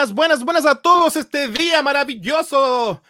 [0.00, 3.02] Buenas, buenas, buenas, a todos este día maravilloso.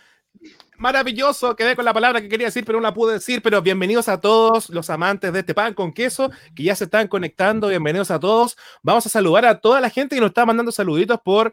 [0.76, 3.42] Maravilloso, quedé con la palabra que quería decir, pero no la pude decir.
[3.42, 7.06] Pero bienvenidos a todos los amantes de este pan con queso que ya se están
[7.06, 7.68] conectando.
[7.68, 8.58] Bienvenidos a todos.
[8.82, 11.52] Vamos a saludar a toda la gente que nos está mandando saluditos por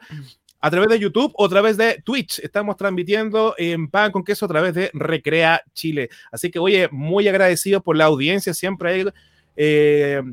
[0.60, 2.40] a través de YouTube o a través de Twitch.
[2.40, 6.10] Estamos transmitiendo en Pan con Queso a través de Recrea Chile.
[6.32, 8.56] Así que, oye, muy agradecido por la audiencia.
[8.56, 9.06] Siempre hay
[9.56, 10.24] eh,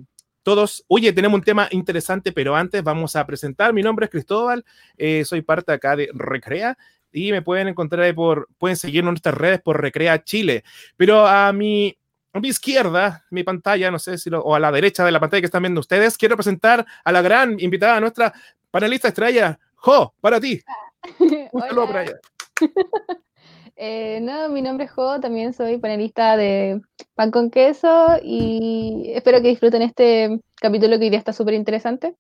[0.44, 0.84] todos.
[0.86, 3.72] Oye, tenemos un tema interesante, pero antes vamos a presentar.
[3.72, 4.64] Mi nombre es Cristóbal,
[4.96, 6.78] eh, soy parte acá de Recrea.
[7.10, 10.64] Y me pueden encontrar por, pueden seguirnos en nuestras redes por Recrea Chile.
[10.96, 11.96] Pero a mi
[12.32, 15.20] a mi izquierda, mi pantalla, no sé si lo, o a la derecha de la
[15.20, 18.34] pantalla que están viendo ustedes, quiero presentar a la gran invitada, nuestra
[18.72, 20.60] panelista estrella, Jo, para ti.
[21.52, 22.18] Saludo para allá.
[23.76, 26.80] eh, no, mi nombre es Jo, también soy panelista de
[27.14, 32.14] Pan con Queso y espero que disfruten este capítulo que hoy está súper interesante.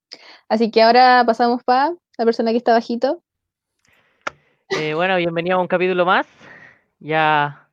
[0.48, 3.22] Así que ahora pasamos para la persona que está bajito.
[4.70, 6.26] Eh, bueno, bienvenido a un capítulo más.
[6.98, 7.68] Ya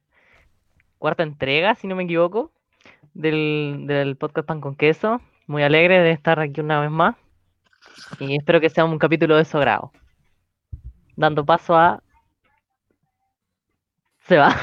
[1.00, 2.52] cuarta entrega, si no me equivoco,
[3.14, 5.22] del, del podcast Pan con Queso.
[5.48, 7.16] Muy alegre de estar aquí una vez más.
[8.20, 9.60] Y espero que sea un capítulo de su.
[11.16, 12.04] Dando paso a.
[14.28, 14.56] Se va.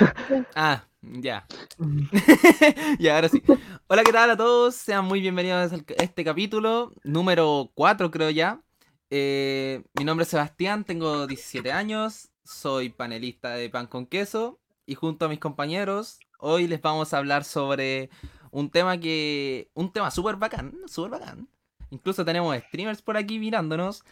[0.55, 1.47] Ah, ya.
[2.98, 3.42] ya, ahora sí.
[3.89, 4.75] Hola, ¿qué tal a todos?
[4.77, 8.62] Sean muy bienvenidos a este capítulo, número 4 creo ya.
[9.11, 14.95] Eh, mi nombre es Sebastián, tengo 17 años, soy panelista de Pan con Queso y
[14.95, 18.11] junto a mis compañeros hoy les vamos a hablar sobre
[18.51, 19.70] un tema que...
[19.75, 21.48] un tema súper bacán, súper bacán,
[21.91, 24.05] Incluso tenemos streamers por aquí mirándonos.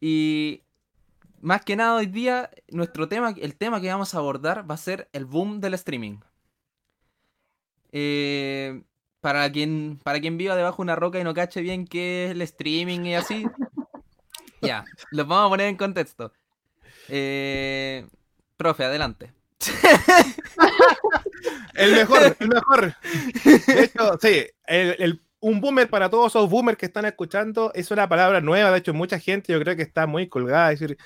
[0.00, 0.62] Y
[1.42, 4.78] más que nada hoy día, nuestro tema, el tema que vamos a abordar va a
[4.78, 6.18] ser el boom del streaming.
[7.90, 8.82] Eh,
[9.20, 12.30] para quien, para quien viva debajo de una roca y no cache bien qué es
[12.30, 13.44] el streaming y así,
[14.62, 16.32] ya, los vamos a poner en contexto.
[17.08, 18.06] Eh,
[18.56, 19.32] profe, adelante.
[21.74, 22.94] el mejor, el mejor.
[23.66, 27.90] De hecho, sí, el, el un boomer para todos esos boomers que están escuchando, es
[27.90, 30.96] una palabra nueva, de hecho mucha gente yo creo que está muy colgada, es decir,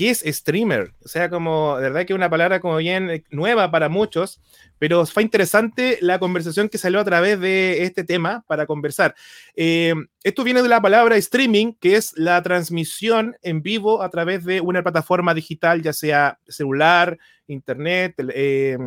[0.00, 0.94] ¿qué es streamer?
[1.04, 4.40] O sea, como, de verdad que es una palabra como bien eh, nueva para muchos,
[4.78, 9.14] pero fue interesante la conversación que salió a través de este tema para conversar.
[9.54, 9.92] Eh,
[10.24, 14.62] esto viene de la palabra streaming, que es la transmisión en vivo a través de
[14.62, 18.78] una plataforma digital, ya sea celular, internet, eh,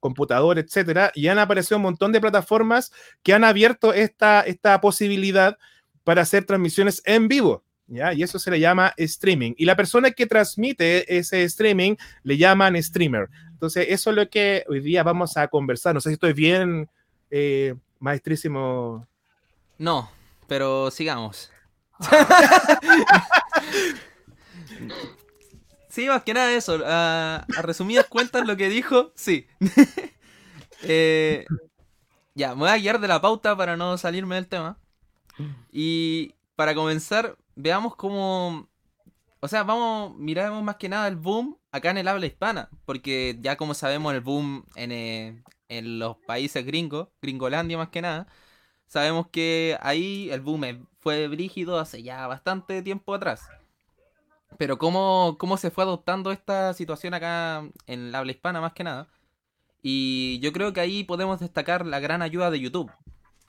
[0.00, 2.90] computador, etcétera, y han aparecido un montón de plataformas
[3.22, 5.58] que han abierto esta, esta posibilidad
[6.02, 7.62] para hacer transmisiones en vivo.
[7.88, 8.12] ¿Ya?
[8.12, 9.54] Y eso se le llama streaming.
[9.56, 13.28] Y la persona que transmite ese streaming le llaman streamer.
[13.52, 15.94] Entonces, eso es lo que hoy día vamos a conversar.
[15.94, 16.88] No sé si estoy bien,
[17.30, 19.06] eh, maestrísimo.
[19.78, 20.10] No,
[20.46, 21.50] pero sigamos.
[25.96, 26.78] Sí, más que nada eso.
[26.84, 29.46] A, resumidas cuentas, lo que dijo, sí.
[30.82, 31.46] Eh,
[32.34, 34.78] ya, me voy a guiar de la pauta para no salirme del tema.
[35.72, 38.68] Y para comenzar, veamos cómo.
[39.40, 42.70] O sea, vamos, miramos más que nada el boom acá en el habla hispana.
[42.84, 48.02] Porque ya como sabemos, el boom en, eh, en los países gringos, Gringolandia más que
[48.02, 48.26] nada,
[48.86, 53.48] sabemos que ahí el boom fue brígido hace ya bastante tiempo atrás.
[54.58, 58.84] Pero cómo, cómo se fue adoptando esta situación acá en la habla hispana más que
[58.84, 59.08] nada.
[59.82, 62.90] Y yo creo que ahí podemos destacar la gran ayuda de YouTube.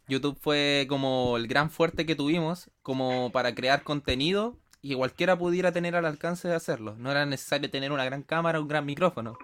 [0.07, 5.71] YouTube fue como el gran fuerte que tuvimos como para crear contenido y cualquiera pudiera
[5.71, 6.95] tener al alcance de hacerlo.
[6.97, 9.37] No era necesario tener una gran cámara o un gran micrófono.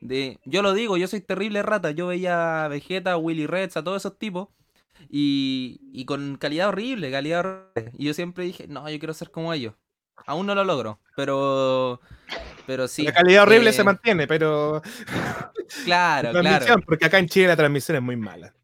[0.00, 1.92] De, yo lo digo, yo soy terrible rata.
[1.92, 4.48] Yo veía a Vegeta, Willy Reds, a todos esos tipos.
[5.08, 7.92] Y, y con calidad horrible, calidad horrible.
[7.98, 9.74] Y yo siempre dije, no, yo quiero ser como ellos.
[10.26, 12.00] Aún no lo logro, pero.
[12.66, 13.04] Pero sí.
[13.04, 14.82] La calidad horrible se eh, mantiene, pero.
[15.84, 16.76] Claro, claro.
[16.84, 18.54] Porque acá en Chile la transmisión es muy mala.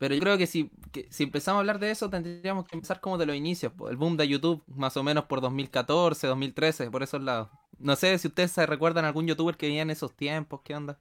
[0.00, 0.70] Pero yo creo que si,
[1.18, 3.74] empezamos a hablar de eso, tendríamos que empezar como de los inicios.
[3.90, 7.50] El boom de YouTube, más o menos por 2014, 2013, por esos lados.
[7.78, 10.96] No sé si ustedes se recuerdan algún youtuber que vivía en esos tiempos, ¿qué onda?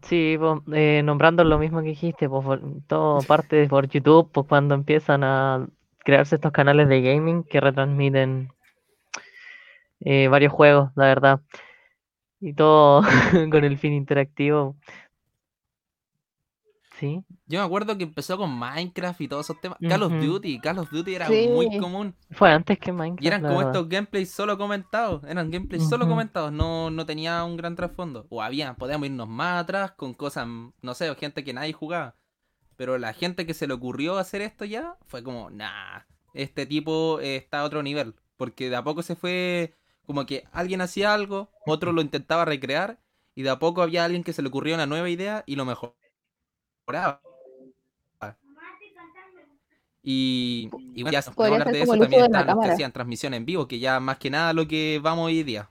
[0.00, 0.38] Sí,
[0.72, 5.68] eh, nombrando lo mismo que dijiste, pues todo parte por YouTube, pues cuando empiezan a
[5.98, 8.50] crearse estos canales de gaming que retransmiten
[10.00, 11.40] eh, varios juegos, la verdad.
[12.40, 13.02] Y todo
[13.50, 14.76] con el fin interactivo.
[17.00, 17.24] Sí.
[17.46, 19.78] Yo me acuerdo que empezó con Minecraft y todos esos temas.
[19.80, 22.14] Call of Duty, Call of Duty era muy común.
[22.32, 23.24] Fue antes que Minecraft.
[23.24, 25.24] Y eran como estos gameplays solo comentados.
[25.24, 26.52] Eran gameplays solo comentados.
[26.52, 28.26] No, no tenía un gran trasfondo.
[28.28, 32.16] O había, podíamos irnos más atrás con cosas, no sé, gente que nadie jugaba.
[32.76, 36.00] Pero la gente que se le ocurrió hacer esto ya fue como, nah,
[36.34, 38.14] este tipo eh, está a otro nivel.
[38.36, 39.74] Porque de a poco se fue
[40.04, 43.00] como que alguien hacía algo, otro lo intentaba recrear,
[43.34, 45.64] y de a poco había alguien que se le ocurrió una nueva idea y lo
[50.02, 53.44] Y, y ya se hablar de eso también de están los que hacían transmisión en
[53.44, 55.68] vivo, que ya más que nada lo que vamos hoy día.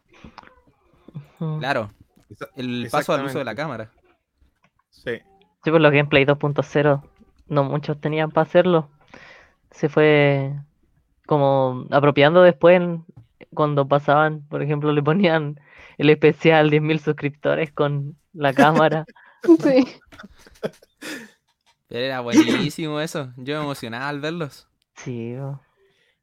[1.60, 1.90] Claro,
[2.56, 3.90] el paso al uso de la cámara.
[4.90, 5.20] Sí.
[5.64, 7.02] Sí, pues los gameplay 2.0
[7.48, 8.90] no muchos tenían para hacerlo.
[9.72, 10.54] Se fue
[11.26, 12.82] como apropiando después
[13.54, 15.60] cuando pasaban, por ejemplo, le ponían
[15.98, 19.06] el especial 10.000 suscriptores con la cámara.
[19.44, 19.86] Sí.
[21.90, 23.34] Pero era buenísimo eso.
[23.36, 24.70] Yo me emocionaba al verlos.
[24.96, 25.36] Sí.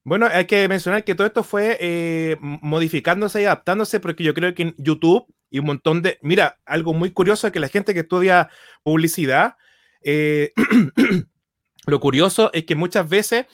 [0.05, 4.55] Bueno, hay que mencionar que todo esto fue eh, modificándose y adaptándose porque yo creo
[4.55, 6.19] que en YouTube y un montón de...
[6.23, 8.49] Mira, algo muy curioso es que la gente que estudia
[8.83, 9.57] publicidad,
[10.03, 10.53] eh,
[11.87, 13.47] lo curioso es que muchas veces,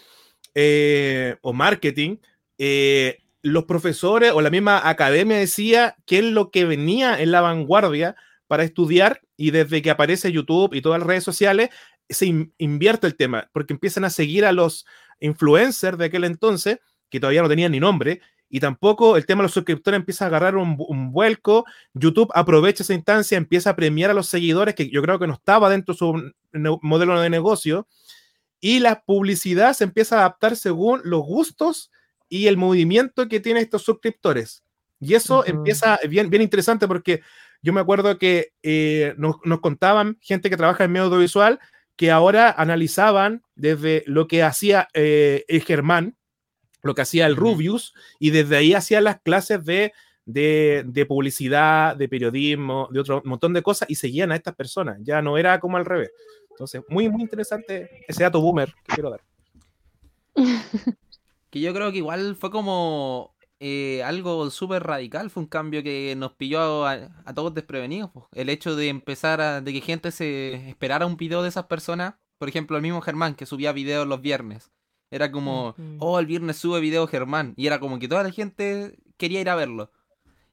[0.55, 2.19] eh, o marketing,
[2.59, 7.41] eh, los profesores o la misma academia decía qué es lo que venía en la
[7.41, 8.15] vanguardia
[8.47, 11.71] para estudiar y desde que aparece YouTube y todas las redes sociales,
[12.13, 14.87] se in- invierte el tema porque empiezan a seguir a los
[15.21, 16.79] influencers de aquel entonces,
[17.09, 20.29] que todavía no tenían ni nombre, y tampoco el tema de los suscriptores empieza a
[20.29, 21.65] agarrar un, vu- un vuelco.
[21.95, 25.35] YouTube aprovecha esa instancia, empieza a premiar a los seguidores, que yo creo que no
[25.35, 26.33] estaba dentro de su
[26.83, 27.87] modelo de negocio,
[28.61, 31.91] y la publicidad se empieza a adaptar según los gustos
[32.29, 34.63] y el movimiento que tienen estos suscriptores.
[35.01, 37.23] Y eso empieza bien, bien interesante porque
[37.61, 41.59] yo me acuerdo que eh, nos, nos contaban gente que trabaja en medio audiovisual
[41.97, 46.17] que ahora analizaban desde lo que hacía eh, el Germán,
[46.83, 47.37] lo que hacía el.
[47.37, 49.93] Rubius, y desde ahí hacían las clases de,
[50.25, 54.99] de, de publicidad, de periodismo, de otro montón de cosas, y seguían a estas personas.
[55.03, 56.11] Ya no era como al revés.
[56.51, 59.21] Entonces, muy, muy interesante ese dato boomer que quiero dar.
[61.51, 63.32] Que yo creo que igual fue como
[63.65, 65.31] eh, algo súper radical.
[65.31, 68.11] Fue un cambio que nos pilló a, a todos desprevenidos.
[68.11, 68.29] po.
[68.33, 69.61] El hecho de empezar a.
[69.61, 72.15] de que gente se esperara un video de esas personas.
[72.39, 74.73] Por ejemplo, el mismo Germán que subía videos los viernes.
[75.13, 77.55] Era como, oh, el viernes sube video Germán.
[77.57, 79.93] Y era como que toda la gente quería ir a verlo.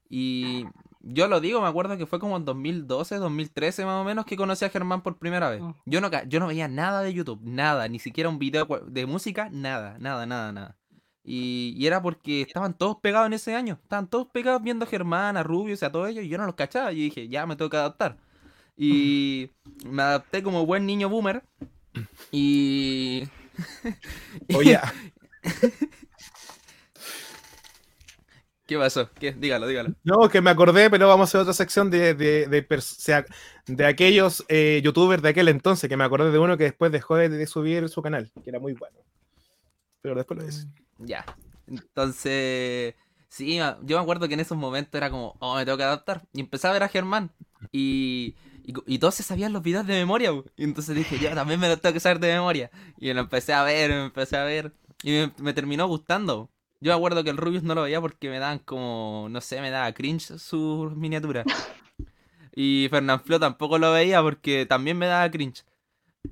[0.08, 0.66] Y
[1.02, 4.36] yo lo digo, me acuerdo que fue como en 2012, 2013 más o menos que
[4.36, 5.62] conocí a Germán por primera vez.
[5.62, 5.72] Mm.
[5.86, 9.50] Yo no, yo no veía nada de YouTube, nada, ni siquiera un video de música,
[9.52, 10.79] nada, nada, nada, nada.
[11.32, 13.78] Y, y era porque estaban todos pegados en ese año.
[13.84, 16.56] Estaban todos pegados viendo a Germán, a Rubius, a todos ellos, y yo no los
[16.56, 16.92] cachaba.
[16.92, 18.18] Y dije, ya me tengo que adaptar.
[18.76, 19.52] Y
[19.86, 21.44] me adapté como buen niño boomer.
[22.32, 23.26] Y.
[24.56, 24.80] Oye,
[28.66, 29.12] ¿Qué pasó?
[29.14, 29.32] ¿Qué?
[29.34, 29.94] Dígalo, dígalo.
[30.04, 33.24] no, que me acordé, pero vamos a hacer otra sección de, de, de, sea,
[33.68, 37.18] de aquellos eh, youtubers de aquel entonces, que me acordé de uno que después dejó
[37.18, 38.98] de, subir su canal, que era muy bueno.
[40.02, 40.68] Pero después lo dice.
[41.00, 41.26] Ya.
[41.68, 42.96] Entonces,
[43.28, 46.28] sí, yo me acuerdo que en esos momentos era como, oh, me tengo que adaptar.
[46.34, 47.32] Y empecé a ver a Germán.
[47.72, 50.32] Y, y, y todos se sabían los videos de memoria.
[50.56, 52.72] Y entonces dije, yo también me los tengo que saber de memoria.
[52.98, 54.74] Y lo empecé a ver, me empecé a ver.
[55.04, 56.50] Y me, me terminó gustando.
[56.82, 59.62] Yo me acuerdo que el Rubius no lo veía porque me daban como, no sé,
[59.62, 61.46] me daba cringe sus miniaturas.
[62.56, 65.64] Y Fernanfloo tampoco lo veía porque también me daba cringe.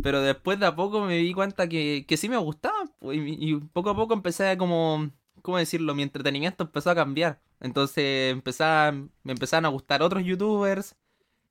[0.04, 2.86] Pero después de a poco me di cuenta que, que sí me gustaba.
[3.00, 5.96] pues, Y, poco a poco empecé a como, ¿cómo decirlo?
[5.96, 7.42] Mi entretenimiento empezó a cambiar.
[7.60, 10.96] Entonces empezaban, me empezaron a gustar otros youtubers.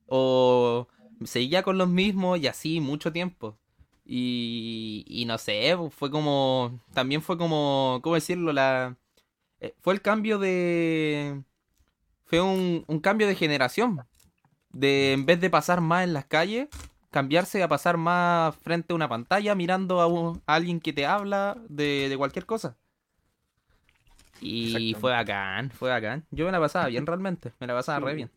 [0.07, 0.88] O
[1.25, 3.59] seguía con los mismos y así mucho tiempo.
[4.05, 8.52] Y, y no sé, fue como, también fue como, ¿cómo decirlo?
[8.52, 8.97] La,
[9.61, 11.43] eh, fue el cambio de,
[12.25, 14.07] fue un, un cambio de generación.
[14.71, 16.69] De en vez de pasar más en las calles,
[17.10, 21.06] cambiarse a pasar más frente a una pantalla mirando a, un- a alguien que te
[21.06, 22.76] habla de, de cualquier cosa.
[24.40, 26.25] Y fue bacán, fue bacán.
[26.30, 28.30] Yo me la pasaba bien realmente, me la pasaba re bien.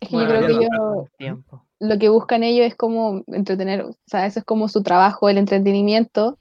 [0.00, 1.62] Es que Bueno, yo creo que ellos, Tiempo.
[1.80, 5.38] lo que buscan ellos es como entretener, o sea, eso es como su trabajo, el
[5.38, 6.38] entretenimiento,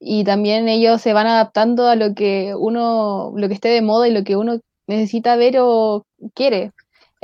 [0.00, 4.08] y también ellos se van adaptando a lo que uno, lo que esté de moda
[4.08, 6.04] y lo que uno necesita ver o
[6.34, 6.72] quiere.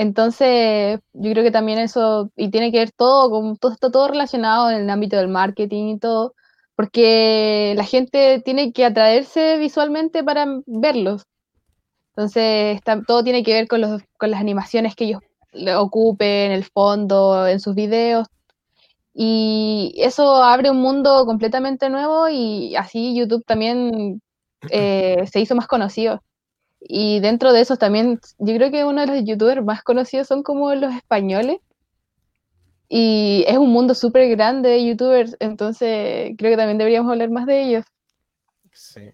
[0.01, 4.09] Entonces, yo creo que también eso, y tiene que ver todo, con todo esto todo
[4.09, 6.35] relacionado en el ámbito del marketing y todo,
[6.77, 11.25] porque la gente tiene que atraerse visualmente para verlos.
[12.17, 15.21] Entonces, está- todo tiene que ver con, los, con las animaciones que ellos
[15.79, 18.29] ocupen, el fondo, en sus videos.
[19.15, 24.23] Y eso abre un mundo completamente nuevo y así YouTube también
[24.71, 26.21] eh, se hizo más conocido.
[26.81, 30.43] Y dentro de esos también, yo creo que uno de los youtubers más conocidos son
[30.43, 31.59] como los españoles.
[32.89, 37.47] Y es un mundo súper grande de youtubers, entonces creo que también deberíamos hablar más
[37.47, 37.85] de ellos.
[38.73, 39.13] Sí.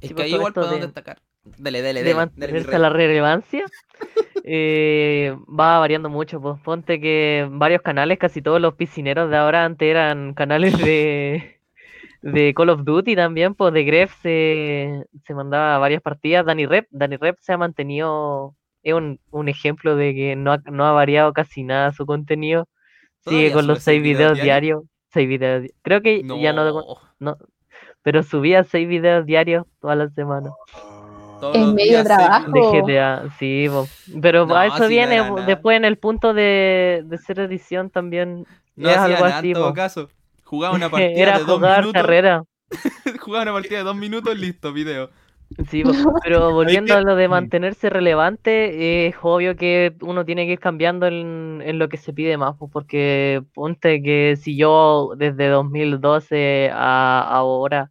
[0.00, 1.18] Es Sí, que ahí igual podemos de- destacar.
[1.56, 2.30] Dele, dele, de dele.
[2.36, 2.74] dele, rey.
[2.74, 3.64] a la relevancia,
[4.44, 6.40] eh, va variando mucho.
[6.40, 11.57] Pues ponte que varios canales, casi todos los piscineros de ahora antes eran canales de,
[12.22, 16.44] de Call of Duty también, pues de Gref se, se mandaba varias partidas.
[16.44, 20.58] Danny Rep, Danny Rep se ha mantenido, es un, un ejemplo de que no ha,
[20.70, 22.66] no ha variado casi nada su contenido.
[23.24, 24.44] Sigue ¿Todavía con los seis videos diarios?
[24.44, 24.82] diarios.
[25.12, 25.62] Seis videos.
[25.62, 26.96] di- Creo que ya no, No.
[27.18, 27.36] no,
[28.02, 30.50] pero subía seis videos diarios toda la semana.
[31.40, 32.50] Todos Es medio trabajo.
[32.50, 32.60] De.
[32.82, 33.86] GTA, sí, po.
[34.20, 35.46] pero No, a eso si no viene po, nada.
[35.46, 38.44] después en el punto de, de ser edición también.
[38.74, 40.08] No es algo nada así, en todo caso.
[40.48, 42.06] Jugaba una partida Era de dos jugar minutos.
[42.06, 42.44] carrera.
[43.20, 45.10] Jugaba una partida de dos minutos, listo, video.
[45.68, 45.82] Sí,
[46.22, 47.28] pero volviendo a lo de Mm.
[47.28, 52.12] mantenerse relevante, es obvio que uno tiene que ir cambiando en, en lo que se
[52.12, 57.90] pide más, po, porque ponte que si yo desde 2012 a ahora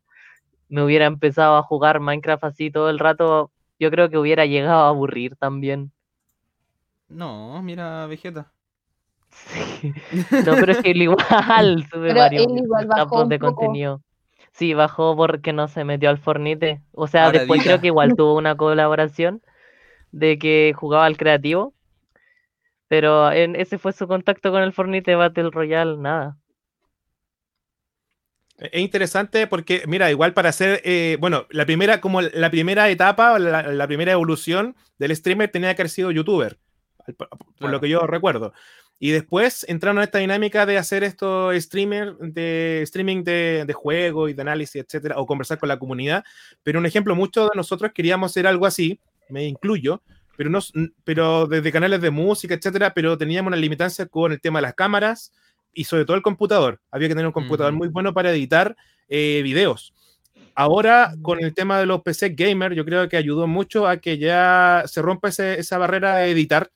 [0.69, 4.81] me hubiera empezado a jugar Minecraft así todo el rato, yo creo que hubiera llegado
[4.85, 5.91] a aburrir también.
[7.09, 8.53] No, mira, Vegeta.
[9.46, 9.94] Sí.
[10.46, 11.20] No, pero es que él igual
[11.91, 14.01] sube Pero varios él igual bajó de contenido.
[14.51, 16.82] Sí, bajó porque no se metió al Fornite.
[16.91, 19.41] O sea, Ahora después creo que igual tuvo una colaboración
[20.12, 21.74] de que jugaba al creativo.
[22.89, 26.38] Pero en, ese fue su contacto con el Fornite Battle Royale, nada.
[28.58, 33.34] Es interesante porque, mira, igual para hacer, eh, bueno, la primera, como la primera etapa,
[33.34, 36.58] o la, la primera evolución del streamer tenía que haber sido youtuber,
[37.17, 37.72] por, por Claro.
[37.72, 38.53] lo que yo recuerdo.
[39.00, 44.32] Y después entraron a esta dinámica de hacer estos streamers, de streaming de, de juegos
[44.32, 46.24] y de análisis, etcétera, o conversar con la comunidad.
[46.63, 49.00] Pero un ejemplo, muchos de nosotros queríamos hacer algo así,
[49.30, 50.01] me incluyo,
[50.36, 50.60] pero, no,
[51.04, 54.74] pero desde canales de música, etcétera, pero teníamos una limitancia con el tema de las
[54.74, 55.32] cámaras
[55.74, 56.80] y sobre todo el computador.
[56.89, 58.75] Había que tener un computador muy bueno para editar
[59.10, 59.94] eh, videos.
[60.56, 64.18] Ahora, con el tema de los PC gamer, yo creo que ayudó mucho a que
[64.18, 66.72] ya se rompa ese- esa barrera de editar.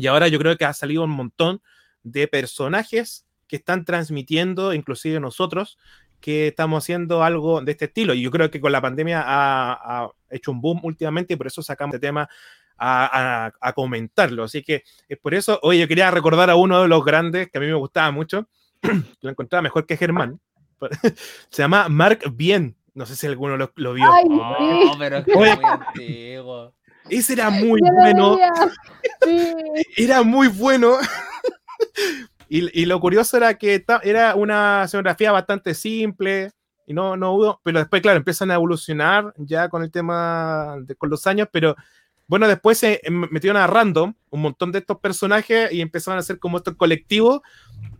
[0.00, 1.60] Y ahora yo creo que ha salido un montón
[2.02, 5.78] de personajes que están transmitiendo, inclusive nosotros,
[6.20, 8.14] que estamos haciendo algo de este estilo.
[8.14, 9.72] Y yo creo que con la pandemia ha,
[10.04, 12.28] ha hecho un boom últimamente y por eso sacamos este tema
[12.76, 14.44] a, a- a comentarlo.
[14.44, 17.58] Así que es por eso, oye, yo quería recordar a uno de los grandes que
[17.58, 18.48] a mí me gustaba mucho,
[19.20, 20.40] lo encontraba mejor que Germán.
[21.50, 22.76] Se llama Mark Bien.
[22.92, 24.12] No sé si alguno lo, lo vio.
[24.12, 25.56] Ay, Oh, pero es que Oye.
[25.56, 26.74] muy antiguo.
[27.10, 28.38] Ese era muy bueno.
[29.22, 29.52] Sí.
[29.96, 30.96] era muy bueno.
[32.48, 36.50] y, y lo curioso era que era una escenografía bastante simple
[36.86, 40.96] y no, no hubo, pero después, claro, empiezan a evolucionar ya con el tema, de-
[40.96, 41.76] con los años, pero
[42.26, 46.20] bueno, después se em- metieron a random un montón de estos personajes y empezaron a
[46.20, 47.40] hacer como estos colectivos.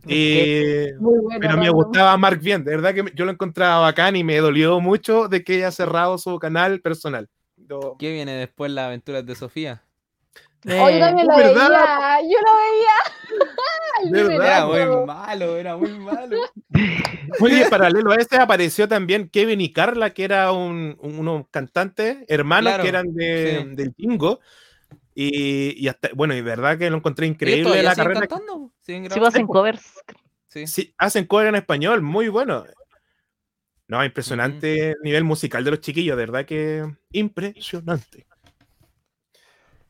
[0.07, 1.37] eh, bueno.
[1.39, 4.79] pero me gustaba Mark bien, de verdad que yo lo encontraba bacán y me dolió
[4.81, 7.29] mucho de que haya cerrado su canal personal.
[7.99, 9.83] ¿Qué viene después las aventuras de Sofía?
[10.65, 11.69] Oh, yo Eh, también lo ¿verdad?
[11.69, 12.21] veía.
[12.21, 12.95] Yo lo veía.
[14.45, 16.37] Era muy malo, era muy malo.
[17.39, 22.17] Oye, paralelo a este apareció también Kevin y Carla, que era un, un- unos cantantes,
[22.27, 23.75] hermanos Claro, que eran de, sí.
[23.75, 24.39] del Tingo.
[25.13, 28.21] Y, y hasta, bueno, y verdad que lo encontré ¿Ellos increíble la carrera.
[28.21, 28.71] que- cantando?
[28.79, 29.27] ¿Siguen Sí, grabando?
[29.27, 29.93] hacen covers.
[30.47, 30.67] Sí.
[30.67, 32.65] Sí, hacen cover en español, muy bueno.
[33.91, 38.25] No, impresionante nivel musical de los chiquillos, de verdad que impresionante.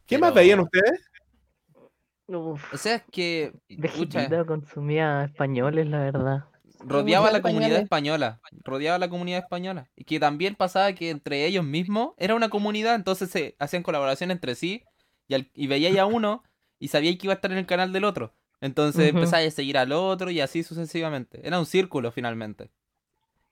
[0.07, 1.07] ¿Qué más veían ustedes?
[2.25, 3.53] Uf, O sea, es que
[3.95, 6.45] pucha, Vegeta consumía españoles, la verdad.
[6.79, 8.41] rodeaba a la comunidad española.
[8.63, 9.87] Rodeaba a la comunidad española.
[9.95, 14.31] Y que también pasaba que entre ellos mismos era una comunidad, entonces se hacían colaboración
[14.31, 14.83] entre sí.
[15.27, 16.41] Y, al- y veíais a uno
[16.79, 18.33] y sabíais que iba a estar en el canal del otro.
[18.61, 19.19] Entonces Ujú.
[19.19, 21.39] empezáis a seguir al otro y así sucesivamente.
[21.45, 22.71] Era un círculo finalmente.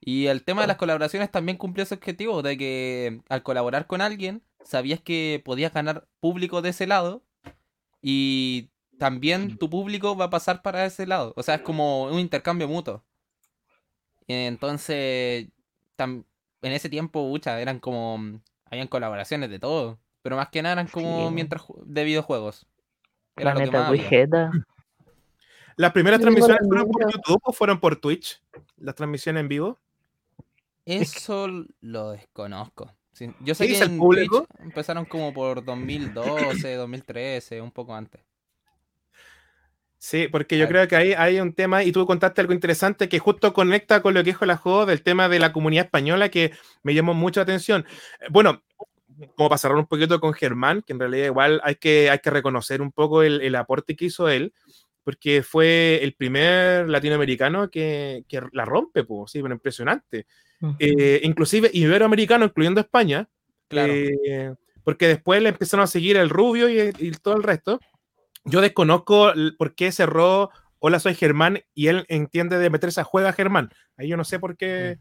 [0.01, 4.01] Y el tema de las colaboraciones también cumplió ese objetivo, de que al colaborar con
[4.01, 7.23] alguien, sabías que podías ganar público de ese lado
[8.01, 11.33] y también tu público va a pasar para ese lado.
[11.35, 13.03] O sea, es como un intercambio mutuo.
[14.27, 15.47] Entonces,
[15.97, 16.23] tam-
[16.61, 18.41] en ese tiempo, muchas eran como.
[18.65, 19.99] Habían colaboraciones de todo.
[20.21, 21.33] Pero más que nada eran como Sí.
[21.33, 22.67] mientras de videojuegos.
[23.35, 23.91] Era lo que más.
[25.77, 27.11] ¿Las primeras transmisiones fueron por.
[27.11, 28.41] YouTube o fueron por Twitch?
[28.77, 29.79] ¿Las transmisiones en vivo?
[30.89, 31.47] Eso
[31.81, 32.95] lo desconozco.
[33.13, 34.45] Sí, Yo sé ¿Qué que el en público?
[34.47, 38.21] Twitch empezaron como por 2012, 2013, un poco antes.
[40.01, 43.19] Sí, porque yo creo que ahí hay un tema, y tú contaste algo interesante que
[43.19, 46.53] justo conecta con lo que dijo la juego del tema de la comunidad española que
[46.83, 47.85] me llamó mucho la atención.
[48.21, 48.63] Eh, Bueno,
[49.35, 52.29] como para cerrar un poquito con Germán, que en realidad igual hay que, hay que
[52.29, 54.53] reconocer un poco el, el aporte que hizo él.
[55.03, 60.25] Porque fue el primer latinoamericano que, que la rompe, pues, sí, bueno, impresionante.
[60.61, 60.75] Ujú.
[60.79, 63.27] Eh, inclusive iberoamericano, incluyendo España,
[63.67, 63.93] Claro.
[63.93, 64.53] eh,
[64.83, 67.79] porque después le empezaron a seguir el rubio y, y todo el resto.
[68.45, 70.49] Yo desconozco por qué cerró
[70.81, 73.69] Hola, soy Germán y él entiende de meterse a juega Germán.
[73.97, 74.97] Ahí yo no sé por qué.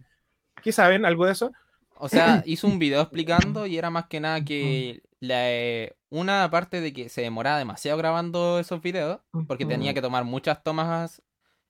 [0.61, 1.05] ¿Qué saben?
[1.05, 1.52] ¿Algo de eso?
[1.95, 6.50] O sea, hizo un video explicando y era más que nada que la, eh, una
[6.50, 11.23] parte de que se demoraba demasiado grabando esos videos porque tenía que tomar muchas tomas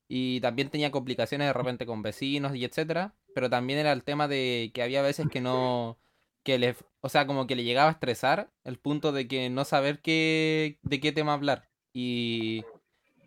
[0.07, 4.27] y también tenía complicaciones de repente con vecinos y etcétera, pero también era el tema
[4.27, 5.99] de que había veces que no
[6.43, 9.65] que le, o sea, como que le llegaba a estresar el punto de que no
[9.65, 12.63] saber qué de qué tema hablar y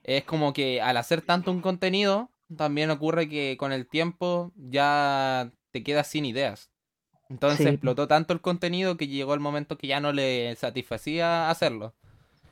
[0.03, 5.53] es como que al hacer tanto un contenido también ocurre que con el tiempo ya
[5.71, 6.72] te quedas sin ideas.
[7.33, 7.69] Entonces Sí.
[7.73, 11.95] explotó tanto el contenido que llegó el momento que ya no le satisfacía hacerlo.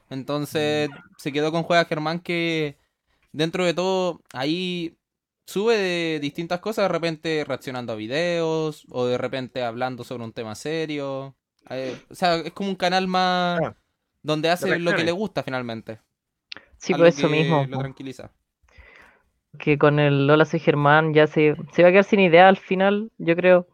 [0.09, 2.79] Entonces se quedó con Juega Germán que
[3.33, 4.97] dentro de todo ahí
[5.47, 10.33] sube de distintas cosas, de repente reaccionando a videos o de repente hablando sobre un
[10.33, 11.35] tema serio.
[11.69, 13.75] Eh, o sea, es como un canal más Ah,
[14.23, 16.01] donde hace lo que le gusta finalmente.
[16.79, 17.67] Sí, algo pues eso que mismo.
[17.69, 18.31] Lo tranquiliza.
[19.59, 22.57] que con el Lola soy Germán ya se, se iba a quedar sin idea al
[22.57, 23.67] final, yo creo.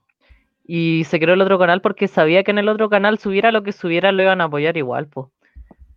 [0.68, 3.62] Y se creó el otro canal porque sabía que en el otro canal subiera lo
[3.62, 5.28] que subiera lo iban a apoyar igual, pues.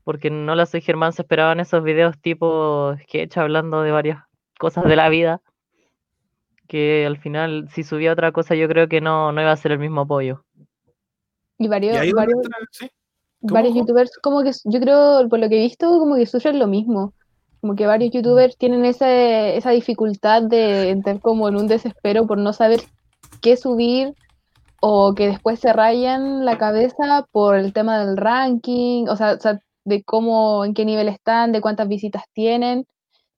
[0.04, 4.24] Porque en Lola soy Germán se esperaban esos videos tipo sketch hablando de varias
[4.60, 5.42] cosas de la vida.
[6.68, 9.72] Que al final, si subía otra cosa, yo creo que no, no iba a ser
[9.72, 10.44] el mismo apoyo.
[11.58, 12.90] Y varios, Y ahí donde varios, entra- sí.
[13.42, 16.60] ¿Cómo, varios youtubers, como que yo creo, por lo que he visto, como que sufren
[16.60, 17.14] lo mismo.
[17.62, 22.38] Como que varios youtubers tienen ese, esa dificultad de entrar como en un desespero por
[22.38, 22.82] no saber
[23.42, 24.14] qué subir
[24.82, 29.40] o que después se rayan la cabeza por el tema del ranking, o sea, o
[29.40, 32.86] sea, de cómo, en qué nivel están, de cuántas visitas tienen.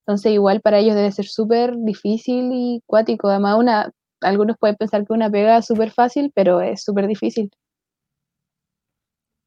[0.05, 3.29] Entonces igual para ellos debe ser súper difícil y cuático.
[3.29, 7.51] Además, una, algunos pueden pensar que una pega es súper fácil, pero es súper difícil.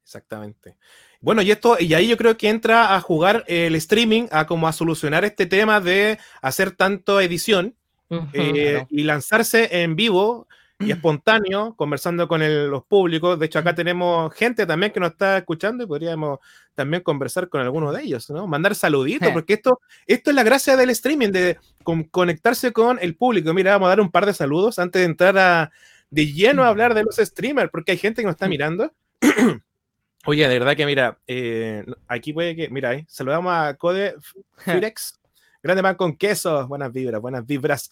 [0.03, 0.77] Exactamente.
[1.21, 4.69] Bueno, y esto, y ahí yo creo que entra a jugar el streaming, a como
[4.69, 7.75] a solucionar este tema de hacer tanto edición
[8.11, 8.87] eh, claro.
[8.91, 10.47] y lanzarse en vivo
[10.87, 13.39] y espontáneo, conversando con el- los públicos.
[13.39, 16.39] De hecho, acá tenemos gente también que nos está escuchando y podríamos
[16.75, 18.47] también conversar con alguno de ellos, ¿no?
[18.47, 23.17] Mandar saluditos, porque esto, esto es la gracia del streaming, de con- conectarse con el
[23.17, 23.53] público.
[23.55, 25.71] Mira, vamos a dar un par de saludos antes de entrar a,
[26.11, 28.93] de lleno a hablar de los streamers, porque hay gente que nos está mirando.
[30.27, 34.15] Oye, de verdad que mira, eh, aquí puede que, mira, eh, saludamos a Code
[34.57, 35.21] Firex,
[35.63, 37.91] grande man con queso, buenas vibras, buenas vibras.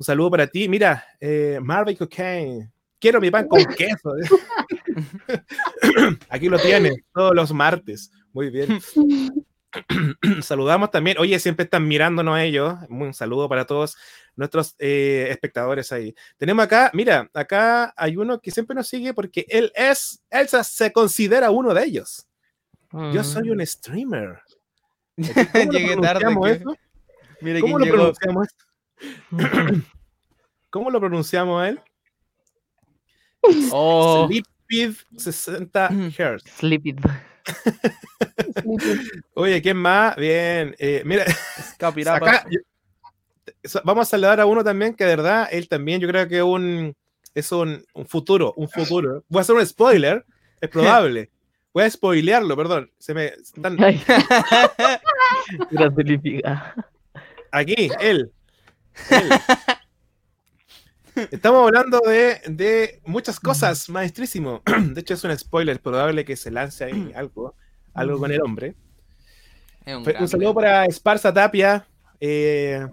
[0.00, 0.66] Un saludo para ti.
[0.66, 4.14] Mira, eh, Marvel Cocaine, quiero mi pan con queso.
[6.30, 8.10] aquí lo tienes, todos los martes.
[8.32, 8.80] Muy bien.
[10.42, 12.76] Saludamos también, oye, siempre están mirándonos ellos.
[12.88, 13.94] Un saludo para todos
[14.36, 16.14] nuestros eh, espectadores ahí.
[16.38, 20.92] Tenemos acá, mira, acá hay uno que siempre nos sigue porque él es, él se-
[20.92, 22.26] considera uno de ellos.
[23.12, 23.52] Yo soy Mm.
[23.52, 24.38] un streamer.
[25.52, 26.24] ¿Cómo Llegué tarde.
[26.24, 26.64] que-?
[27.42, 27.96] Mira ¿Cómo lo llegó.
[27.98, 28.64] pronunciamos esto?
[30.70, 31.80] ¿Cómo lo pronunciamos a él?
[33.72, 36.42] Oh, Sleepid 60 Hz.
[36.58, 36.98] Sleep it.
[39.34, 40.16] Oye, ¿quién más?
[40.16, 40.74] Bien.
[40.78, 41.24] eh, mira,
[42.14, 42.46] acá,
[43.84, 46.94] vamos a saludar a uno también que de verdad, él también, yo creo que un,
[47.34, 49.24] es un, un futuro, un futuro.
[49.28, 50.24] Voy a hacer un spoiler,
[50.60, 51.30] es probable.
[51.72, 52.90] Voy a spoilearlo, perdón.
[52.98, 53.76] Se me están
[57.52, 58.32] aquí, él.
[61.30, 64.62] Estamos hablando de, de muchas cosas, maestrísimo.
[64.94, 67.54] De hecho, es un spoiler, probable que se lance ahí algo,
[67.94, 68.74] algo con el hombre.
[70.20, 71.86] Un saludo para Esparza Tapia,
[72.20, 72.86] eh,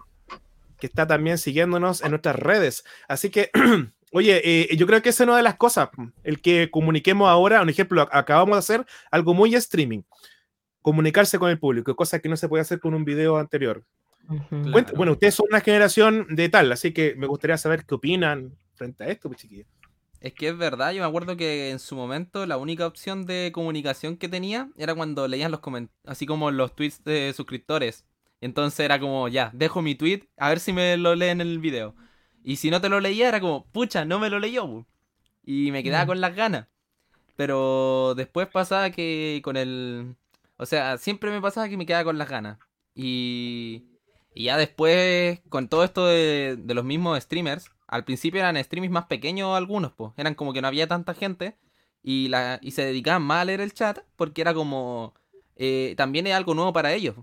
[0.79, 2.83] que está también siguiéndonos en nuestras redes.
[3.07, 3.51] Así que,
[4.11, 5.89] oye, eh, yo creo que esa es una de las cosas,
[6.23, 10.01] el que comuniquemos ahora, un ejemplo, ac- acabamos de hacer algo muy streaming,
[10.81, 13.83] comunicarse con el público, cosa que no se puede hacer con un video anterior.
[14.27, 14.85] Claro.
[14.95, 19.03] Bueno, ustedes son una generación de tal, así que me gustaría saber qué opinan frente
[19.03, 19.67] a esto, pues, chiquillos.
[20.19, 23.51] Es que es verdad, yo me acuerdo que en su momento la única opción de
[23.53, 28.05] comunicación que tenía era cuando leían los comentarios, así como los tweets de suscriptores.
[28.41, 31.59] Entonces era como, ya, dejo mi tweet, a ver si me lo leen en el
[31.59, 31.95] video.
[32.43, 34.65] Y si no te lo leía, era como, pucha, no me lo leyó.
[34.67, 34.85] pu".
[35.45, 36.07] Y me quedaba Mm.
[36.07, 36.67] con las ganas.
[37.35, 40.15] Pero después pasaba que con el...
[40.57, 42.57] O sea, siempre me pasaba que me quedaba con las ganas.
[42.95, 43.83] Y...
[44.37, 48.93] Y ya después, con todo esto de, de los mismos streamers, al principio eran streamers
[48.93, 50.11] más pequeños algunos, pues.
[50.15, 51.57] Eran como que no había tanta gente
[52.03, 55.15] y, la, y se dedicaban más a leer el chat porque era como...
[55.55, 57.15] eh, también es algo nuevo para ellos.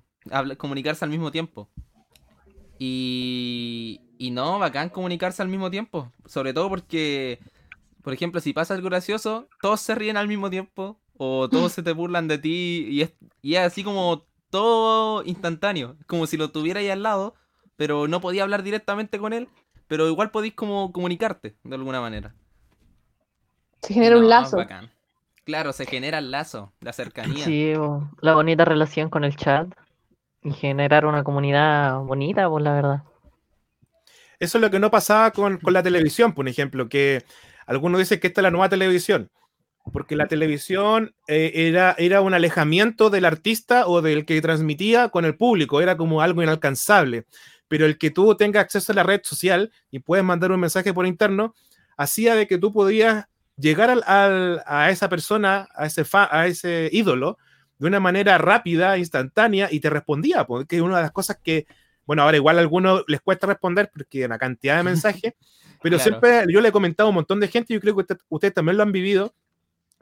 [0.58, 1.68] comunicarse al mismo tiempo.
[2.80, 6.10] Y, y no, bacán comunicarse al mismo tiempo.
[6.26, 7.38] Sobre todo porque,
[8.02, 11.00] por ejemplo, si pasa algo gracioso, todos se ríen al mismo tiempo.
[11.16, 12.88] O todos se te burlan de ti.
[12.90, 15.96] Y es, y es así como todo instantáneo.
[16.06, 17.34] Como si lo tuviera ahí al lado.
[17.74, 19.48] Pero no podía hablar directamente con él.
[19.88, 22.36] Pero igual podéis como comunicarte de alguna manera.
[23.82, 24.56] Se genera un lazo.
[24.56, 24.92] bacán.
[25.42, 27.44] Claro, se genera el lazo, la cercanía.
[27.44, 27.72] Sí,
[28.20, 29.66] la bonita relación con el chat
[30.42, 33.02] y generar una comunidad bonita, pues la verdad.
[34.38, 37.24] Eso es lo que no pasaba con, con la televisión, por ejemplo, que
[37.66, 39.30] algunos dicen que esta es la nueva televisión,
[39.92, 45.24] porque la televisión eh, era, era un alejamiento del artista o del que transmitía con
[45.24, 47.26] el público, era como algo inalcanzable,
[47.68, 50.92] pero el que tú tengas acceso a la red social y puedes mandar un mensaje
[50.94, 51.54] por interno,
[51.96, 56.46] hacía de que tú podías llegar al- al- a esa persona, a ese, fa- a
[56.46, 57.38] ese ídolo,
[57.78, 61.66] de una manera rápida, instantánea, y te respondía, porque es una de las cosas que
[62.06, 64.82] bueno, ahora igual a algunos les cuesta responder porque una cantidad de
[65.22, 65.32] mensajes,
[65.82, 66.02] pero Claro.
[66.20, 68.52] siempre yo le he comentado a un montón de gente, yo creo que usted- ustedes
[68.52, 69.34] también lo han vivido,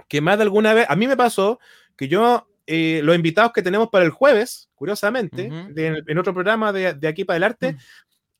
[0.09, 1.59] que más de alguna vez, a mí me pasó
[1.97, 6.73] que yo, eh, los invitados que tenemos para el jueves, curiosamente, de- en otro programa
[6.73, 7.77] de, de aquí para el arte,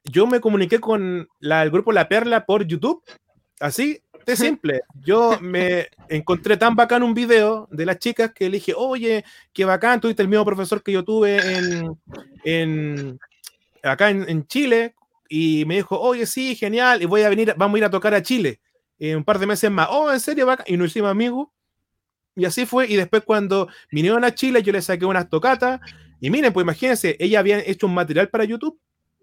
[0.05, 3.03] yo me comuniqué con la- el grupo La Perla por YouTube,
[3.61, 4.81] así de simple.
[5.05, 9.65] Yo me encontré tan bacán un video de las chicas que le dije, oye, qué
[9.65, 11.99] bacán, tuviste el mismo profesor que yo tuve en,
[12.45, 13.19] en-
[13.83, 14.95] acá en, en Chile,
[15.29, 18.15] y me dijo, oye, sí, genial, y voy a venir, vamos a ir a tocar
[18.15, 18.61] a Chile
[19.11, 19.89] en un par de meses más.
[19.91, 21.49] Oh, en serio, bacán, y nos hicimos amigos.
[22.35, 25.81] Y así fue, y después cuando vinieron a Chile, yo les saqué unas tocatas,
[26.21, 28.79] y miren, pues imagínense, ella había hecho un material para YouTube,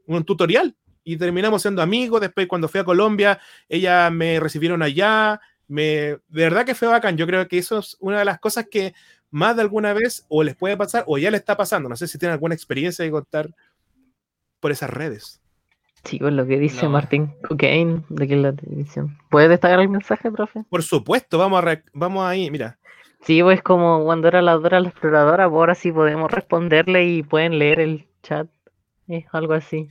[0.06, 2.22] un tutorial, y terminamos siendo amigos.
[2.22, 5.40] Después, cuando fui a Colombia, ella me recibieron allá.
[5.68, 7.18] Me, de verdad que fue bacán.
[7.18, 8.94] Yo creo que eso es una de las cosas que
[9.32, 11.90] más de alguna vez o les puede pasar o ya le está pasando.
[11.90, 13.50] No sé si tienen alguna experiencia de contar
[14.60, 15.42] por esas redes.
[16.04, 16.92] Sí, pues lo que dice No.
[16.92, 19.18] Martín Cocaine de que es la televisión.
[19.30, 20.64] ¿Puede destacar el mensaje, profe?
[20.70, 22.80] Por supuesto, vamos, a vamos ahí, mira.
[23.22, 27.24] Sí, pues como cuando era la Dora la exploradora, pues ahora sí podemos responderle y
[27.24, 28.48] pueden leer el chat.
[29.08, 29.90] Es algo así.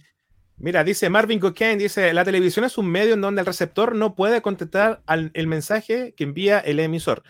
[0.57, 4.15] Mira, dice Marvin Cocaine, dice, la televisión es un medio en donde el receptor no
[4.17, 7.23] puede contestar al el mensaje que envía el emisor.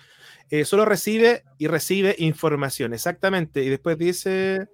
[0.51, 3.63] Eh, solo recibe y recibe información, exactamente.
[3.65, 4.69] Y después dice,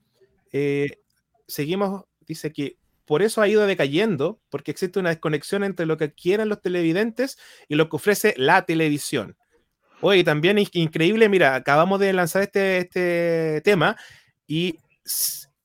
[0.53, 1.01] eh,
[1.49, 6.13] seguimos, dice que por eso ha ido decayendo, porque existe una desconexión entre lo que
[6.13, 7.39] quieren los televidentes
[7.69, 9.37] y lo que ofrece la televisión.
[10.01, 13.97] Oye, también es increíble, mira, acabamos de lanzar este, este tema
[14.47, 14.79] y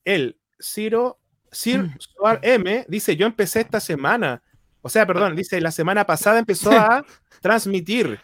[0.05, 1.19] él, Ciro,
[1.51, 4.43] Sir Suar M, dice, yo empecé esta semana,
[4.81, 7.05] o sea, perdón, dice, la semana pasada empezó a
[7.41, 8.19] transmitir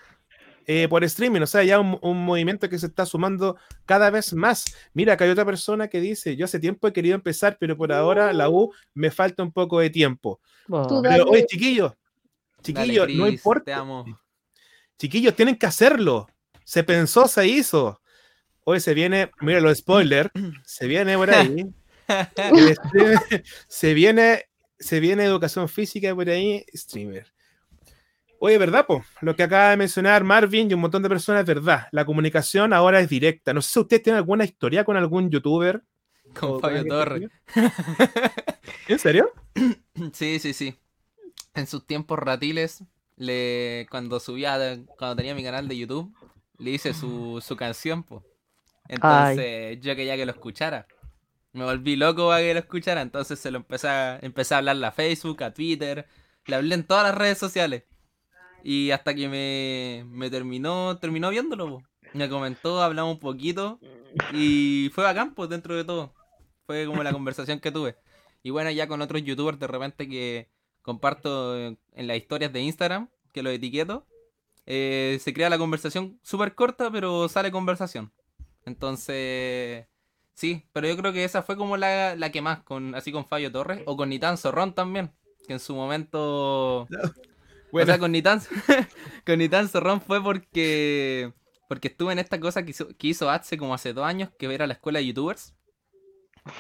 [0.67, 4.33] eh, por streaming, o sea, ya un, un movimiento que se está sumando cada vez
[4.33, 4.65] más.
[4.93, 7.93] Mira, acá hay otra persona que dice, yo hace tiempo he querido empezar, pero por
[7.93, 10.39] ahora la U me falta un poco de tiempo.
[10.67, 11.93] Tú Pero, oye, chiquillos,
[12.73, 13.65] Dale, chiquillos, no importa.
[13.65, 14.05] Te amo.
[14.97, 16.27] Chiquillos, tienen que hacerlo.
[16.63, 18.01] Se pensó, se hizo.
[18.63, 20.31] Hoy se viene, mira los spoilers,
[20.63, 21.65] se viene por ahí.
[23.67, 24.45] Se viene,
[24.77, 27.33] se viene educación física por ahí, streamer.
[28.45, 29.03] Oye, ¿verdad, po?
[29.21, 31.87] Lo que acaba de mencionar Marvin y un montón de personas es verdad.
[31.91, 33.55] La comunicación ahora es directa.
[33.55, 35.81] No sé si usted tiene alguna historia con algún youtuber.
[36.39, 37.31] Con Fabio Torres.
[38.87, 39.31] ¿En serio?
[40.13, 40.77] Sí, sí, sí.
[41.55, 42.83] En sus tiempos ratiles,
[43.15, 46.15] le cuando subía, cuando tenía mi canal de YouTube,
[46.59, 48.23] le hice su, su canción, po.
[48.87, 50.85] Entonces yo quería que lo escuchara.
[51.53, 54.85] Me volví loco para que lo escuchara, entonces se lo empecé a, empecé a hablarle
[54.85, 56.05] a Facebook, a Twitter,
[56.45, 57.85] le hablé en todas las redes sociales.
[58.67, 61.83] Y hasta que me, me terminó, terminó viéndolo, po.
[62.13, 63.79] Me comentó, hablamos un poquito
[64.33, 66.15] y fue bacán, pues, dentro de todo.
[66.65, 67.95] Fue como la conversación que tuve.
[68.41, 70.49] Y bueno, ya con otros youtubers de repente que
[70.81, 74.07] comparto en en las historias de Instagram, que los etiqueto,
[74.65, 78.11] eh, se crea la conversación súper corta, pero sale conversación.
[78.65, 79.85] Entonces,
[80.33, 83.27] sí, pero yo creo que esa fue como la, la que más, con, así con
[83.27, 85.11] Fabio Torres, o con Nitan Zorrón también,
[85.47, 86.87] que en su momento...
[87.34, 87.34] O
[87.75, 88.41] Bueno, sea, con Nitan,
[89.25, 91.33] con Nitan Zorrón fue porque
[91.67, 94.53] porque estuve en esta cosa que hizo, que hizo hace como hace dos años, que
[94.53, 95.55] era la escuela de youtubers.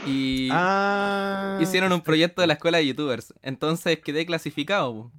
[0.05, 3.33] Y ah, hicieron un proyecto de la escuela de youtubers.
[3.43, 5.11] Entonces quedé clasificado.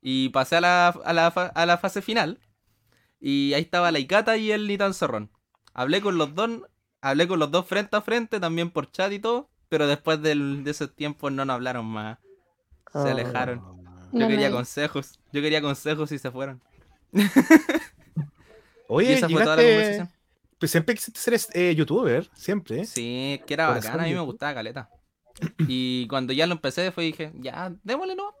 [0.00, 2.38] Y pasé a la, a la, a la fase final.
[3.20, 5.32] Y ahí estaba la Icata y el Nitan Zorrón.
[5.74, 6.62] Hablé con los dos,
[7.00, 9.50] hablé con los dos frente a frente, también por chat y todo.
[9.68, 12.18] Pero después del- de esos tiempos no nos hablaron más.
[12.92, 13.10] Se Ah.
[13.10, 13.77] alejaron.
[14.12, 15.18] Yo No quería me- consejos.
[15.32, 16.60] Yo quería consejos y se fueron.
[18.88, 20.18] Oye, y esa fue toda la llegaste, conversación.
[20.58, 22.84] pues siempre quisiste ser eh, youtuber, siempre.
[22.86, 24.88] Sí, que era bacana, a mí me gustaba caleta.
[25.68, 28.32] Y cuando ya lo empecé fue dije, ya, démosle no.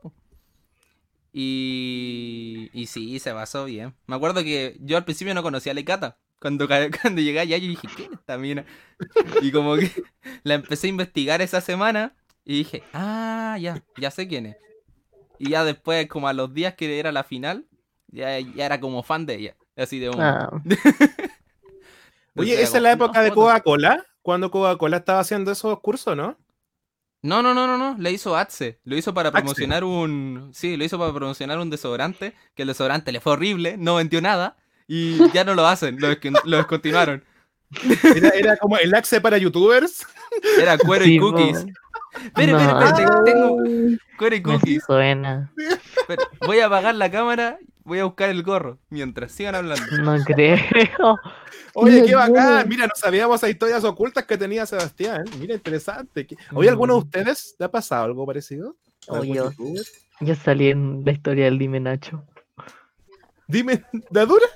[1.32, 3.94] Y, y sí, se basó bien.
[4.06, 6.18] Me acuerdo que yo al principio no conocía a la Icata.
[6.40, 6.66] Cuando,
[7.02, 8.64] cuando llegué allá yo dije, ¿quién es esta mina?
[9.42, 9.90] Y como que
[10.42, 14.56] la empecé a investigar esa semana y dije, ah, ya, ya sé quién es.
[15.38, 17.66] Y ya después, como a los días que era la final,
[18.08, 19.56] ya, ya era como fan de ella.
[19.76, 20.44] Así de una.
[20.44, 20.62] Ah,
[22.34, 23.30] Oye, esa es la época de.
[23.30, 26.36] Coca-Cola, cuando Coca-Cola estaba haciendo esos cursos, ¿no?
[27.20, 28.78] No, no, no, no, no, le hizo Atse.
[28.84, 29.40] Lo hizo para Axe.
[29.40, 30.50] promocionar un.
[30.52, 32.34] Sí, lo hizo para promocionar un desodorante.
[32.54, 34.56] Que el desodorante le fue horrible, no vendió nada.
[34.86, 36.08] Y ya no lo hacen, lo,
[36.44, 37.24] lo descontinuaron.
[38.16, 40.06] Era, era como el axe para youtubers.
[40.60, 41.66] Era cuero sí, y cookies.
[42.24, 42.80] Espere, No.
[42.80, 43.56] espere, tengo
[44.20, 44.84] Me cookies.
[44.84, 45.52] suena.
[46.46, 48.78] Voy a apagar la cámara, voy a buscar el gorro.
[48.90, 49.84] Mientras sigan hablando.
[50.02, 51.16] No creo.
[51.74, 52.68] Oye, qué bacán.
[52.68, 55.24] Mira, no sabíamos esas historias ocultas que tenía Sebastián.
[55.38, 56.26] Mira, interesante.
[56.26, 57.02] ¿Qué- Oye, ¿alguno de Mm.
[57.04, 58.76] ustedes le ha pasado algo parecido?
[59.08, 59.82] ¿Algún Oye, yo- youtuber?
[60.20, 62.24] Yo salí en la historia del Dime Nacho.
[63.46, 64.46] Dime, ¿la dura?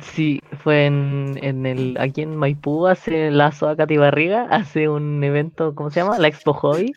[0.00, 5.74] Sí, fue en, en el, aquí en Maipú, hace la Zoa Barriga, hace un evento,
[5.74, 6.16] ¿cómo se llama?
[6.18, 6.92] La Expo Hobby.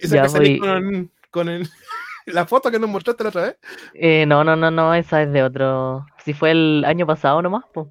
[0.00, 1.68] Esa Ya que salí con, con el-
[2.26, 3.58] la foto que nos mostraste la otra vez.
[3.94, 6.06] Eh, no, no, no, no, esa es de otro.
[6.24, 7.88] Si fue el año pasado nomás, pues.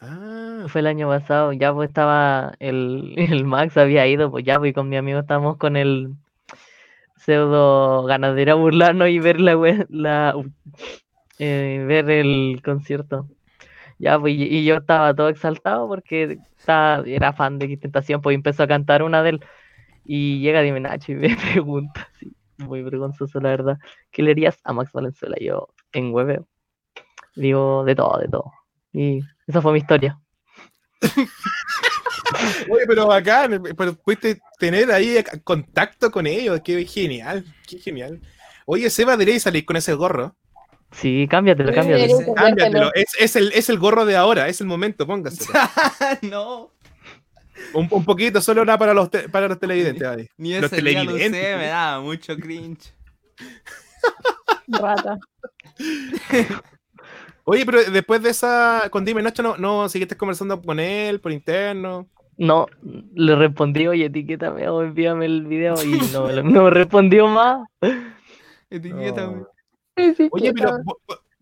[0.00, 4.58] Ah, Fue el año pasado, ya pues estaba el, el Max había ido, pues ya
[4.58, 6.14] pues con mi amigo estábamos con el
[7.16, 9.54] pseudo ganadera burlarnos y ver la,
[9.90, 10.34] la
[11.38, 13.28] eh, ver el concierto.
[13.98, 18.62] Ya pues y, yo estaba todo exaltado porque estaba, era fan de Tentación, pues empezó
[18.62, 19.44] a cantar una de él
[20.04, 23.78] y llega Dime Nacho y me pregunta, así, muy vergonzoso la verdad,
[24.10, 25.36] ¿qué le harías a Max Valenzuela?
[25.40, 26.46] Yo en hueveo.
[27.36, 28.52] Digo, de todo, de todo.
[28.92, 30.18] Y esa fue mi historia.
[32.70, 33.62] oye, pero bacán.
[33.76, 36.60] Pero pudiste tener ahí contacto con ellos.
[36.62, 38.20] Qué genial, qué genial.
[38.66, 40.36] Oye, Seba, deberíais salir con ese gorro.
[40.92, 42.18] Sí, cámbiatelo, Sí, cámbiatelo.
[42.18, 42.90] deberías Cámbiatelo.
[42.94, 45.52] Es, es el, es el gorro de ahora, es el momento, póngaselo.
[46.22, 46.72] no.
[47.74, 50.06] Un, un poquito, solo una para los, te- para los televidentes.
[50.06, 50.28] ahí.
[50.36, 51.58] Ni Los ese día lo televidentes.
[51.58, 52.92] me daba mucho cringe.
[54.68, 55.18] Rata.
[57.44, 61.32] Oye, pero después de esa, con Dime Nacho, ¿no, no seguiste conversando con él por
[61.32, 62.08] interno?
[62.36, 62.66] No,
[63.14, 67.66] le respondí, oye, etiquétame o envíame el video y no, no me respondió más.
[68.70, 69.36] Etiquétame.
[69.38, 69.48] No.
[69.96, 70.76] Sí, sí, Oye, pero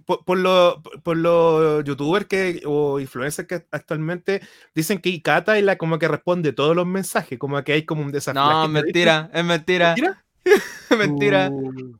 [0.08, 4.40] por, por- por, por lo- por los youtubers que, o influencers que actualmente
[4.74, 8.02] dicen que Ikata es la como que responde todos los mensajes, como que hay como
[8.02, 8.40] un desafío.
[8.42, 9.94] No, mentira, es mentira.
[9.94, 10.24] ¿Mentira?
[10.98, 11.50] mentira.
[11.52, 11.92] Uh,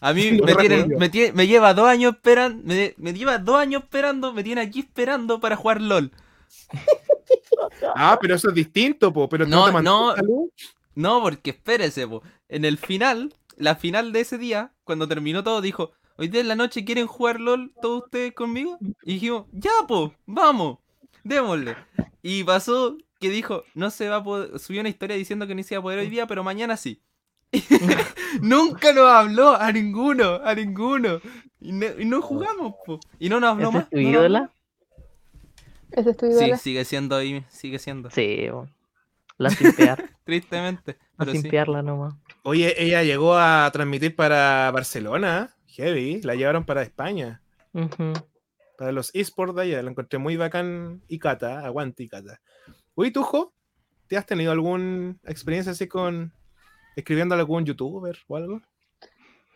[0.00, 4.32] A mí No me, tienen- lleva dos años esperando, me, me lleva dos años esperando,
[4.32, 6.12] me tiene aquí esperando para jugar LOL.
[7.94, 10.14] Ah, pero eso es distinto, po, pero No, no.
[10.94, 12.22] No, porque espérese, po.
[12.48, 16.46] En el final, la final de ese día, cuando terminó todo, dijo, hoy día en
[16.46, 18.78] la noche quieren jugar LOL todos ustedes conmigo.
[19.02, 20.78] Y dijimos, ya, po, vamos,
[21.24, 21.76] démosle.
[22.22, 25.62] Y pasó que dijo, no se va a poder, subió una historia diciendo que no
[25.64, 27.02] se iba a poder hoy día, pero mañana sí.
[28.40, 31.20] Nunca nos habló a ninguno, a ninguno.
[31.60, 33.00] Y no, y no jugamos, po.
[33.18, 33.84] Y no nos habló ¿Esa más.
[33.84, 34.50] es tu ídola?
[35.90, 38.10] Ese es tu Sí, sigue siendo ahí, sigue siendo.
[38.10, 38.68] Sí, bo.
[39.38, 40.98] la simpear, Tristemente.
[41.18, 41.38] la Pero sí.
[41.40, 42.14] simpearla nomás.
[42.44, 47.42] Oye, ella llegó a transmitir para Barcelona, heavy, la llevaron para España,
[48.78, 52.40] para los esports de allá, lo encontré muy bacán Ikata, aguante Ikata.
[52.94, 53.52] Uy, Tujo,
[54.06, 56.32] ¿te has tenido alguna experiencia así con
[56.96, 58.60] escribiendo a algún youtuber o algo?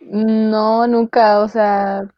[0.00, 2.08] No, nunca, o sea,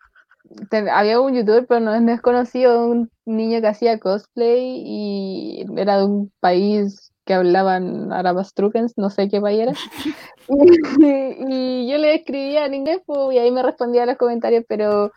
[0.93, 6.05] había un youtuber, pero no es desconocido, un niño que hacía cosplay y era de
[6.05, 9.73] un país que hablaban arabastrucens, no sé qué país era.
[10.49, 15.13] Y, yo le escribía en inglés pues, y ahí me respondía a los comentarios, pero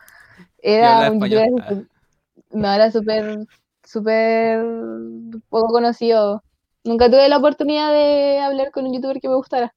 [0.58, 1.86] era un youtuber súper-
[2.50, 3.46] no, era súper,
[3.82, 4.62] súper
[5.48, 6.44] poco conocido.
[6.84, 9.74] Nunca tuve la oportunidad de hablar con un youtuber que me gustara.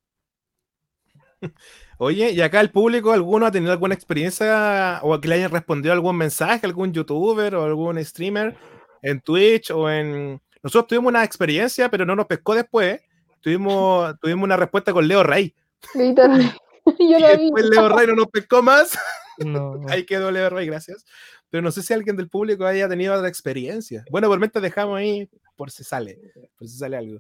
[1.98, 5.94] Oye, y acá el público, ¿alguno ha tenido alguna experiencia o que le hayan respondido
[5.94, 8.58] algún mensaje, algún youtuber o algún streamer
[9.02, 10.42] en Twitch o en...
[10.66, 13.00] Nosotros tuvimos una experiencia, pero no nos pescó después.
[13.40, 15.54] Tuvimos, tuvimos una respuesta con Leo Rey.
[15.94, 16.42] Literal.
[16.86, 17.44] Yo Y lo vi.
[17.44, 18.98] después Leo Rey no nos pescó más.
[19.38, 19.82] No.
[19.90, 21.06] Ahí quedó Leo Rey, gracias.
[21.50, 24.06] Pero no sé si alguien del público haya tenido otra experiencia.
[24.10, 26.18] Bueno, por mientras dejamos ahí por si sale,
[26.58, 27.20] por si sale algo.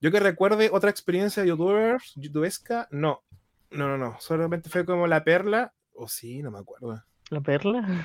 [0.00, 3.22] Yo que recuerde otra experiencia de youtubers, youtubesca, no.
[3.70, 4.16] No, no, no.
[4.18, 5.72] Solamente fue como la perla.
[5.94, 7.02] O sí, no me acuerdo.
[7.30, 8.04] ¿La perla?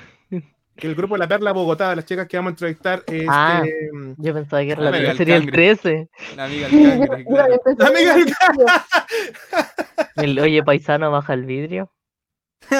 [0.76, 3.62] Que el grupo La Perla Bogotá, las chicas que vamos a entrevistar, este, Ah.
[4.16, 5.74] Yo pensaba que era la Amiga del sería el cangre.
[5.76, 6.08] 13.
[6.36, 7.60] La amiga del cangre, claro.
[7.78, 8.34] La amiga del
[10.16, 11.92] El oye paisano baja el vidrio.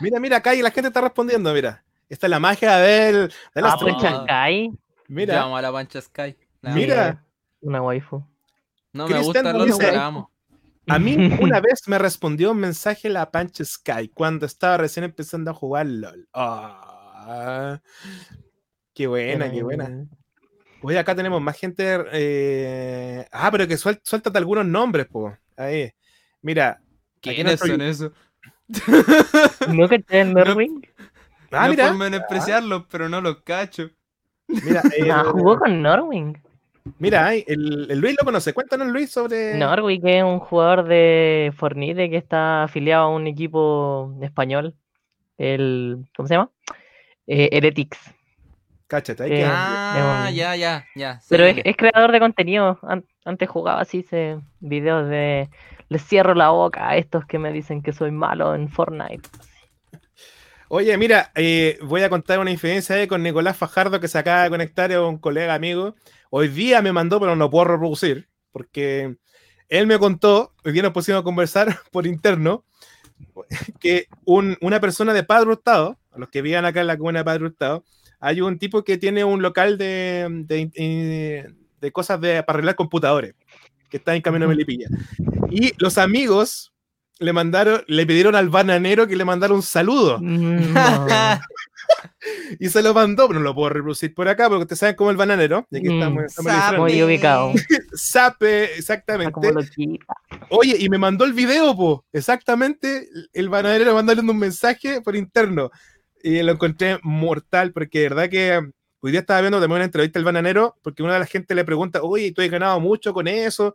[0.00, 1.82] Mira, mira, acá y la gente está respondiendo, mira.
[2.08, 3.98] Esta es la magia del, de la Ah, stream.
[4.00, 4.70] Chancay.
[5.08, 6.36] Mira, Llamo a la Pancha Sky.
[6.62, 7.02] La Mira.
[7.08, 7.24] amiga.
[7.62, 8.24] Una waifu.
[8.92, 10.30] No me gusta dice- pero la amo.
[10.88, 15.50] A mí una vez me respondió un mensaje la Pancha Sky cuando estaba recién empezando
[15.50, 16.28] a jugar LOL.
[16.34, 17.80] Ah,
[18.92, 20.06] qué buena, qué buena.
[20.82, 22.04] Oye, acá tenemos más gente.
[22.12, 25.36] eh, Ah, pero que suel- suéltate algunos nombres, po.
[25.56, 25.90] Ahí.
[26.42, 26.80] Mira.
[27.22, 28.12] ¿Quiénes son esos?
[29.68, 30.86] ¿No caché el Norwing?
[31.50, 31.88] Ah, no mira.
[31.88, 33.88] por menospreciarlos, pero no los cacho.
[34.48, 36.36] Mira, eh, Ah, jugó con Norwing.
[36.98, 38.52] Mira, el, el Luis lo conoce.
[38.52, 39.54] Cuéntanos, Luis, sobre.
[39.56, 44.74] Norwing es un jugador de Fornite que está afiliado a un equipo español.
[45.38, 46.04] El.
[46.16, 46.50] ¿Cómo se llama?
[47.26, 47.98] Eh, Heretics.
[48.86, 51.20] Cáchate, ahí Eh, que- Ah, un- ya, ya, ya.
[51.28, 52.78] Pero es, creador de contenido.
[52.82, 55.48] An- Antes jugaba así, se, videos de.
[55.88, 59.28] Les cierro la boca a estos que me dicen que soy malo en Fortnite.
[60.68, 62.50] Oye, mira, eh, voy a contar una
[62.90, 65.94] ahí con Nicolás Fajardo que se acaba de conectar, es un colega amigo.
[66.30, 69.16] Hoy día me mandó, pero no puedo reproducir, porque
[69.68, 72.64] él me contó, hoy día nos pusimos a conversar por interno,
[73.78, 77.20] que un- una persona de Padre Hurtado, a los que vivan acá en la comuna
[77.20, 77.84] de Padre Hurtado,
[78.20, 83.34] hay un tipo que tiene un local de, de- de cosas de, para arreglar computadores,
[83.90, 84.48] que está en camino a.
[84.48, 84.88] Melipilla.
[85.50, 86.72] Y los amigos
[87.18, 90.18] le mandaron, le pidieron al bananero que le mandara un saludo.
[90.20, 91.06] Mm, no.
[92.58, 95.10] Y se lo mandó, pero no lo puedo reproducir por acá porque ustedes saben cómo
[95.10, 95.66] el bananero.
[95.70, 96.78] Y aquí Mm, estamos, estamos.
[96.78, 97.52] Muy ubicado.
[97.92, 99.34] Sape, exactamente.
[100.48, 102.04] Oye, y me mandó el video, po.
[102.12, 103.08] Exactamente.
[103.32, 105.70] El bananero mandándole un mensaje por interno.
[106.22, 110.18] Y lo encontré mortal porque de verdad que hoy día estaba viendo también una entrevista
[110.18, 113.28] del bananero porque una de la gente le pregunta, oye, tú has ganado mucho con
[113.28, 113.74] eso.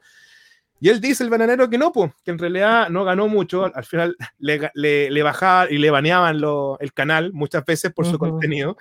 [0.79, 3.65] Y él dice, el bananero, que no, pues, que en realidad no ganó mucho.
[3.75, 8.05] Al final le, le, le bajaban y le baneaban lo- el canal muchas veces por
[8.05, 8.19] su Ujú.
[8.19, 8.77] contenido.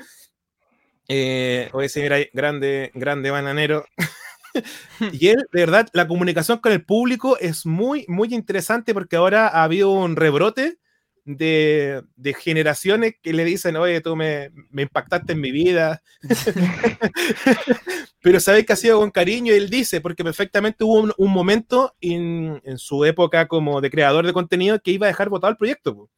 [1.08, 3.84] Eh, oye, sí, mira grande, grande bananero.
[5.12, 9.48] y él, de verdad, la comunicación con el público es muy, muy interesante porque ahora
[9.48, 10.78] ha habido un rebrote
[11.24, 16.02] de, de generaciones que le dicen, oye, tú me, me impactaste en mi vida.
[18.20, 21.31] Pero sabes que ha sido con cariño y él dice, porque perfectamente hubo un, un
[21.31, 25.50] momento en, en su época como de creador de contenido que iba a dejar votado
[25.52, 25.94] el proyecto.
[25.94, 26.11] po.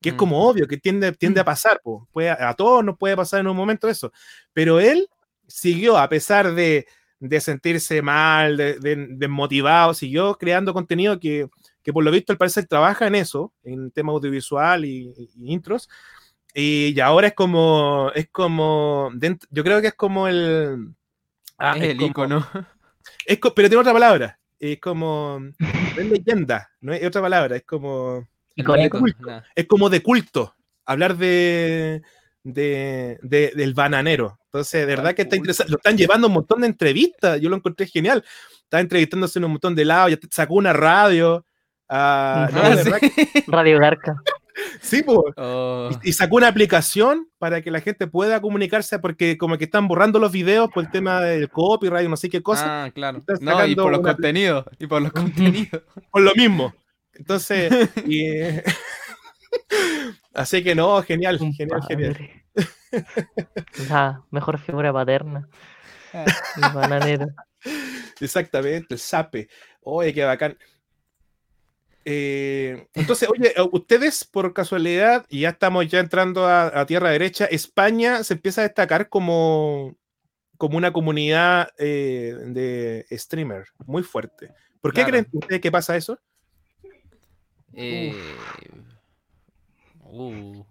[0.00, 0.18] Que es Mm.
[0.18, 1.80] como obvio, que tiende, tiende a pasar.
[1.82, 2.08] po.
[2.12, 4.12] Puede, a todos nos puede pasar en un momento eso.
[4.52, 5.08] Pero él
[5.48, 6.86] siguió, a pesar de,
[7.18, 11.48] de sentirse mal, de, de- desmotivado, siguió creando contenido que,
[11.82, 15.88] que por lo visto al parecer trabaja en eso, en tema audiovisual y, y intros.
[16.54, 19.10] Y, y ahora es como, es como,
[19.50, 20.94] yo creo que es como el...
[21.60, 22.46] ah, es es el como- icono.
[23.26, 24.38] es pero tiene otra palabra.
[24.58, 25.40] Es como.
[25.96, 27.56] Es leyenda, no es otra palabra.
[27.56, 28.26] Es como.
[29.54, 30.54] Es como de culto.
[30.84, 32.02] Hablar de.
[32.42, 34.38] de- de- del bananero.
[34.46, 35.70] Entonces, de verdad que está interesante.
[35.70, 37.40] Lo están llevando un montón de entrevistas.
[37.40, 38.24] Yo lo encontré genial.
[38.64, 40.10] Está entrevistándose en un montón de lados.
[40.10, 41.44] Ya sacó una radio.
[41.88, 42.90] ah, no, sí.
[43.14, 44.16] que- Radio Garca.
[44.80, 45.02] Sí.
[45.06, 49.64] Oh, Y, y sacó una aplicación para que la gente pueda comunicarse, porque como que
[49.64, 52.84] están borrando los videos por el tema del copyright, no sé qué cosa.
[52.84, 53.22] Ah, claro.
[53.40, 54.64] No, y por los una- contenidos.
[54.78, 55.82] Y por los contenidos.
[56.10, 56.74] por lo mismo.
[57.14, 58.30] Entonces, y,
[60.34, 62.16] así que no, genial, Un genial, genial.
[63.88, 65.48] La mejor figura paterna.
[66.12, 66.24] Ah.
[66.56, 67.26] El bananero.
[68.20, 69.48] Exactamente, el sape.
[69.82, 70.58] Oye, qué bacán.
[72.12, 77.44] Eh, entonces, oye, ustedes por casualidad, y ya estamos ya entrando a, a tierra derecha,
[77.44, 79.94] España se empieza a destacar como,
[80.56, 84.52] como una comunidad eh, de streamer muy fuerte.
[84.80, 85.10] ¿Por qué Claro.
[85.10, 86.18] creen ustedes que pasa eso?
[87.74, 88.12] Eh,
[90.02, 90.64] uh,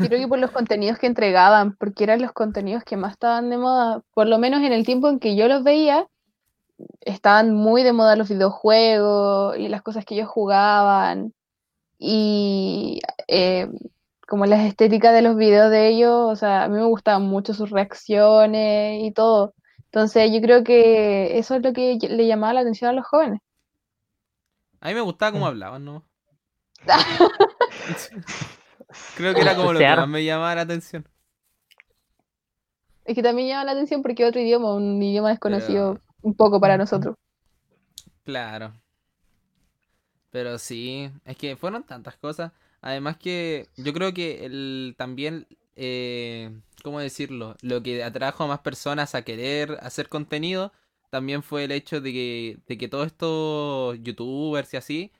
[0.00, 3.48] Yo creo que por los contenidos que entregaban, porque eran los contenidos que más estaban
[3.50, 6.08] de moda, por lo menos en el tiempo en que yo los veía,
[7.00, 11.34] estaban muy de moda los videojuegos y las cosas que ellos jugaban
[11.98, 13.68] y eh,
[14.26, 17.52] como las estéticas de los videos de ellos, o sea, a mí me gustaban mucho
[17.52, 19.54] sus reacciones y todo.
[19.84, 23.40] Entonces yo creo que eso es lo que le llamaba la atención a los jóvenes.
[24.80, 26.04] a mí me gustaba cómo hablaban, ¿no?
[29.16, 31.06] Creo que era como lo que más me llamaba la atención.
[33.04, 36.34] Es que también llama la atención porque es otro idioma, un idioma desconocido Pero- un
[36.34, 37.16] poco para nosotros.
[38.24, 38.72] Claro.
[40.30, 42.52] Pero sí, es que fueron tantas cosas.
[42.80, 45.46] Además que yo creo que el, también
[45.76, 46.50] eh,
[46.82, 47.56] ¿cómo decirlo?
[47.62, 50.72] Lo que atrajo a más personas a querer hacer contenido
[51.10, 55.12] también fue el hecho de que, de que todos estos youtubers y así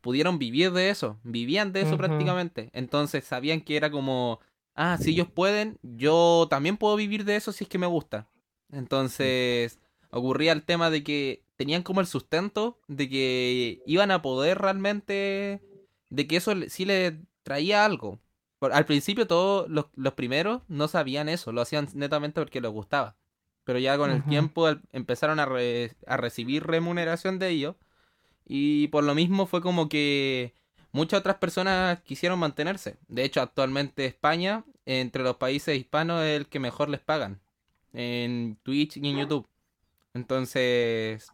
[0.00, 2.70] pudieron vivir de eso, vivían de eso prácticamente.
[2.72, 4.40] Entonces sabían que era como,
[4.74, 8.26] ah, si ellos pueden, yo también puedo vivir de eso si es que me gusta.
[8.72, 9.78] Entonces
[10.16, 15.60] ocurría el tema de que tenían como el sustento de que iban a poder realmente,
[16.10, 18.18] de que eso sí les traía algo.
[18.58, 22.70] Por- al principio todos los, los primeros no sabían eso, lo hacían netamente porque les
[22.70, 23.16] gustaba.
[23.64, 27.76] Pero ya con el tiempo empezaron a, re- a recibir remuneración de ello.
[28.46, 30.54] Y por lo mismo fue como que
[30.92, 32.96] muchas otras personas quisieron mantenerse.
[33.08, 37.40] De hecho, actualmente España, entre los países hispanos, es el que mejor les pagan.
[37.92, 39.48] En Twitch y en YouTube.
[40.16, 41.30] Entonces,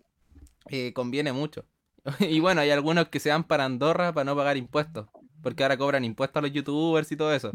[0.68, 1.64] eh, conviene mucho.
[2.20, 5.06] Y bueno, hay algunos que se van para Andorra para no pagar impuestos.
[5.40, 7.52] Porque ahora cobran impuestos a los youtubers y todo eso.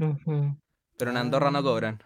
[0.97, 2.01] Pero en Andorra no cobran.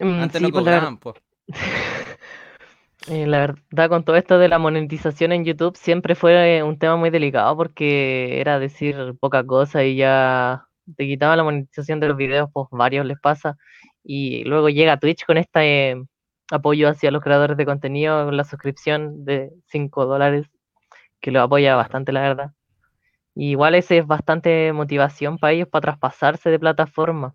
[0.00, 1.16] Mm, Antes sí, no pues, cobraban, pues.
[3.06, 6.96] Eh, la verdad, con todo esto de la monetización en YouTube, siempre fue un tema
[6.96, 12.18] muy delicado porque era decir poca cosa y ya te quitaban la monetización de los
[12.18, 13.56] videos, pues varios les pasa.
[14.04, 16.02] Y luego llega Twitch con este eh,
[16.50, 20.46] apoyo hacia los creadores de contenido, con la suscripción de 5 dólares,
[21.20, 22.52] que lo apoya bastante, la verdad.
[23.34, 27.34] Y igual ese es bastante motivación para ellos para traspasarse de plataforma.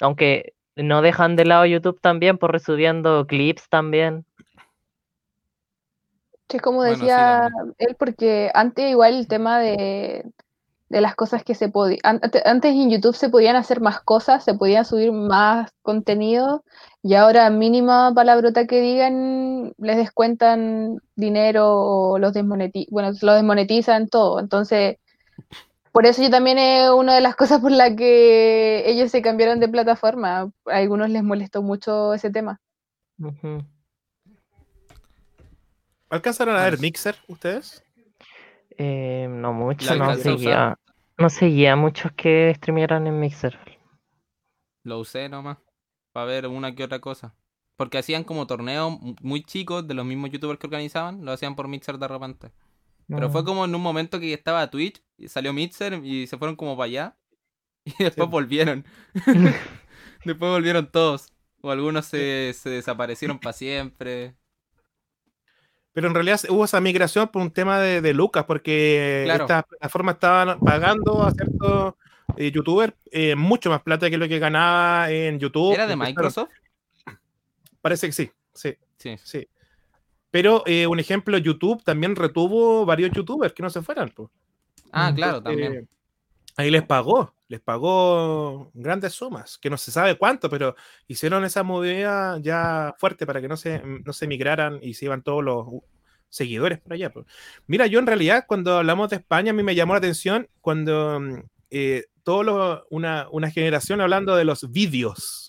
[0.00, 4.24] Aunque no dejan de lado YouTube también, por resubiendo clips también.
[6.48, 7.48] Sí, es como Bueno, sí, decía
[7.78, 10.24] él, porque antes igual el tema de,
[10.92, 14.52] de las cosas que se podían, antes en YouTube se podían hacer más cosas, se
[14.52, 16.64] podían subir más contenido
[17.02, 24.08] y ahora mínima palabrota que digan les descuentan dinero o los desmonetizan, bueno, lo desmonetizan
[24.08, 24.38] todo.
[24.38, 24.98] Entonces,
[25.92, 29.60] por eso yo también es una de las cosas por las que ellos se cambiaron
[29.60, 30.40] de plataforma.
[30.40, 32.60] A algunos les molestó mucho ese tema.
[36.10, 37.82] ¿Alcanzaron a ver Mixer ustedes?
[38.76, 40.78] Eh, no mucho, ¿La no seguía,
[41.22, 43.58] no seguía muchos que streamearan en Mixer.
[44.84, 45.58] Lo usé nomás.
[46.12, 47.34] Para ver una que otra cosa.
[47.76, 51.24] Porque hacían como torneos mu- muy chicos de los mismos youtubers que organizaban.
[51.24, 52.52] Lo hacían por Mixer de repente.
[53.08, 53.44] Pero fue Mm.
[53.44, 55.02] como en un momento que estaba Twitch.
[55.16, 57.16] Y salió Mixer y se fueron como para allá.
[58.00, 58.30] Y después Sí.
[58.30, 58.84] volvieron.
[60.24, 61.32] después volvieron todos.
[61.62, 64.36] O algunos se, se desaparecieron para siempre.
[65.92, 69.44] Pero en realidad hubo esa migración por un tema de, de lucas, porque Claro.
[69.44, 71.94] estas plataformas estaban pagando a ciertos
[72.36, 75.74] eh, youtubers eh, mucho más plata que lo que ganaba en YouTube.
[75.74, 76.48] ¿Era de Microsoft?
[77.80, 79.16] Parece que sí, sí, Sí.
[79.22, 79.48] sí.
[80.30, 84.10] Pero eh, un ejemplo, YouTube también retuvo varios youtubers que no se fueran.
[84.14, 84.30] pues.
[84.92, 85.88] Ah, claro, Entonces, también.
[86.56, 90.74] Ahí les pagó, les pagó grandes sumas, que no se sabe cuánto, pero
[91.08, 95.22] hicieron esa movida ya fuerte para que no se, no se migraran y se iban
[95.22, 95.66] todos los
[96.28, 97.12] seguidores por allá.
[97.66, 101.20] Mira, yo en realidad cuando hablamos de España, a mí me llamó la atención cuando
[101.20, 101.34] mm,
[101.70, 105.48] eh, todo lo- una, una generación hablando de los vídeos.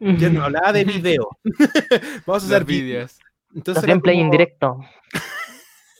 [0.00, 1.28] Ya no hablaba de video.
[2.26, 3.18] Vamos a Los hacer vídeos.
[3.54, 4.80] Entonces gameplay como, directo.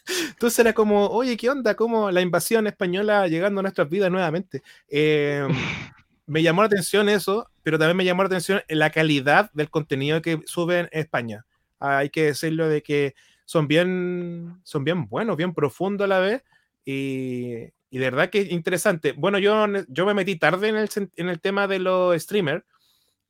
[0.07, 1.75] entonces era como, oye, ¿qué onda?
[1.75, 4.63] ¿Cómo la invasión española llegando a nuestras vidas nuevamente?
[4.89, 5.47] Eh,
[6.27, 10.23] me llamó la atención eso, pero también me llamó la atención la calidad del contenido
[10.23, 11.47] que suben en España.
[11.79, 16.43] Hay que decirlo de que son bien, son bien buenos, bien profundos a la vez.
[16.85, 19.13] Y, y de verdad que es interesante.
[19.13, 22.65] Bueno, yo, yo me metí tarde en el, en el tema de los streamers.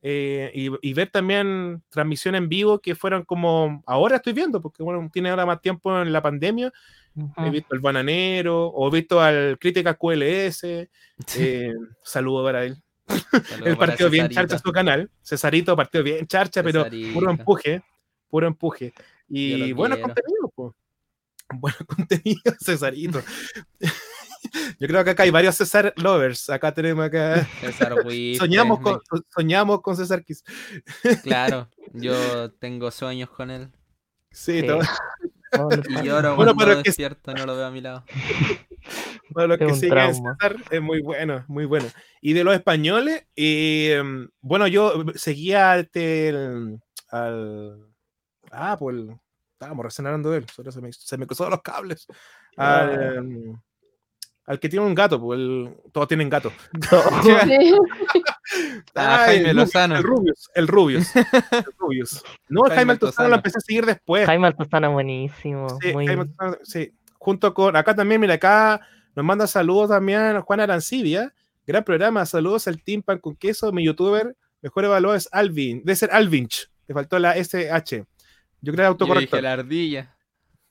[0.05, 4.83] Eh, y, y ver también transmisión en vivo que fueron como ahora estoy viendo, porque
[4.83, 6.71] bueno, tiene ahora más tiempo en la pandemia.
[7.15, 7.51] He Ujú.
[7.51, 10.63] visto al Bananero, o he visto al Crítica QLS.
[10.63, 10.89] Eh,
[12.03, 12.75] saludo para él.
[13.07, 15.09] Saludos Él partió bien charcha su canal.
[15.21, 17.81] Cesarito partió bien charcha, pero puro empuje.
[18.29, 18.93] Puro empuje.
[19.29, 20.75] Y bueno contenido, po.
[21.53, 23.23] Bueno contenido, Cesarito.
[24.79, 26.49] Yo creo que acá hay varios César lovers.
[26.49, 27.47] Acá tenemos acá.
[27.61, 29.01] César Huiste, Soñamos me- con,
[29.33, 30.43] soñamos con César Kiss.
[31.23, 33.69] Claro, yo tengo sueños con él.
[34.31, 34.67] Sí, Sí.
[34.67, 34.79] todo-
[35.51, 37.81] lo- Y lloro Bueno, cuando pero es que- despierto y no lo veo a mi
[37.81, 38.03] lado.
[39.33, 40.35] Para los Es que trauma.
[40.39, 41.87] César, es muy bueno, muy bueno.
[42.21, 44.01] Y de los españoles, eh,
[44.41, 46.79] bueno, yo seguía este, el-
[47.09, 47.87] al...
[48.51, 49.15] Ah, pues el-
[49.53, 52.05] estábamos recién hablando de él, solo se me, se me cruzaron los cables.
[52.57, 53.55] Al, em,
[54.45, 56.51] al que tiene un gato, pues el- todos tienen gato.
[58.95, 59.95] Ah, Ay, Jaime el Rubius, Lozano.
[59.97, 61.15] El Rubius, el Rubius.
[61.15, 62.23] el Rubius.
[62.49, 64.25] No, el Jaime Jaime Altozano lo empecé a seguir después.
[64.25, 65.67] Jaime Altozano buenísimo.
[65.81, 66.91] Sí, muy- Jaime Altozano, sí.
[67.17, 68.81] Junto con, acá también, mira, acá
[69.15, 71.33] nos manda saludos también Juan Arancibia.
[71.65, 75.79] Gran programa, saludos al Team Pan con Queso, mi youtuber Mejor evaluado es Alvin.
[75.83, 76.69] Debe ser Alvinch.
[76.87, 77.97] Le faltó la SH.
[77.97, 78.07] Yo creo
[78.61, 79.41] que Yo dije autocorrector.
[79.43, 80.15] la ardilla.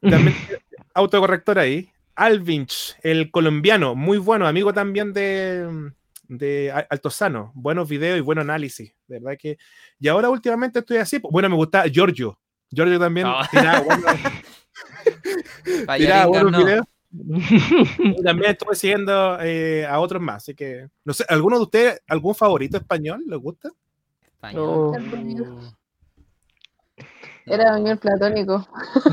[0.01, 0.35] También
[0.95, 1.91] autocorrector ahí.
[2.15, 5.91] Alvinch, el colombiano, muy bueno, amigo también de,
[6.29, 7.53] de Al- Altozano.
[7.55, 8.95] Buenos videos y buen análisis.
[9.07, 9.59] De verdad que.
[9.99, 11.19] Y ahora últimamente estoy así.
[11.19, 12.39] pues, Bueno, me gusta Giorgio.
[12.71, 13.47] Giorgio también Ah.
[13.51, 13.85] tiraba
[15.87, 16.59] Payaringas, buenos no.
[16.59, 16.87] videos.
[17.99, 20.37] Y también estuve siguiendo eh, a otros más.
[20.37, 23.23] Así que, no sé, ¿alguno de ustedes, algún favorito español?
[23.27, 23.69] ¿Les gusta?
[24.25, 24.65] Español.
[24.67, 24.97] Oh.
[27.45, 28.67] Era un platónico.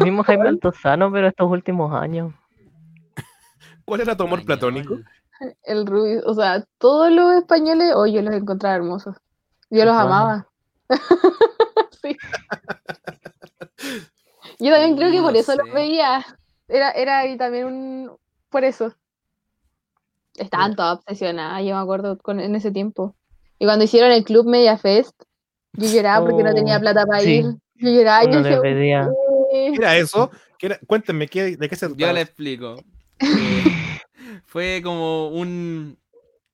[0.03, 2.33] Mismo Jaime Altozano, pero estos últimos años.
[3.89, 4.59] ¿Cuál era tu amor Español.
[4.59, 4.97] platónico?
[5.63, 6.21] El Rubio.
[6.25, 9.15] O sea, todos los españoles, oh, yo los encontraba hermosos.
[9.69, 10.47] Yo los amaba.
[12.01, 12.15] Sí.
[14.59, 15.57] Yo también creo que No por eso sé.
[15.57, 16.25] los veía.
[16.67, 18.17] Era, era ahí también un.
[18.49, 18.93] Por eso.
[20.35, 23.15] Estaban todas obsesionadas, yo me acuerdo con, en ese tiempo.
[23.59, 25.11] Y cuando hicieron el Club Media Fest,
[25.73, 27.39] yo lloraba porque no tenía Oh, plata para sí.
[27.39, 27.45] ir.
[27.75, 29.09] Yo lloraba y yo decía, pedía.
[29.51, 30.31] ¿Qué era eso?
[30.57, 30.79] ¿Qué era?
[30.87, 32.13] Cuéntenme, ¿qué, ¿de qué se Yo trataba?
[32.13, 32.75] le explico.
[33.19, 33.63] Eh,
[34.49, 35.97] fue como un,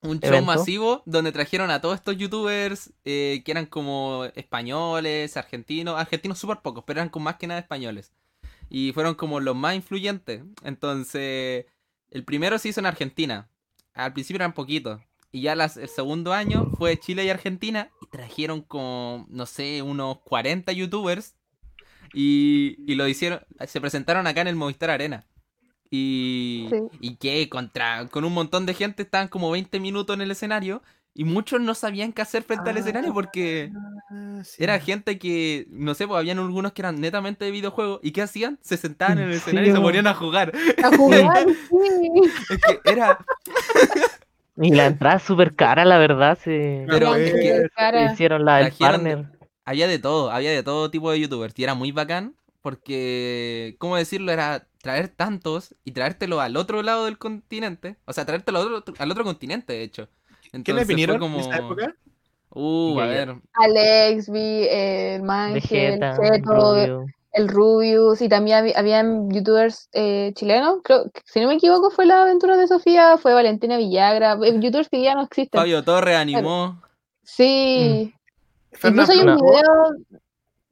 [0.01, 0.45] un show ¿Evento?
[0.45, 6.57] masivo donde trajeron a todos estos youtubers eh, que eran como españoles, argentinos, argentinos súper
[6.59, 8.11] pocos, pero eran con más que nada españoles.
[8.69, 10.43] Y fueron como los más influyentes.
[10.63, 11.65] Entonces,
[12.09, 13.47] el primero se hizo en Argentina.
[13.93, 14.99] Al principio eran poquitos.
[15.31, 17.91] Y ya las- el segundo año fue Chile y Argentina.
[18.01, 21.35] Y trajeron como, no sé, unos 40 youtubers.
[22.13, 25.25] Y, y lo hicieron, se presentaron acá en el Movistar Arena.
[25.91, 26.77] Y, Sí.
[26.99, 30.81] y que contra, con un montón de gente estaban como 20 minutos en el escenario.
[31.17, 33.71] Y muchos no sabían qué hacer frente al escenario porque
[34.11, 34.61] Ah, sí.
[34.61, 38.01] era gente que, no sé, pues habían algunos que eran netamente de videojuegos.
[38.03, 38.59] ¿Y qué hacían?
[38.61, 40.51] Se sentaban en el Sí, escenario y se ponían a jugar.
[40.83, 42.21] A jugar, sí.
[42.49, 43.17] Es que era,
[44.57, 46.37] Y la entrada súper cara, la verdad.
[46.41, 46.51] Sí.
[46.87, 47.67] Pero es que.
[48.11, 49.25] Hicieron la del partner.
[49.65, 51.53] había de todo, había de todo tipo de youtubers.
[51.57, 54.31] Y era muy bacán porque, ¿cómo decirlo?
[54.31, 57.97] Era traer tantos y traértelo al otro lado del continente.
[58.05, 60.07] O sea, traértelo al otro, al otro continente, de hecho.
[60.51, 61.39] ¿Quiénes Entonces fue vinieron como...
[61.39, 61.95] en esa época?
[62.51, 63.35] Uh, a ver.
[63.53, 67.05] Alex, vi el Mangel, Vegeta, Cheto, Rubio.
[67.31, 72.05] el Rubius, y también había, habían youtubers eh, chilenos, creo, si no me equivoco fue
[72.05, 75.59] la aventura de Sofía, fue Valentina Villagra, eh, youtubers que ya no existen.
[75.59, 76.79] Fabio Torre animó.
[77.23, 78.13] Sí,
[78.71, 80.23] Fernando incluso hay un video,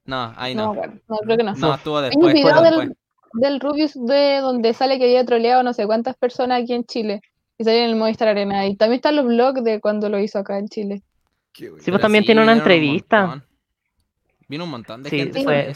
[0.05, 1.17] No, ahí no, no.
[1.17, 1.55] creo que no.
[1.55, 2.33] No, estuvo hay un después.
[2.35, 2.97] video fue del, después.
[3.33, 7.21] Del Rubius de donde sale que había troleado no sé cuántas personas aquí en Chile,
[7.57, 10.39] y salió en el Movistar Arena, y también están los blogs de cuando lo hizo
[10.39, 11.03] acá en Chile.
[11.51, 11.71] Qué.
[11.79, 13.43] Sí, pues también tiene una un entrevista.
[14.47, 15.75] Vino un montón de Sí, gente.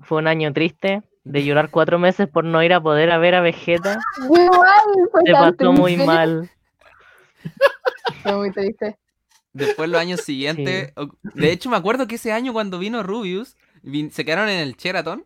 [0.00, 3.34] fue, un año triste de llorar cuatro meses por no ir a poder a ver
[3.34, 3.98] a Vegeta.
[5.24, 6.06] Se pasó muy triste.
[6.06, 6.50] mal.
[8.22, 8.98] Fue muy triste.
[9.52, 10.92] Después los años siguientes.
[11.22, 13.56] De hecho, me acuerdo que ese año cuando vino Rubius,
[14.10, 15.24] se quedaron en el Sheraton.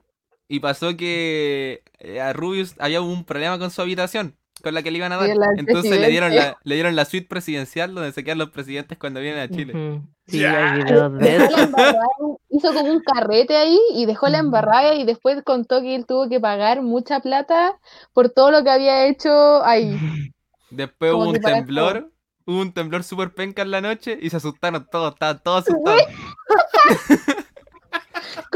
[0.48, 4.36] Y pasó que eh, a Rubius había un problema con su habitación.
[4.62, 5.48] Con la que le iban a Sí, dar.
[5.58, 9.20] Entonces le dieron la, le dieron la suite presidencial donde se quedan los presidentes cuando
[9.20, 10.00] vienen a Chile.
[10.26, 11.56] Sí, Dejó eso.
[11.56, 12.06] la embarrada,
[12.50, 16.28] hizo como un carrete ahí y dejó la embarrada y después contó que él tuvo
[16.28, 17.78] que pagar mucha plata
[18.14, 19.98] por todo lo que había hecho ahí.
[20.70, 22.10] Después Como hubo un temblor.
[22.46, 25.14] Hubo un temblor súper penca en la noche y se asustaron todos.
[25.14, 26.02] Estaban todos asustados.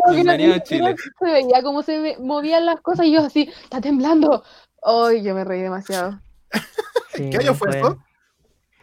[0.03, 0.95] Como que no Chile.
[1.19, 4.43] se veía cómo se ve- movían las cosas y yo así, está temblando.
[4.83, 6.21] Ay, yo me reí demasiado.
[7.15, 7.99] Sí, ¿Qué año fue eso?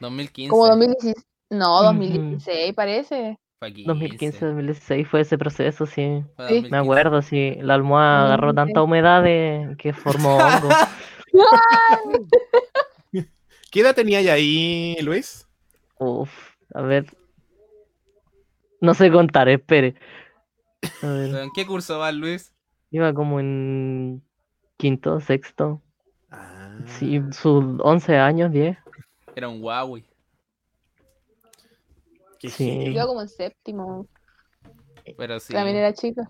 [0.01, 0.49] 2015.
[0.49, 1.15] Como 2016.
[1.51, 1.83] No, Ujú.
[1.85, 3.37] 2016 parece.
[3.59, 6.23] Fue 15, 2015, 2016 fue ese proceso, sí.
[6.35, 6.55] fue Sí.
[6.55, 6.69] 2015.
[6.71, 7.55] Me acuerdo, sí.
[7.61, 10.35] La almohada agarró Mm, tanta humedad de- que formó
[10.67, 10.69] hongo.
[13.71, 15.47] ¿Qué edad tenía ya ahí, Luis?
[15.97, 16.29] Uf,
[16.73, 17.05] a ver.
[18.81, 19.95] No sé contar, espere.
[21.01, 22.53] A ver, ¿Pero ¿En qué curso vas, Luis?
[22.91, 24.23] iba como en
[24.77, 25.81] quinto, sexto.
[26.31, 28.77] Ah, Sí, sus 11 años, 10.
[29.35, 30.05] Era un Huawei.
[32.39, 32.65] qué sí.
[32.65, 32.91] genio.
[32.93, 34.07] Yo como en séptimo.
[35.17, 35.53] Pero sí.
[35.53, 36.29] También era chica.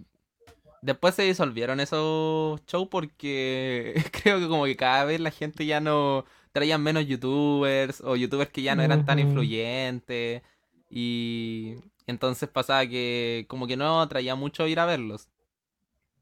[0.82, 3.94] Después se disolvieron esos shows porque
[4.24, 8.52] creo que como que cada vez la gente ya no traían menos youtubers o youtubers
[8.52, 10.42] que ya no eran tan influyentes
[10.90, 11.76] y
[12.08, 15.30] entonces pasaba que como que no atraía mucho ir a verlos.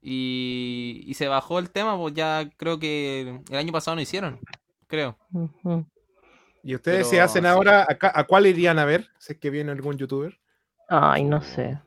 [0.00, 4.38] Y, y se bajó el tema, pues ya creo que el año pasado no hicieron,
[4.86, 5.16] creo.
[6.62, 7.48] ¿Y ustedes Pero si hacen sí.
[7.48, 9.08] ahora, a, a cuál irían a ver?
[9.18, 10.38] Si es que viene algún youtuber.
[10.88, 11.78] Ay, no sé.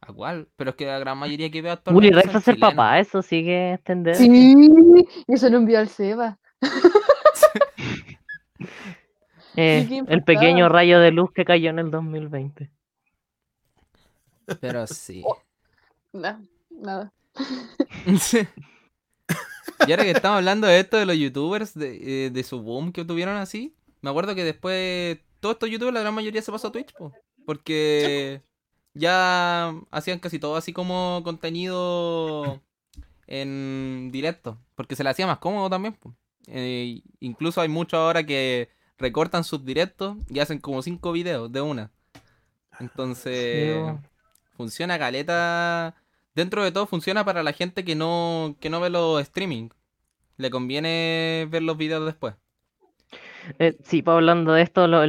[0.00, 0.48] ¿A cuál?
[0.56, 3.20] Pero es que la gran mayoría que veo actualmente Rex son a ser papá, eso
[3.20, 4.14] sigue extender.
[4.14, 6.38] Sí, y eso lo envió al Seba.
[9.60, 12.70] Eh, el pequeño rayo de luz que cayó en el 2020.
[14.60, 15.22] Pero sí.
[16.12, 16.40] No,
[16.70, 17.12] nada.
[19.86, 22.92] y ahora que estamos hablando de esto de los youtubers, de, eh, de su boom
[22.92, 26.68] que tuvieron así, me acuerdo que después todos estos youtubers, la gran mayoría se pasó
[26.68, 27.12] a Twitch, po,
[27.46, 28.42] porque
[28.94, 32.60] ya hacían casi todo así como contenido
[33.26, 35.94] en directo, porque se le hacía más cómodo también.
[35.94, 36.14] po.
[36.46, 41.60] Eh, incluso hay muchos ahora que recortan sus directos y hacen como cinco videos de
[41.60, 41.92] una.
[42.80, 44.00] Entonces, Sí, bo.
[44.58, 45.94] Funciona caleta.
[46.34, 49.70] Dentro de todo funciona para la gente que no, que no ve los streaming.
[50.36, 52.34] Le conviene ver los videos después.
[53.58, 55.02] Eh, sí, pues hablando de esto, lo-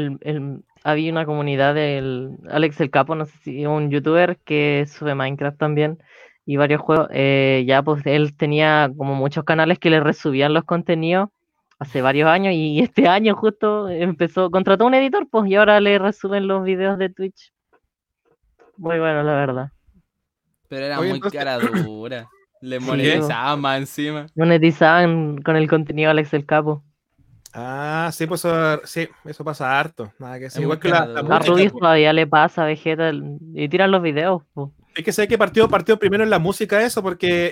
[0.84, 5.58] había una comunidad del Alex el Capo, no sé si un youtuber que sube Minecraft
[5.58, 6.00] también
[6.45, 7.10] y varios juegos.
[7.12, 11.30] eh, ya, pues él tenía como muchos canales que le resubían los contenidos
[11.80, 16.00] hace varios años y este año justo empezó, contrató un editor, pues y ahora le
[16.00, 17.52] resuben los videos de Twitch.
[18.80, 19.72] Muy bueno, la verdad.
[20.68, 22.28] Pero era Oye, muy entonces- cara dura.
[22.62, 24.26] Le Sí, monetizaban más encima.
[24.36, 26.84] Monetizaban con el contenido Alex el Capo.
[27.54, 30.12] Ah, sí, pues eso, sí, eso pasa harto.
[30.20, 30.46] Nada que.
[30.48, 31.80] Es Igual que la, la A A po.
[31.80, 34.44] todavía le pasa, Vegeta, el- y tiran los videos.
[34.96, 37.48] Es que sé que partió, partió primero en la música eso, porque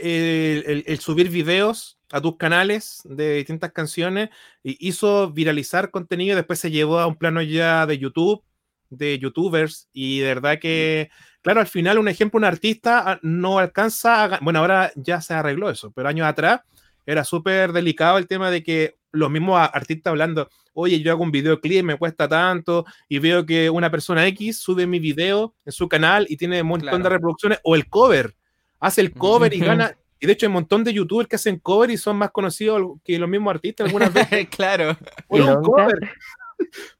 [0.65, 4.29] el, el- el subir videos a tus canales de distintas canciones
[4.61, 8.43] y hizo viralizar contenido, después se llevó a un plano ya de YouTube,
[8.89, 11.09] de youtubers, y de verdad que,
[11.41, 15.33] claro, al final un ejemplo, un artista ah, no alcanza, a bueno, ahora ya se
[15.33, 16.61] arregló eso, pero años atrás
[17.05, 21.23] era súper delicado el tema de que los mismos a- artistas hablando, oye, yo hago
[21.23, 25.71] un videoclip, me cuesta tanto, y veo que una persona X sube mi video en
[25.71, 28.35] su canal y tiene un montón de reproducciones, o el cover,
[28.79, 31.59] hace el cover y gana, y de hecho hay un montón de youtubers que hacen
[31.59, 34.47] cover y son más conocidos que los mismos artistas algunas veces.
[34.55, 34.97] claro.
[35.29, 36.11] un cover.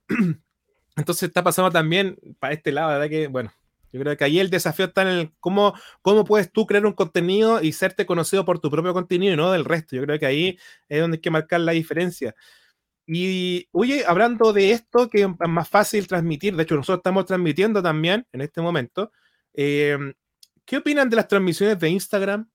[0.97, 3.09] Entonces está pasando también para este lado, ¿verdad?
[3.09, 3.53] Que, bueno,
[3.93, 6.93] yo creo que ahí el desafío está en el cómo, cómo puedes tú crear un
[6.93, 9.95] contenido y serte conocido por tu propio contenido y no del resto.
[9.95, 12.35] Yo creo que ahí es donde hay que marcar la diferencia.
[13.05, 17.81] Y, oye, hablando de esto, que es más fácil transmitir, de hecho nosotros estamos transmitiendo
[17.81, 19.11] también en este momento,
[19.53, 19.97] eh,
[20.65, 22.49] ¿qué opinan de las transmisiones de Instagram?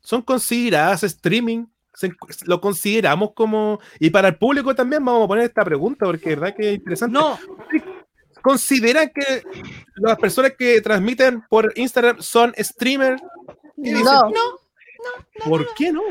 [0.00, 1.66] ¿Son consideradas streaming?
[1.94, 2.12] ¿Se-
[2.44, 3.80] ¿Lo consideramos como...
[3.98, 6.74] Y para el público también vamos a poner esta pregunta, porque es verdad que es
[6.76, 7.12] interesante.
[7.18, 7.38] No,
[8.42, 9.42] ¿Consideran que
[9.96, 13.20] las personas que transmiten por Instagram son streamers?
[13.82, 14.04] ¿Qué dicen?
[14.04, 14.30] No,
[15.44, 16.02] ¿Por qué no?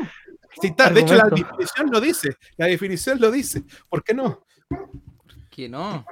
[0.60, 2.36] Si está- de hecho, la definición lo dice.
[2.56, 3.62] La definición lo dice.
[3.88, 4.44] ¿Por qué no?
[5.50, 6.04] que no.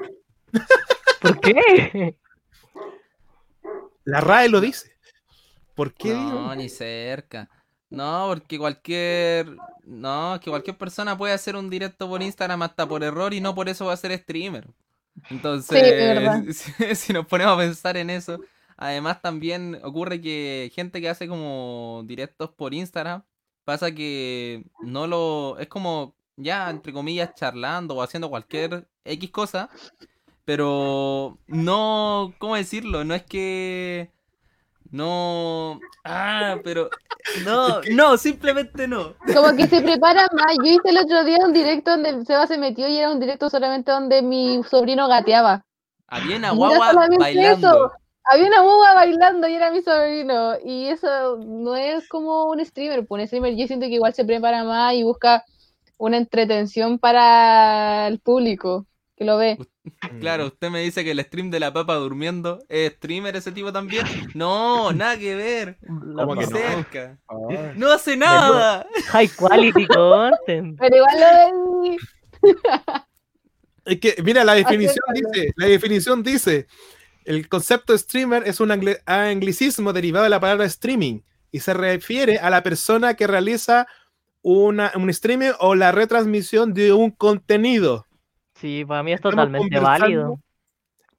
[1.21, 2.17] ¿Por qué?
[4.05, 4.97] La RAE lo dice.
[5.75, 6.15] ¿Por qué?
[6.15, 6.55] No, digo?
[6.57, 7.49] ni cerca.
[7.91, 9.57] No, porque cualquier.
[9.85, 13.55] No, que cualquier persona puede hacer un directo por Instagram hasta por error y no
[13.55, 14.67] por eso va a ser streamer.
[15.31, 16.53] Entonces, Sí,
[16.89, 18.41] si, si nos ponemos a pensar en eso,
[18.77, 23.23] además también ocurre que gente que hace como directos por Instagram,
[23.65, 25.57] pasa que no lo.
[25.59, 29.71] Es como ya, entre comillas, charlando o haciendo cualquier X cosa,
[30.45, 32.35] pero no.
[32.39, 33.05] ¿Cómo decirlo?
[33.05, 34.11] No es que.
[34.91, 35.81] No.
[36.05, 36.91] Ah, pero.
[37.45, 39.15] No, no, simplemente no.
[39.35, 40.57] como que se prepara más.
[40.65, 43.51] Yo hice el otro día un directo donde Seba se metió y era un directo
[43.51, 45.65] solamente donde mi sobrino gateaba.
[46.07, 47.69] Había una guagua bailando.
[47.69, 47.93] eso.
[48.29, 50.55] Había una boba bailando y era mi sobrino.
[50.65, 53.07] Y eso no es como un streamer.
[53.07, 55.45] Pues un streamer yo siento que igual se prepara más y busca
[55.99, 59.59] una entretención para el público que lo ve.
[60.21, 63.73] Claro, usted me dice que el stream de la papa durmiendo es streamer ese tipo
[63.73, 64.05] también.
[64.35, 65.79] No, nada que ver.
[65.87, 66.59] ¿Cómo Ni que no?
[66.59, 67.19] cerca.
[67.29, 67.73] Ah.
[67.77, 68.85] No hace nada.
[69.11, 70.77] High quality content.
[70.79, 71.27] Pero igual lo
[71.87, 71.97] ven.
[73.85, 76.67] Es que, mira, la definición dice, la definición dice,
[77.25, 78.73] el concepto de streamer es un
[79.07, 81.21] anglicismo derivado de la palabra streaming
[81.53, 83.87] y se refiere a la persona que realiza
[84.43, 88.07] una, un streaming o la retransmisión de un contenido.
[88.61, 90.41] Sí, para mí es totalmente válido.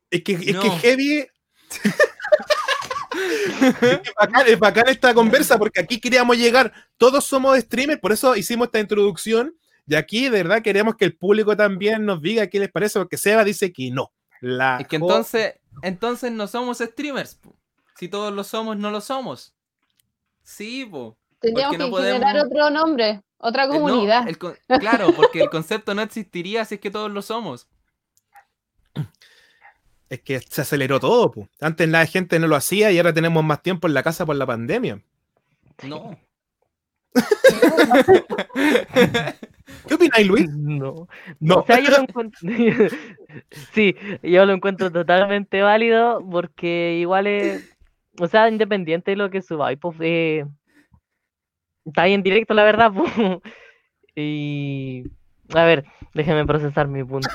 [0.10, 1.28] Es que, es que heavy.
[3.62, 8.12] es, que bacán, es bacán esta conversa porque aquí queríamos llegar, todos somos streamers, por
[8.12, 9.56] eso hicimos esta introducción.
[9.86, 13.18] Y aquí, de verdad, queremos que el público también nos diga qué les parece, porque
[13.18, 14.12] Seba dice que no.
[14.42, 17.36] La Es que entonces, entonces no somos streamers.
[17.36, 17.58] po.
[17.96, 19.56] Si todos lo somos, no lo somos.
[20.44, 21.18] Sí, po.
[21.40, 24.28] Tendríamos que no generar podemos- otro nombre, otra Eh, no, comunidad.
[24.28, 27.68] el con- claro, porque el concepto no existiría si es que todos lo somos.
[30.10, 31.32] Es que se aceleró todo.
[31.32, 31.50] po.
[31.60, 34.38] Antes la gente no lo hacía y ahora tenemos más tiempo en la casa por
[34.38, 35.02] la pandemia.
[35.84, 36.18] No.
[39.88, 40.50] ¿Qué opináis, Luis?
[40.50, 41.08] No.
[41.40, 41.56] No.
[41.58, 42.40] O sea, yo lo encuentro.
[43.74, 47.78] sí, yo lo encuentro totalmente válido porque igual es.
[48.20, 49.98] O sea, independiente de lo que subáis, pues.
[50.02, 50.46] Eh,
[51.88, 52.92] está ahí en directo, la verdad.
[54.20, 55.04] Y.
[55.54, 55.86] A ver,
[56.16, 57.30] déjeme procesar mi punto.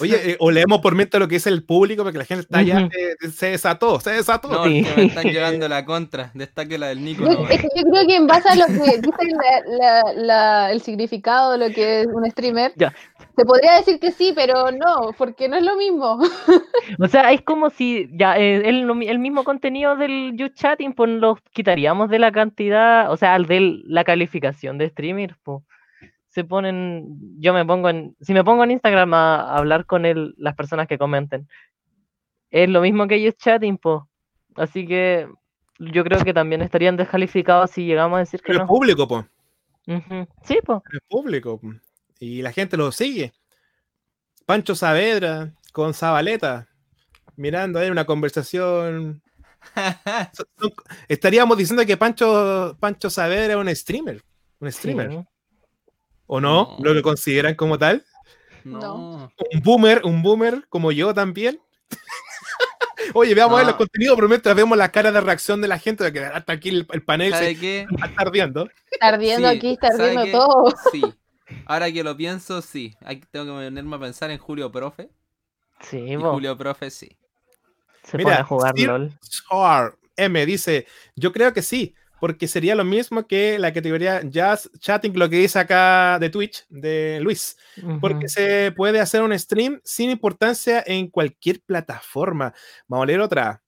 [0.00, 2.60] Oye, eh, o leemos por mientras lo que dice el público, porque la gente está
[2.62, 4.48] ya eh, se desató, se desató.
[4.48, 4.84] No, Sí.
[4.96, 6.30] me están llevando la contra.
[6.34, 7.24] Destaque la del Nico.
[7.24, 10.12] Yo, no, es que yo creo que en base a lo que dice la- la-
[10.14, 12.92] la- el significado de lo que es un streamer, Ya.
[13.36, 16.18] se podría decir que sí, pero no, porque no es lo mismo.
[17.00, 20.92] O sea, es como si ya eh, el, mi- el mismo contenido del You Chatting,
[20.94, 25.62] pues lo quitaríamos de la cantidad, o sea, de la calificación de streamer, pues.
[26.36, 30.04] Se ponen, yo me pongo en, si me pongo en Instagram a, a hablar con
[30.04, 31.48] el, las personas que comenten,
[32.50, 34.02] es lo mismo que ellos chatting, pues.
[34.54, 35.26] Así que
[35.78, 38.68] yo creo que también estarían descalificados si llegamos a decir que Pero el no.
[38.68, 39.24] público, pues.
[39.86, 40.28] Ujú.
[40.44, 40.80] Sí, pues.
[40.92, 41.58] El público.
[41.58, 41.72] po.
[42.20, 43.32] Y la gente lo sigue.
[44.44, 46.68] Pancho Saavedra con Zabaleta,
[47.36, 49.22] mirando ahí una conversación.
[51.08, 54.22] Estaríamos diciendo que Pancho, Pancho Saavedra es un streamer.
[54.60, 55.12] Un streamer.
[55.12, 55.18] sí.
[56.26, 56.76] ¿O no?
[56.78, 56.84] No.
[56.84, 58.04] ¿Lo que consideran como tal?
[58.64, 59.30] no.
[59.52, 61.60] Un boomer, un boomer como yo también.
[63.14, 66.12] Oye, veamos los contenidos, pero mientras vemos la cara de reacción de la gente, de
[66.12, 67.86] que hasta aquí el, el panel se ¿Sabe qué?
[68.04, 68.68] está ardiendo.
[68.90, 70.74] Está ardiendo Sí, aquí, está ¿sabe ardiendo todo.
[70.92, 71.02] Sí.
[71.66, 72.96] Ahora que lo pienso, sí.
[73.04, 75.10] Hay- tengo que ponerme a pensar en Julio Profe.
[75.80, 76.16] Sí, Y.
[76.16, 77.16] Julio Profe, sí.
[78.02, 79.18] Se Mira, pone a jugar Sir LOL.
[79.48, 84.70] Char M dice, yo creo que sí, porque sería lo mismo que la categoría Jazz
[84.78, 87.56] Chatting, lo que dice acá de Twitch, de Luis,
[88.00, 88.28] porque Ujú.
[88.28, 92.54] se puede hacer un stream sin importancia en cualquier plataforma.
[92.88, 93.62] Vamos a leer otra.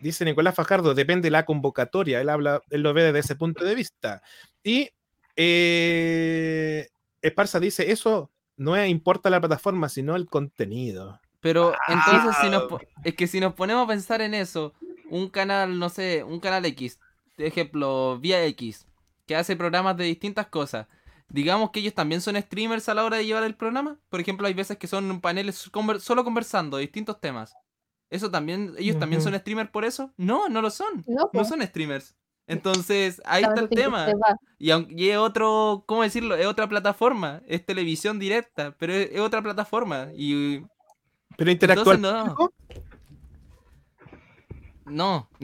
[0.00, 3.64] Dice Nicolás Fajardo, depende de la convocatoria, él habla, él lo ve desde ese punto
[3.64, 4.22] de vista.
[4.62, 4.90] Y
[5.36, 6.88] eh,
[7.22, 11.20] Esparza dice, eso no importa la plataforma, sino el contenido.
[11.40, 12.78] Pero entonces si nos Ah.
[13.04, 14.74] es que si nos ponemos a pensar en eso,
[15.08, 16.98] un canal, no sé, un canal X,
[17.42, 18.86] ejemplo, Vía X,
[19.26, 20.86] que hace programas de distintas cosas,
[21.28, 23.98] digamos que ellos también son streamers a la hora de llevar el programa.
[24.08, 27.54] Por ejemplo, hay veces que son paneles conver- solo conversando de distintos temas.
[28.10, 30.12] Eso también, ellos también son streamers por eso?
[30.16, 31.04] No, no lo son.
[31.06, 32.14] No, No pues, son streamers.
[32.48, 34.08] Entonces, ahí está el tema.
[34.58, 36.34] Y aunque y es otro, ¿cómo decirlo?
[36.34, 40.08] Es otra plataforma, es televisión directa, pero es, es otra plataforma.
[40.16, 40.64] Y
[41.36, 42.50] Pero interactuar Entonces, no.
[44.90, 45.28] No,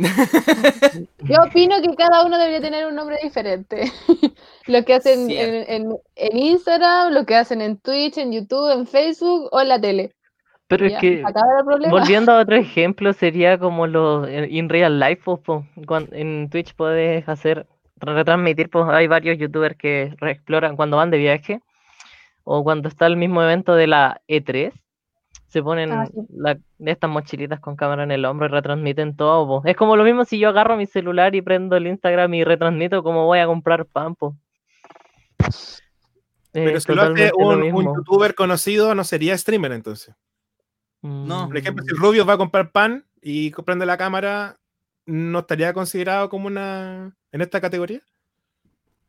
[1.23, 3.91] Yo opino que cada uno debería tener un nombre diferente.
[4.67, 5.73] lo que hacen en, Cierto.
[5.73, 9.81] en- en Instagram, lo que hacen en Twitch, en YouTube, en Facebook o en la
[9.81, 10.13] tele.
[10.69, 11.23] Pero Ya, es que,
[11.89, 15.63] volviendo a otro ejemplo, sería como los en in real life, pues,
[16.11, 17.67] en Twitch puedes hacer,
[18.01, 21.61] retransmitir, pues hay varios youtubers que re- exploran cuando van de viaje
[22.43, 24.73] o cuando está el mismo evento de la E3,
[25.49, 26.13] se ponen Ah, sí.
[26.31, 29.47] la- estas mochilitas con cámara en el hombro y retransmiten todo.
[29.47, 29.63] po.
[29.69, 33.03] Es como lo mismo si yo agarro mi celular y prendo el Instagram y retransmito
[33.03, 34.37] como voy a comprar pan, po.
[36.53, 40.15] Pero Es si lo hace lo un, youtuber conocido, no sería streamer entonces.
[41.03, 41.47] No.
[41.49, 41.97] Por ejemplo, si Mm.
[41.97, 44.57] el Rubio va a comprar pan y prende la cámara,
[45.05, 48.01] ¿no estaría considerado como una en esta categoría?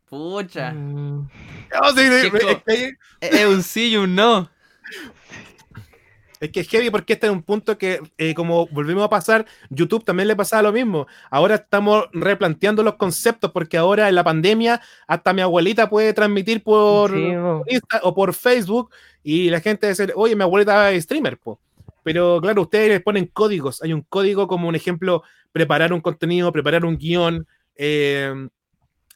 [0.09, 0.71] pucha.
[0.73, 1.27] Mm,
[1.73, 2.37] No, sí, sí, Chico.
[2.37, 4.49] es, Es es un sí y un no.
[6.39, 9.45] es que es heavy porque este es un punto que, eh, como volvimos a pasar,
[9.69, 11.07] YouTube también le pasaba lo mismo.
[11.29, 16.63] Ahora estamos replanteando los conceptos porque ahora en la pandemia hasta mi abuelita puede transmitir
[16.63, 17.33] por sí.
[17.67, 18.91] Insta o por Facebook
[19.23, 21.59] y la gente dice, oye, mi abuelita es streamer, po.
[22.03, 23.81] Pero claro, ustedes les ponen códigos.
[23.83, 28.33] Hay un código como un ejemplo, preparar un contenido, preparar un guion, eh,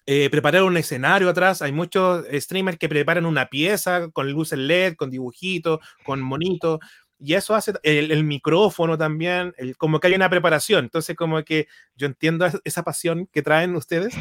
[0.07, 1.61] eh, preparar un escenario atrás.
[1.61, 6.79] Hay muchos streamers que preparan una pieza con luces LED, con dibujitos, con monitos.
[7.23, 10.85] Y eso hace el, el micrófono también, el- como que hay una preparación.
[10.85, 14.13] Entonces, como que yo entiendo es- esa pasión que traen ustedes.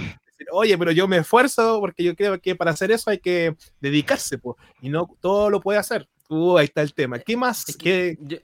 [0.53, 4.39] Oye, pero yo me esfuerzo porque yo creo que para hacer eso hay que dedicarse,
[4.39, 6.09] pues, y no todo lo puede hacer.
[6.29, 7.19] Uh, ahí está el tema.
[7.19, 7.69] ¿Qué más?
[7.69, 8.39] Es que ¿Qué- yo,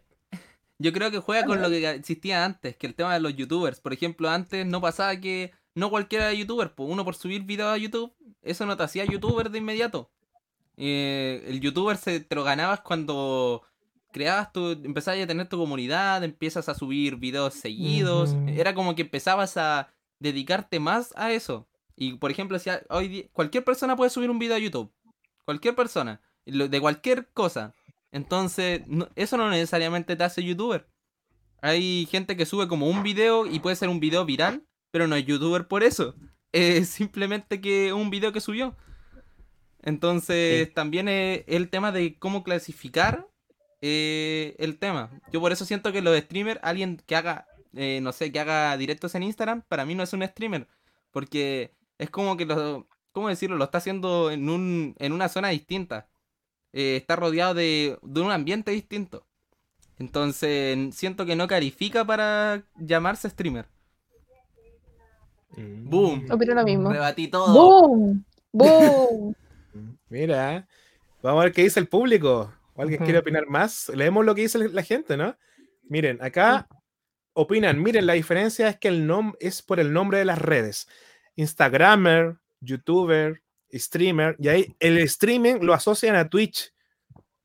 [0.78, 3.80] yo creo que juega con lo que existía antes, que el tema de los youtubers.
[3.80, 7.70] Por ejemplo, antes no pasaba que no cualquiera era youtuber, pues uno por subir videos
[7.74, 10.10] a YouTube, eso no te hacía youtuber de inmediato.
[10.76, 13.62] Eh, el youtuber se, te lo ganabas cuando
[14.16, 18.34] creabas tu, empezabas a tener tu comunidad, empiezas a subir videos seguidos.
[18.48, 19.88] Era como que empezabas a
[20.18, 21.68] dedicarte más a eso.
[21.96, 24.90] Y por ejemplo, si hoy cualquier persona puede subir un video a YouTube.
[25.44, 26.22] Cualquier persona.
[26.46, 27.74] De cualquier cosa.
[28.10, 30.88] Entonces, no- eso no necesariamente te hace youtuber.
[31.60, 35.14] Hay gente que sube como un video y puede ser un video viral, pero no
[35.14, 36.14] es youtuber por eso.
[36.52, 38.74] Es simplemente que un video que subió.
[39.82, 43.26] Entonces, también es el tema de cómo clasificar
[43.88, 45.10] eh, el tema.
[45.30, 48.76] Yo por eso siento que los streamers, alguien que haga, eh, no sé, que haga
[48.76, 50.66] directos en Instagram, para mí no es un streamer.
[51.12, 53.56] Porque es como que lo, ¿cómo decirlo?
[53.56, 56.08] Lo está haciendo en, un, en una zona distinta.
[56.72, 59.24] Eh, está rodeado de, de un ambiente distinto.
[59.98, 63.66] Entonces, siento que no califica para llamarse streamer.
[65.56, 65.88] Mm.
[65.88, 66.26] Boom.
[66.28, 66.90] Opino lo mismo.
[66.90, 67.52] Rebatí todo.
[67.54, 68.24] ¡Boom!
[68.52, 69.34] ¡Boom!
[70.08, 70.66] Mira,
[71.22, 72.52] vamos a ver qué dice el público.
[72.76, 73.88] ¿O alguien quiere opinar más?
[73.94, 75.36] Leemos lo que dice la gente, ¿no?
[75.88, 76.68] Miren, acá
[77.32, 80.88] opinan, miren, la diferencia es que el nombre es por el nombre de las redes.
[81.36, 86.72] Instagramer, YouTuber, streamer, y ahí el streaming lo asocian a Twitch,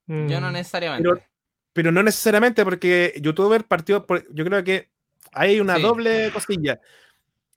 [0.08, 0.54] Yo no Mm.
[0.54, 1.08] necesariamente.
[1.10, 1.24] Pero-
[1.72, 4.90] pero no necesariamente porque YouTuber partió, por- yo creo que
[5.32, 5.84] hay una Sí.
[5.84, 6.82] doble cosilla.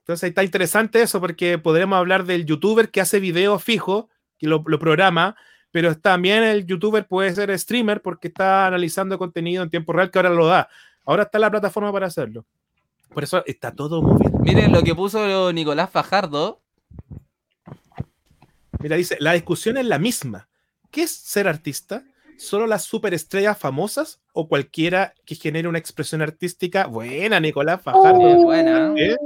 [0.01, 4.09] Entonces está interesante eso porque podremos hablar del YouTuber que hace video fijo,
[4.39, 5.37] que lo, lo programa,
[5.75, 10.20] pero también el YouTuber puede ser streamer porque está analizando contenido en tiempo real que
[10.20, 10.68] ahora lo da.
[11.05, 12.47] Ahora está la plataforma para hacerlo.
[13.12, 14.33] Por eso está todo muy bien.
[14.43, 16.62] Miren lo que puso Nicolás Fajardo.
[18.79, 20.49] Mira, dice, la discusión es la misma.
[20.93, 22.05] ¿Qué es ser artista?
[22.39, 26.87] ¿Solo las superestrellas famosas o cualquiera que genere una expresión artística?
[26.87, 28.20] Buena, Nicolás Fajardo.
[28.20, 28.45] Oh.
[28.45, 28.95] buena.
[28.97, 29.16] ¿Eh?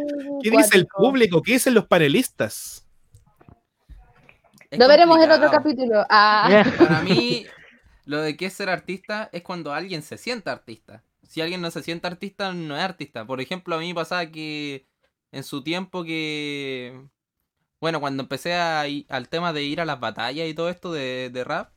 [0.43, 1.43] ¿Qué dice el público?
[1.43, 2.88] ¿Qué dicen los panelistas?
[4.71, 6.05] Es Lo veremos en otro capítulo.
[6.11, 7.47] Ah, Para mí,
[8.05, 11.03] lo de que es ser artista es cuando alguien se sienta artista.
[11.23, 13.27] Si alguien no se siente artista, no es artista.
[13.27, 14.87] Por ejemplo, a mí me pasaba que
[15.33, 17.03] en su tiempo que...
[17.81, 20.93] Bueno, cuando empecé a ir al tema de ir a las batallas y todo esto
[20.93, 21.71] de, de rap,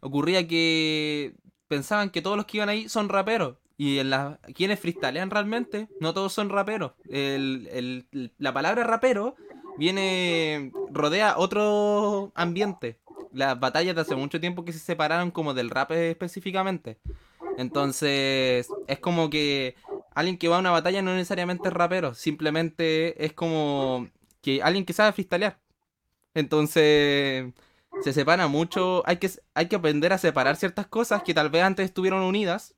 [0.00, 1.34] ocurría que
[1.66, 3.56] pensaban que todos los que iban ahí son raperos.
[3.78, 6.92] Y en las quienes freestylean realmente, no todos son raperos.
[7.08, 9.34] El- el- la palabra rapero
[9.80, 10.72] viene.
[10.90, 12.98] rodea otro ambiente.
[13.32, 16.98] Las batallas de hace mucho tiempo que se separaron como del rap específicamente.
[17.58, 19.74] Entonces, es como que
[20.14, 24.08] alguien que va a una batalla no necesariamente es rapero, simplemente es como
[24.42, 25.58] que alguien que sabe freestylear.
[26.34, 27.52] Entonces,
[28.02, 31.62] se separa mucho, hay que, hay que aprender a separar ciertas cosas que tal vez
[31.62, 32.76] antes estuvieron unidas,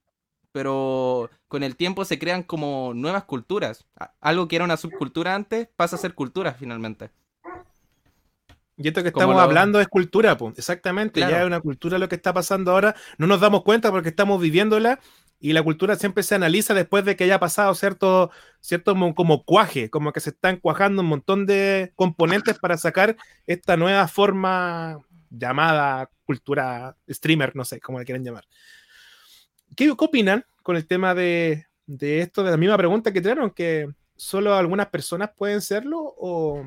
[0.53, 3.85] pero con el tiempo se crean como nuevas culturas.
[4.21, 7.11] Algo que era una subcultura antes pasa a ser cultura finalmente.
[8.77, 10.59] Y esto que estamos lo- hablando es cultura, pues.
[10.59, 11.45] Exactamente, ya Claro.
[11.45, 12.95] es una cultura lo que está pasando ahora.
[13.19, 14.99] No nos damos cuenta porque estamos viviéndola
[15.39, 18.31] y la cultura siempre se analiza después de que haya pasado cierto,
[18.61, 23.17] cierto mo- como cuaje, como que se están cuajando un montón de componentes para sacar
[23.47, 24.99] esta nueva forma
[25.31, 28.45] llamada cultura streamer, no sé cómo le quieren llamar.
[29.77, 33.51] ¿Qué, qué opinan con el tema de, de esto, de la misma pregunta que tiraron,
[33.51, 36.65] que solo algunas personas pueden serlo o,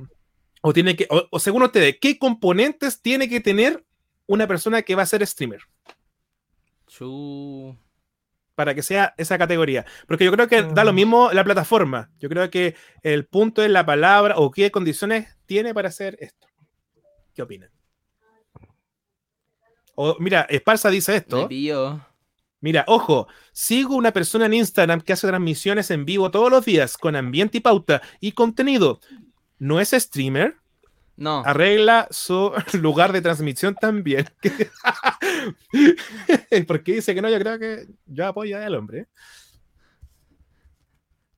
[0.61, 3.83] o tiene que, o, o según ustedes, ¿qué componentes tiene que tener
[4.27, 5.61] una persona que va a ser streamer
[8.55, 9.85] para que sea esa categoría?
[10.07, 10.95] Porque yo creo que da lo Mm.
[10.95, 12.09] mismo la plataforma.
[12.19, 16.47] Yo creo que el punto es la palabra o qué condiciones tiene para hacer esto.
[17.33, 17.69] ¿Qué opinan?
[19.95, 21.47] O, mira, Esparza dice Me esto.
[21.47, 22.01] pillo.
[22.65, 26.97] Mira, ojo, sigo una persona en Instagram que hace transmisiones en vivo todos los días
[26.97, 29.01] con ambiente y pauta y contenido.
[29.59, 30.55] ¿No es streamer?
[31.15, 31.43] No.
[31.45, 32.51] Arregla su
[32.81, 34.25] lugar de transmisión también.
[36.67, 37.29] ¿Por qué dice que no?
[37.29, 39.09] Yo creo que yo apoyo al hombre.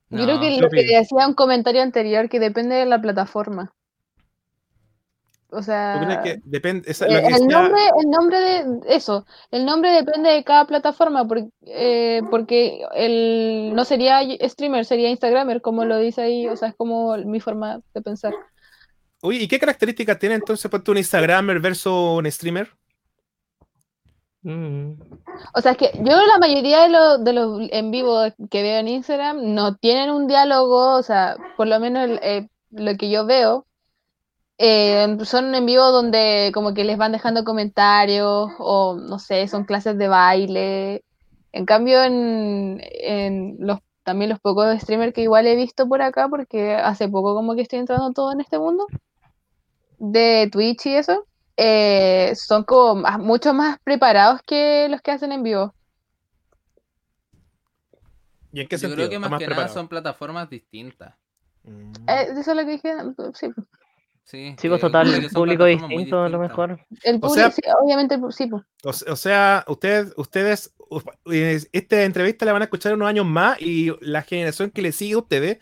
[0.08, 3.74] Yo creo que ¿qué lo que decía un comentario anterior, que depende de la plataforma.
[5.50, 6.90] O sea, ¿Tú crees que depende?
[6.90, 10.66] esa- eh, lo que el, nombre, el nombre de eso, el nombre depende de cada
[10.66, 16.56] plataforma, porque, eh, porque el, no sería streamer, sería Instagramer, como lo dice ahí, o
[16.56, 18.34] sea, es como mi forma de pensar.
[19.22, 22.68] Oye, ¿y qué características tiene entonces ponte un Instagramer versus un streamer?
[24.42, 24.92] Mm.
[25.54, 28.20] O sea, es que yo la mayoría de, los de los en vivo
[28.50, 32.48] que veo en Instagram no tienen un diálogo, o sea, por lo menos el- eh,
[32.70, 33.66] lo que yo veo,
[34.58, 39.64] eh, son en vivo donde como que les van dejando comentarios o no sé, son
[39.64, 41.04] clases de baile.
[41.52, 46.28] En cambio, en, en los también los pocos streamers que igual he visto por acá,
[46.28, 48.86] porque hace poco como que estoy entrando todo en este mundo
[49.98, 55.32] de Twitch y eso, eh, son como más- mucho más preparados que los que hacen
[55.32, 55.74] en vivo.
[58.52, 58.96] ¿Y en qué Yo sentido?
[58.96, 59.74] creo que ¿Está más que nada preparado?
[59.74, 61.14] son plataformas distintas.
[61.64, 61.92] Mm.
[62.08, 62.94] Eh, eso es lo que dije,
[63.34, 63.48] sí.
[64.28, 66.78] Sí, Sí, pues que total, son público distinto a lo mejor.
[67.02, 68.62] El O público, sea- sí, obviamente, sí, pues.
[68.84, 70.74] O, o sea, ustedes, ustedes
[71.72, 75.14] esta entrevista la van a escuchar unos años más y la generación que le sigue
[75.14, 75.58] a ustedes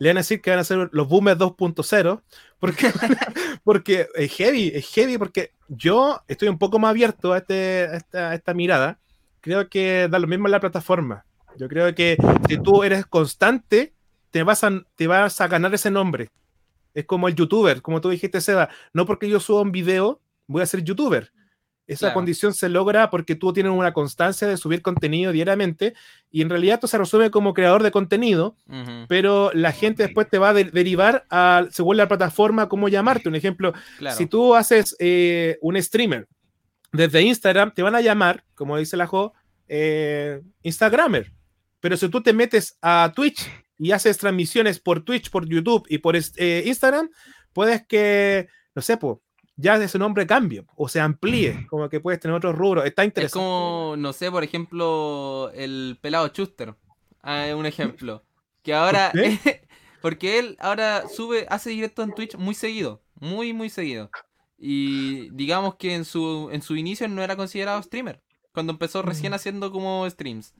[0.00, 2.22] le van a decir que van a ser los boomers 2.0
[2.58, 2.90] porque,
[3.64, 8.34] porque es heavy, es heavy porque yo estoy un poco más abierto a, este, esta,
[8.34, 8.98] esta mirada.
[9.40, 11.24] Creo que da lo mismo en la plataforma.
[11.56, 12.16] Yo creo que
[12.48, 13.94] si tú eres constante,
[14.32, 16.30] te vas a, te vas a ganar ese nombre.
[16.94, 18.68] Es como el youtuber, como tú dijiste, Seba.
[18.92, 21.32] No porque yo suba un video, voy a ser youtuber.
[21.88, 25.94] Esa condición se logra porque tú tienes una constancia de subir contenido diariamente
[26.30, 28.56] y en realidad esto se resume como creador de contenido,
[29.08, 33.30] pero la gente después te va a derivar a, según la plataforma, cómo llamarte.
[33.30, 33.72] Un ejemplo,
[34.14, 36.28] si tú haces eh, un streamer
[36.92, 39.32] desde Instagram, te van a llamar, como dice la Jo,
[39.66, 41.32] eh, Instagramer.
[41.80, 43.48] Pero si tú te metes a Twitch
[43.78, 47.10] y haces transmisiones por Twitch, por YouTube y por eh, Instagram,
[47.52, 49.18] puedes que, no sé, pues
[49.56, 52.86] ya ese nombre cambie o se amplíe, como que puedes tener otros rubros.
[52.86, 53.26] Está interesante.
[53.26, 56.74] Es como, no sé, por ejemplo, el pelado Chuster.
[57.22, 58.24] Ah, un ejemplo.
[58.62, 59.12] Que ahora.
[60.00, 63.02] porque él ahora sube, hace directo en Twitch muy seguido.
[63.16, 64.10] Muy, muy seguido.
[64.56, 68.22] Y digamos que en su, en su inicio no era considerado streamer.
[68.52, 70.54] Cuando empezó recién haciendo como streams.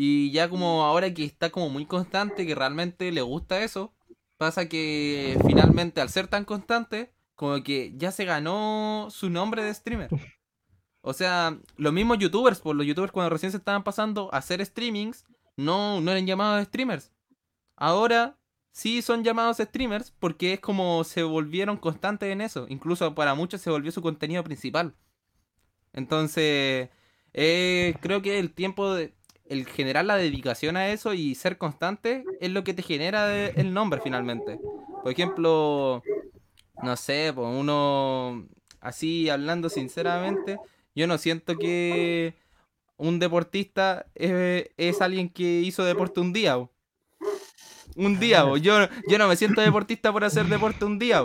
[0.00, 3.92] Y ya como ahora que está como muy constante, que realmente le gusta eso,
[4.36, 9.74] pasa que finalmente al ser tan constante, como que ya se ganó su nombre de
[9.74, 10.08] streamer.
[11.00, 14.64] O sea, los mismos youtubers, por los youtubers cuando recién se estaban pasando a hacer
[14.64, 15.24] streamings,
[15.56, 17.12] no, no eran llamados streamers.
[17.76, 18.36] Ahora
[18.72, 22.66] sí son llamados streamers porque es como se volvieron constantes en eso.
[22.68, 24.94] Incluso para muchos se volvió su contenido principal.
[25.92, 26.90] Entonces,
[27.32, 29.17] eh, creo que el tiempo de
[29.48, 33.72] el generar la dedicación a eso y ser constante es lo que te genera el
[33.72, 34.58] nombre finalmente.
[35.02, 36.02] Por ejemplo,
[36.82, 38.46] no sé, pues uno,
[38.80, 40.58] así hablando sinceramente,
[40.94, 42.34] yo no siento que
[42.96, 46.58] un deportista es, alguien que hizo deporte un día.
[47.96, 51.24] Un día, yo, yo no me siento deportista por hacer deporte un día.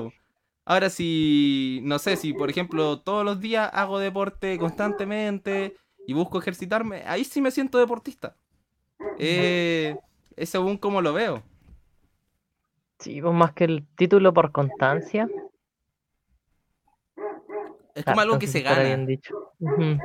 [0.66, 5.76] Ahora si, no sé, si por ejemplo todos los días hago deporte constantemente
[6.06, 8.36] y busco ejercitarme, ahí sí me siento deportista.
[9.20, 9.98] Eh,
[10.36, 11.44] es según como lo veo.
[13.00, 15.28] Sí, pues más que el título por constancia.
[17.96, 18.84] Es como algo que se gana.
[18.84, 19.52] Bien dicho.
[19.60, 20.00] Mm.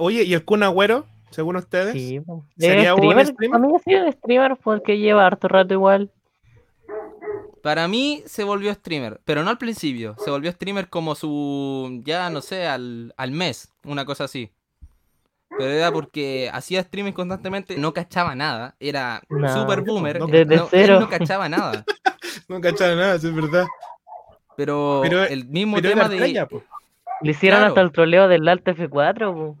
[0.00, 1.92] Oye, ¿y el Kun Agüero, según ustedes?
[1.94, 2.42] Sí, pues.
[2.58, 3.26] ¿Sería streamer?
[3.26, 3.56] streamer?
[3.56, 6.10] A mí ha sido streamer porque lleva harto rato igual.
[7.62, 10.16] Para mí se volvió streamer, pero no al principio.
[10.18, 12.00] Se volvió streamer como su.
[12.04, 14.50] Ya no sé, al, al mes, una cosa así.
[15.58, 18.74] Pero era porque hacía streaming constantemente, no cachaba nada.
[18.80, 20.18] Era super boomer.
[20.18, 21.00] No, desde cero.
[21.00, 21.84] no cachaba nada.
[22.48, 23.66] no cachaba nada, es verdad.
[24.56, 26.48] Pero, el mismo tema de.
[27.22, 29.56] Le hicieron hasta el troleo del Alta F4,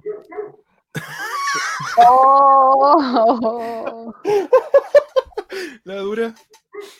[1.98, 4.12] oh.
[5.84, 6.34] La dura.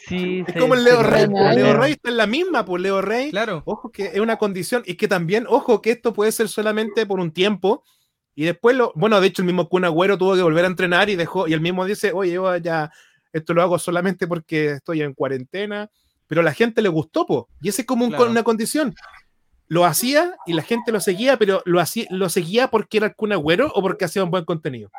[0.07, 1.27] Sí, es como el Leo Rey.
[1.27, 3.31] Leo Rey está en la misma, pues Leo Rey.
[3.31, 3.63] Claro.
[3.65, 7.21] Ojo que es una condición y que también, ojo que esto puede ser solamente por
[7.21, 7.85] un tiempo
[8.35, 11.11] y después lo, bueno, de hecho el mismo Kun Agüero tuvo que volver a entrenar
[11.11, 12.91] y dejó, y el mismo dice, oye, yo ya
[13.33, 15.91] esto lo hago solamente porque estoy en cuarentena,
[16.27, 18.95] pero a la gente le gustó, po, y ese es como una condición.
[19.69, 23.15] Lo hacía y la gente lo seguía, pero lo, hacía, lo seguía porque era el
[23.15, 24.91] Kun Agüero o porque hacía un buen contenido.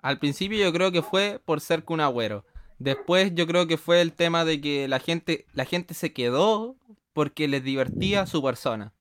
[0.00, 2.44] Al principio yo creo que fue por ser Kun Agüero.
[2.78, 6.76] Después yo creo que fue el tema de que la gente, la gente se quedó
[7.12, 8.92] porque les divertía su persona.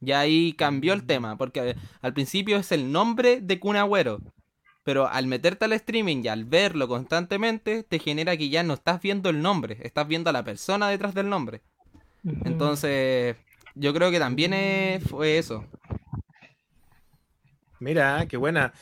[0.00, 4.20] Y ahí cambió el tema, porque al principio es el nombre de Kun Agüero.
[4.82, 9.02] Pero al meterte al streaming y al verlo constantemente, te genera que ya no estás
[9.02, 11.60] viendo el nombre, estás viendo a la persona detrás del nombre.
[12.44, 13.36] Entonces,
[13.74, 15.66] yo creo que también fue eso.
[17.78, 18.72] Mira, qué buena.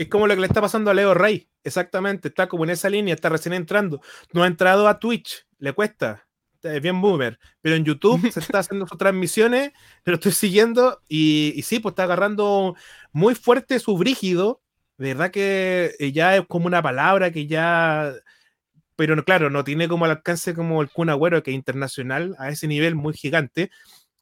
[0.00, 1.50] Es como lo que le está pasando a Leo Rey.
[1.62, 4.00] Exactamente, está como en esa línea, está recién entrando.
[4.32, 6.26] No ha entrado a Twitch, le cuesta
[6.62, 9.72] es bien boomer, pero en YouTube se está haciendo sus transmisiones,
[10.06, 12.74] lo estoy siguiendo y, y, sí, pues está agarrando
[13.12, 14.62] muy fuerte su brígido,
[14.96, 18.12] de verdad que eh, ya es como una palabra que ya,
[18.96, 22.48] pero claro, no tiene como el alcance como el Kun Agüero, que es internacional, a
[22.48, 23.70] ese nivel muy gigante,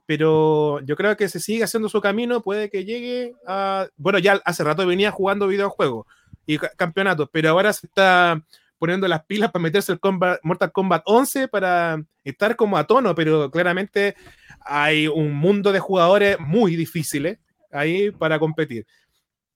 [0.08, 4.40] pero yo creo que se sigue haciendo su camino, puede que llegue a, bueno, ya
[4.46, 6.06] hace rato venía jugando videojuegos
[6.46, 8.42] y campeonatos, pero ahora se está
[8.78, 10.00] poniendo las pilas para meterse el
[10.42, 14.16] Mortal Kombat 11 para estar como a tono, pero claramente
[14.60, 17.38] hay un mundo de jugadores muy difíciles
[17.70, 18.86] ahí para competir.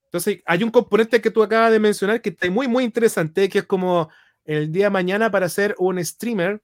[0.05, 3.61] Entonces, hay un componente que tú acabas de mencionar que está muy, muy interesante, que
[3.61, 4.11] es como
[4.45, 6.61] el día de mañana para ser un streamer,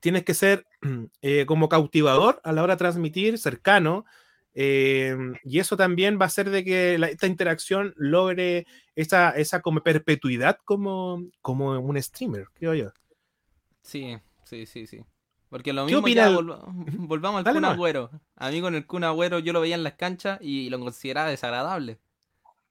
[0.00, 0.66] tienes que ser
[1.22, 4.04] eh, como cautivador a la hora de transmitir, cercano,
[4.60, 9.82] Eh, y eso también va a hacer de que esta interacción logre esa, esa como
[9.82, 12.90] perpetuidad como, como un streamer, creo yo.
[13.82, 15.04] Sí, sí, sí, sí.
[15.48, 18.10] Porque lo mismo ya volvamos al Kun Agüero.
[18.34, 21.30] A mí con el Kun Agüero yo lo veía en las canchas y lo consideraba
[21.30, 22.00] desagradable.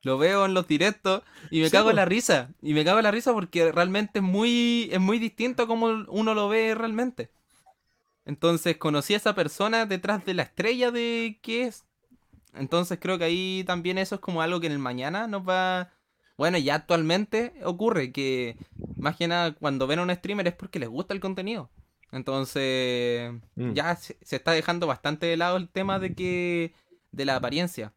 [0.04, 2.50] Lo veo en los directos y me cago en la risa.
[2.62, 5.88] Y me cago en la risa porque realmente es muy, es muy distinto a como
[6.08, 7.32] uno lo ve realmente.
[8.26, 11.86] Entonces conocí a esa persona detrás de la estrella de qué es.
[12.54, 15.92] Entonces creo que ahí también eso es como algo que en el mañana nos va...
[16.38, 18.58] Bueno, ya actualmente ocurre que
[18.96, 21.72] más que nada cuando ven a un streamer es porque les gusta el contenido.
[22.12, 23.74] Entonces mm.
[23.74, 26.74] ya se, se está dejando bastante de lado el tema de que...
[27.12, 27.94] de la apariencia.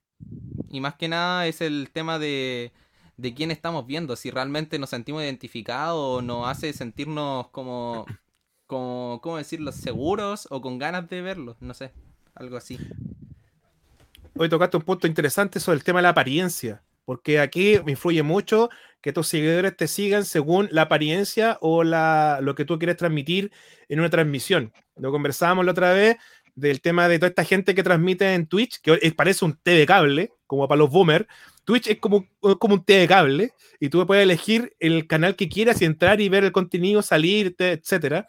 [0.70, 2.72] Y más que nada es el tema de,
[3.16, 8.06] de quién estamos viendo, si realmente nos sentimos identificados o nos hace sentirnos como,
[8.66, 11.92] como, ¿cómo decirlo?, seguros o con ganas de verlos, no sé,
[12.34, 12.78] algo así.
[14.36, 18.22] Hoy tocaste un punto interesante sobre el tema de la apariencia, porque aquí me influye
[18.22, 22.96] mucho que tus seguidores te sigan según la apariencia o la, lo que tú quieres
[22.96, 23.50] transmitir
[23.88, 24.72] en una transmisión.
[24.96, 26.16] Lo conversábamos la otra vez
[26.61, 30.32] del tema de toda esta gente que transmite en Twitch, que parece un de cable,
[30.46, 31.26] como para los boomers.
[31.64, 32.26] Twitch es como,
[32.58, 36.28] como un de cable y tú puedes elegir el canal que quieras y entrar y
[36.28, 38.26] ver el contenido, salirte, etc.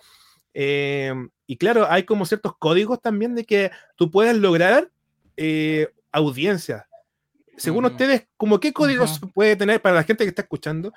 [0.54, 1.14] Eh,
[1.48, 4.90] y claro, hay como ciertos códigos también de que tú puedes lograr
[5.38, 6.88] eh, audiencia.
[7.58, 10.94] Según ustedes, como qué códigos puede tener para la gente que está escuchando?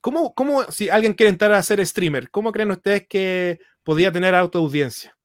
[0.00, 4.34] ¿Cómo, ¿Cómo, si alguien quiere entrar a ser streamer, cómo creen ustedes que podría tener
[4.34, 5.15] autoaudiencia?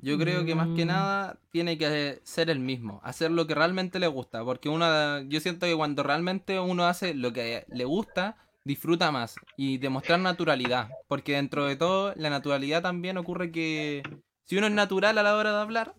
[0.00, 0.88] Yo creo que más que mm.
[0.88, 5.40] nada tiene que ser el mismo, hacer lo que realmente le gusta, porque uno, yo
[5.40, 10.88] siento que cuando realmente uno hace lo que le gusta, disfruta más y demostrar naturalidad,
[11.08, 14.02] porque dentro de todo la naturalidad también ocurre que
[14.44, 15.94] si uno es natural a la hora de hablar,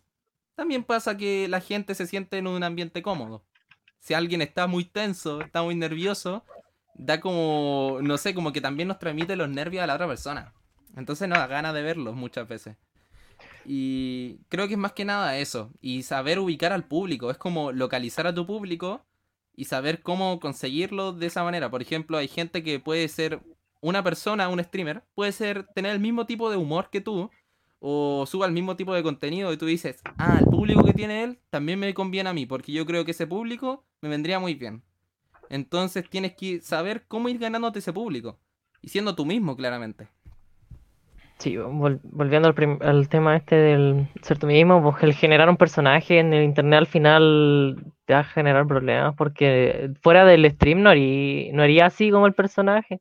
[0.55, 3.43] también pasa que la gente se siente en un ambiente cómodo.
[3.99, 6.45] Si alguien está muy tenso, está muy nervioso,
[6.95, 10.53] da como, no sé, como que también nos transmite los nervios a la otra persona.
[10.95, 12.77] Entonces nos da ganas de verlos muchas veces.
[13.71, 15.71] Y creo que es más que nada eso.
[15.79, 17.29] Y saber ubicar al público.
[17.29, 19.05] Es como localizar a tu público
[19.55, 21.69] y saber cómo conseguirlo de esa manera.
[21.69, 23.43] Por ejemplo, hay gente que puede ser
[23.79, 27.29] una persona, un streamer, puede ser tener el mismo tipo de humor que tú.
[27.77, 31.23] O suba el mismo tipo de contenido y tú dices, ah, el público que tiene
[31.23, 34.55] él también me conviene a mí, porque yo creo que ese público me vendría muy
[34.55, 34.83] bien.
[35.47, 38.39] Entonces tienes que saber cómo ir ganándote ese público.
[38.81, 40.07] Y siendo tú mismo, claramente.
[41.39, 46.33] Sí, volviendo al, tema este del ser tú mismo, pues el generar un personaje en
[46.33, 51.53] el internet al final te va a generar problemas porque fuera del stream no haría,
[51.53, 52.99] no haría así como el personaje.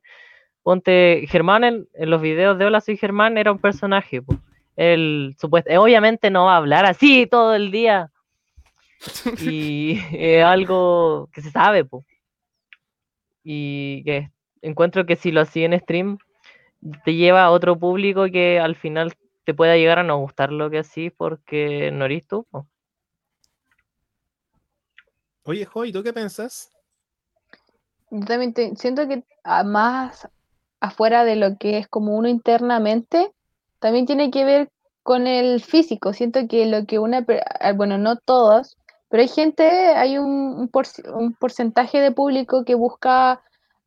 [0.63, 4.21] Ponte, Germán en, los videos de Hola soy Germán era un personaje.
[4.21, 4.39] Pues.
[4.77, 8.09] Él supuesto, obviamente no va a hablar así todo el día.
[9.41, 12.05] Y es algo que se sabe, pues.
[13.43, 14.29] Y que
[14.61, 16.19] encuentro que si lo hacía en stream
[17.03, 19.13] te lleva a otro público que al final
[19.45, 22.45] te pueda llegar a no gustar lo que así porque no eres tú.
[25.43, 26.71] Oye, Joy, ¿tú qué pensás?
[28.11, 29.23] Yo también siento que
[29.65, 30.27] más
[30.79, 33.31] afuera de lo que es como uno internamente,
[33.79, 34.71] también tiene que ver
[35.03, 36.13] con el físico.
[36.13, 37.25] Siento que lo que una,
[37.59, 38.77] ah, bueno, no todos,
[39.09, 43.41] pero hay gente, hay un, un porcentaje de público que busca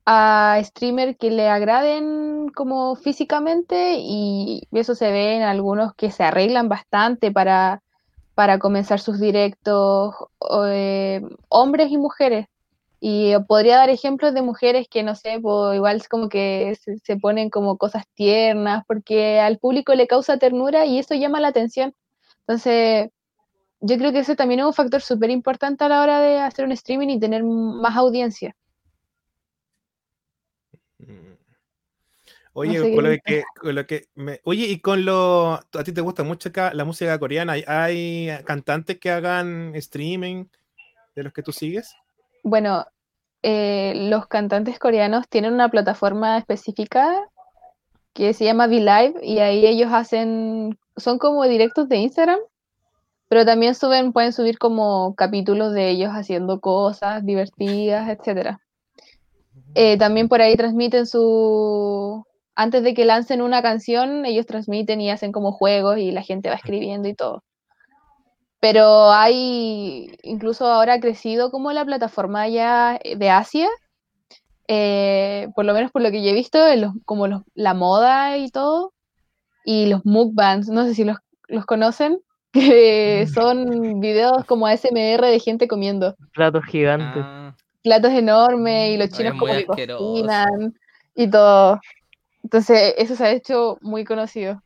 [0.05, 6.25] a streamers que le agraden como físicamente y eso se ve en algunos que se
[6.25, 7.83] arreglan bastante para,
[8.35, 10.15] para comenzar sus directos,
[10.67, 12.47] eh, hombres y mujeres.
[13.01, 16.99] Y podría dar ejemplos de mujeres que, no sé, pues, igual es como que se,
[16.99, 21.49] se, ponen como cosas tiernas, porque al público le causa ternura y eso llama la
[21.49, 21.95] atención.
[22.47, 23.11] Entonces,
[23.81, 26.65] yo creo que eso también es un factor súper importante a la hora de hacer
[26.65, 28.55] un streaming y tener más audiencia.
[32.55, 36.23] Oye, con lo que, lo que me, oye, y con lo, a ti te gusta
[36.23, 40.45] mucho la música coreana, ¿hay, cantantes que hagan streaming
[41.17, 41.95] de los que tú sigues?
[42.43, 42.87] Bueno,
[43.43, 47.27] eh, los cantantes coreanos tienen una plataforma específica
[48.13, 52.39] que se llama V-Live y ahí ellos hacen, son como directos de Instagram,
[53.29, 58.61] pero también suben, pueden subir como capítulos de ellos haciendo cosas divertidas, etcétera.
[59.75, 65.11] Eh, también por ahí transmiten su, antes de que lancen una canción, ellos transmiten y
[65.11, 67.43] hacen como juegos y la gente va escribiendo y todo.
[68.61, 73.69] Pero hay, incluso ahora ha crecido como la plataforma ya de Asia,
[74.69, 76.59] eh, por lo menos por lo que yo he visto,
[77.05, 78.93] como la moda y todo,
[79.65, 81.19] y los mukbangs, no sé si los,
[81.67, 82.21] conocen.
[82.53, 86.15] que son videos como ASMR de gente comiendo.
[86.35, 87.23] Platos gigantes.
[87.25, 90.75] Ah, Platos enormes y los chinos como que cocinan
[91.15, 91.81] y todo.
[92.43, 94.63] Entonces, eso se ha hecho muy conocido.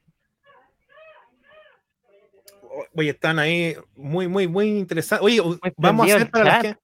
[2.94, 5.24] Oye, están ahí muy, muy, muy interesantes.
[5.24, 5.40] Oye,
[5.76, 6.80] vamos a hacer para la gente.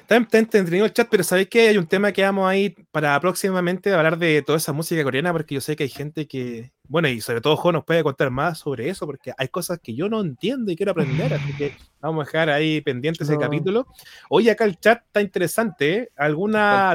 [0.00, 3.18] Está, está entretenido el chat, pero ¿sabéis que hay un tema que vamos ahí para
[3.20, 5.30] próximamente hablar de toda esa música coreana?
[5.32, 8.30] Porque yo sé que hay gente que, bueno, y sobre todo Jo nos puede contar
[8.30, 11.72] más sobre eso, porque hay cosas que yo no entiendo y quiero aprender, así que
[12.00, 13.40] vamos a dejar ahí pendiente ese No.
[13.40, 13.86] capítulo.
[14.30, 16.10] Oye, acá el chat está interesante, ¿eh?
[16.16, 16.92] ¿Alguna,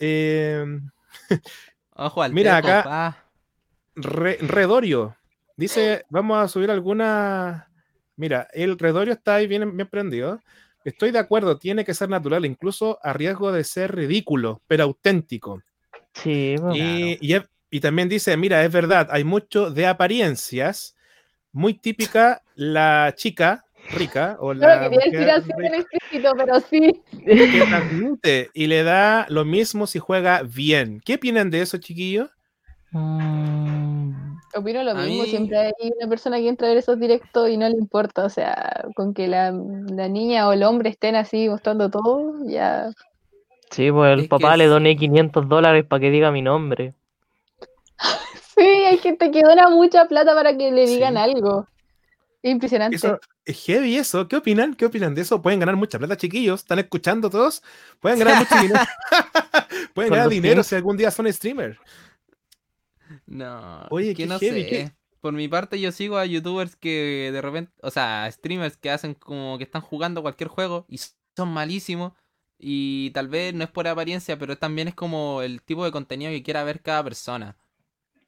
[0.00, 0.66] eh,
[1.94, 3.16] Ojo al Mira, acá-.
[3.96, 5.16] Re- Redorio
[5.56, 7.70] dice: Vamos a subir alguna.
[8.16, 10.40] Mira, el Redorio está ahí bien, bien prendido.
[10.84, 15.62] Estoy de acuerdo, tiene que ser natural, incluso a riesgo de ser ridículo, pero auténtico.
[16.12, 16.76] Sí, pues.
[16.76, 17.40] Y, y
[17.70, 20.96] y también dice: Mira, es verdad, hay mucho de apariencias.
[21.52, 25.42] Muy típica la chica rica o No la decir mujer
[26.10, 27.02] rica pero sí.
[27.24, 31.00] que transmite y le da lo mismo si juega bien.
[31.04, 32.30] ¿Qué opinan de eso, chiquillos?
[32.92, 36.98] Mm, Opino lo A mismo, mí- siempre hay una persona que entra a ver esos
[37.00, 40.90] directos y no le importa, o sea, con que la, la niña o el hombre
[40.90, 42.90] estén así mostrando todo, ya.
[43.70, 46.94] Sí, pues el Es que papá le doné 500 dólares para que diga mi nombre.
[48.56, 51.20] Sí, hay gente que dona mucha plata para que le digan Sí.
[51.20, 51.66] algo.
[52.40, 52.94] Es impresionante.
[52.94, 54.26] Eso es heavy eso.
[54.28, 54.74] ¿Qué opinan?
[54.74, 55.42] ¿Qué opinan de eso?
[55.42, 56.60] Pueden ganar mucha plata, chiquillos.
[56.60, 57.62] ¿Están escuchando todos?
[58.00, 58.80] Pueden ganar mucho dinero.
[59.94, 61.78] Pueden ganar dinero si algún día son streamer.
[63.26, 64.68] No, Oye, que no heavy, sé.
[64.68, 68.90] qué- Por mi parte, yo sigo a youtubers que de repente, o sea, streamers que
[68.90, 70.98] hacen como que están jugando cualquier juego y
[71.36, 72.12] son malísimos.
[72.58, 76.30] Y tal vez no es por apariencia, pero también es como el tipo de contenido
[76.30, 77.56] que quiera ver cada persona.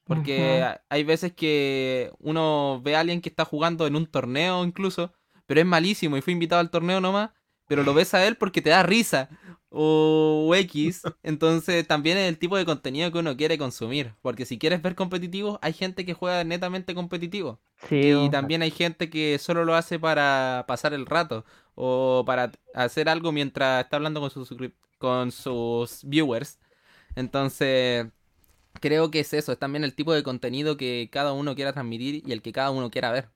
[0.06, 5.12] Porque hay veces que uno ve a alguien que está jugando en un torneo incluso,
[5.46, 7.30] pero es malísimo y fue invitado al torneo nomás,
[7.66, 9.30] pero lo ves a él porque te da risa
[9.68, 11.04] o, o X.
[11.22, 14.14] Entonces también es el tipo de contenido que uno quiere consumir.
[14.22, 17.60] Porque si quieres ver competitivo, hay gente que juega netamente competitivo.
[17.88, 22.52] Sí, Y también hay gente que solo lo hace para pasar el rato o para
[22.74, 24.48] hacer algo mientras está hablando con sus,
[24.98, 26.58] con sus viewers.
[27.14, 28.06] Entonces,
[28.80, 32.22] creo que es eso, es también el tipo de contenido que cada uno quiera transmitir
[32.26, 33.28] y el que cada uno quiera ver.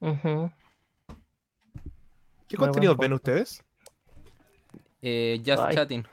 [0.00, 0.50] ¿Qué
[2.56, 3.62] Muy contenidos ven ustedes?
[5.02, 6.06] Eh, just chatting.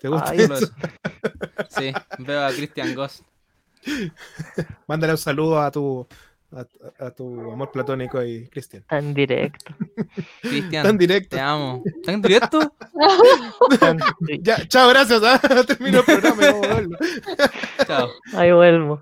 [0.00, 0.30] ¿Te gusta?
[0.30, 0.66] Ay, eso.
[1.68, 3.22] Sí, veo a Christian Ghost.
[4.86, 6.06] Mándale un saludo a tu,
[6.52, 6.66] a,
[7.06, 8.82] a tu amor platónico y Cristian.
[8.88, 9.74] Tan directo.
[10.42, 11.36] Cristian, Tan directo.
[11.36, 11.82] te amo.
[11.84, 12.72] ¿Están en directo?
[13.78, 15.22] Tan di- Ya, chao, gracias.
[15.24, 15.40] ¿ah?
[15.66, 16.98] Termino el programa y vamos a verlo.
[17.86, 18.08] Chao.
[18.34, 19.00] Ahí vuelvo.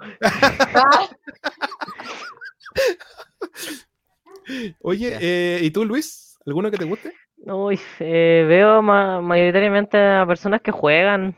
[4.80, 6.38] Oye, eh, ¿y tú, Luis?
[6.46, 7.12] ¿Alguno que te guste?
[7.44, 11.36] Uy, eh, veo ma- mayoritariamente a personas que juegan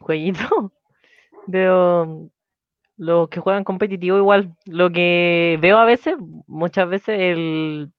[0.00, 0.48] jueguitos.
[1.46, 2.28] Veo
[3.00, 4.54] los que juegan competitivo igual.
[4.66, 6.16] Lo que veo a veces,
[6.46, 7.90] muchas veces, el,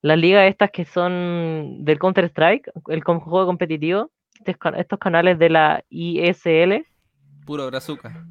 [0.00, 5.50] las ligas estas que son del Counter-Strike, el juego competitivo, estos, ca- estos canales de
[5.50, 6.86] la ISL.
[7.44, 8.24] Puro brazuca.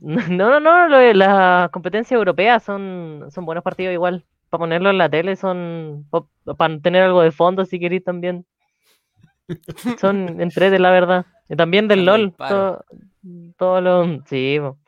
[0.00, 4.24] No, no, no, las competencias europeas son, son buenos partidos igual.
[4.50, 6.06] Para ponerlo en la tele son
[6.58, 8.44] para tener algo de fondo si queréis también.
[10.00, 11.26] Son entrete, la verdad.
[11.48, 12.32] Y también del LOL.
[12.32, 12.54] paro.
[12.56, 12.84] Todo,
[13.56, 14.24] todo lo.
[14.26, 14.78] Sí, po.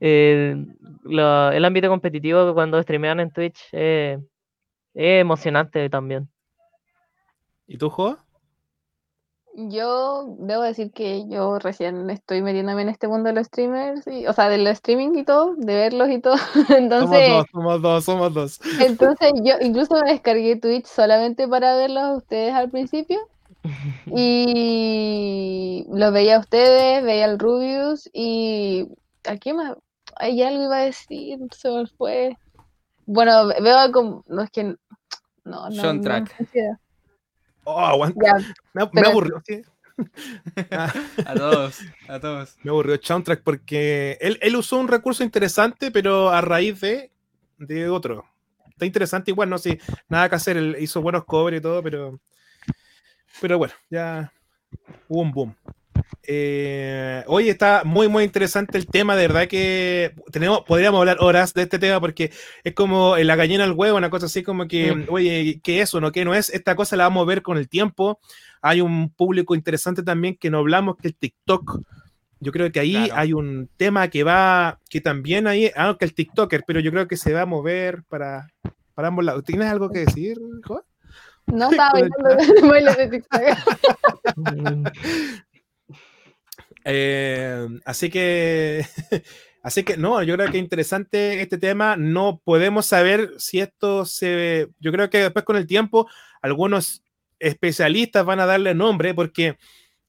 [0.00, 0.56] Eh,
[1.04, 4.18] lo- el ámbito competitivo cuando streamean en Twitch eh,
[4.94, 6.28] es emocionante también.
[7.66, 8.16] ¿Y tú, Jo?
[9.54, 14.26] Yo debo decir que yo recién estoy metiéndome en este mundo de los streamers, y-
[14.26, 16.34] o sea, del streaming y todo, de verlos y todo.
[16.78, 18.60] Entonces, Somos dos, somos dos, somos dos.
[18.80, 23.18] entonces yo incluso me descargué Twitch solamente para verlos a ustedes al principio.
[24.16, 28.88] Y los veía a ustedes, veía al Rubius y
[29.24, 29.76] ¿a qué más?
[30.20, 32.36] Hay algo iba a decir, se me fue.
[33.06, 34.76] Bueno, veo como, no es que, no,
[35.44, 36.36] no, Sean no, Track.
[36.54, 36.80] no.
[37.64, 38.20] Oh, aguanta.
[38.24, 39.62] Ya, Me, aburrió, sí.
[40.70, 40.92] Ah,
[41.26, 41.78] A todos,
[42.08, 42.56] a todos.
[42.62, 47.10] me aburrió Soundtrack porque él, él usó un recurso interesante, pero a raíz de,
[47.58, 48.24] de otro.
[48.70, 49.78] Está interesante igual, no sé,
[50.08, 50.56] nada que hacer.
[50.56, 52.18] Él hizo buenos covers y todo, pero.
[53.40, 54.32] Pero bueno, ya
[55.08, 55.56] hubo un boom.
[56.32, 59.16] Eh, hoy está muy, muy interesante el tema.
[59.16, 62.30] De verdad que tenemos, podríamos hablar horas de este tema porque
[62.62, 65.04] es como la gallina al huevo, una cosa así como que, Mm.
[65.08, 66.12] oye, ¿qué es o no?
[66.12, 66.48] ¿Qué no es?
[66.50, 68.20] Esta cosa la vamos a ver con el tiempo.
[68.62, 71.80] Hay un público interesante también que no hablamos, que el TikTok.
[72.38, 73.14] Yo creo que ahí Claro.
[73.16, 77.08] hay un tema que va, que también ahí, ah, que el TikToker, pero yo creo
[77.08, 78.46] que se va a mover para,
[78.94, 79.42] para ambos lados.
[79.42, 80.84] ¿Tienes algo que decir, Joa?
[81.46, 82.18] No estaba bailando
[82.68, 83.40] bailes de TikTok.
[86.92, 88.84] Eh, así que,
[89.62, 91.96] así que no, yo creo que interesante este tema.
[91.96, 94.68] No podemos saber si esto se.
[94.80, 96.08] Yo creo que después con el tiempo,
[96.42, 97.02] algunos
[97.38, 99.56] especialistas van a darle nombre porque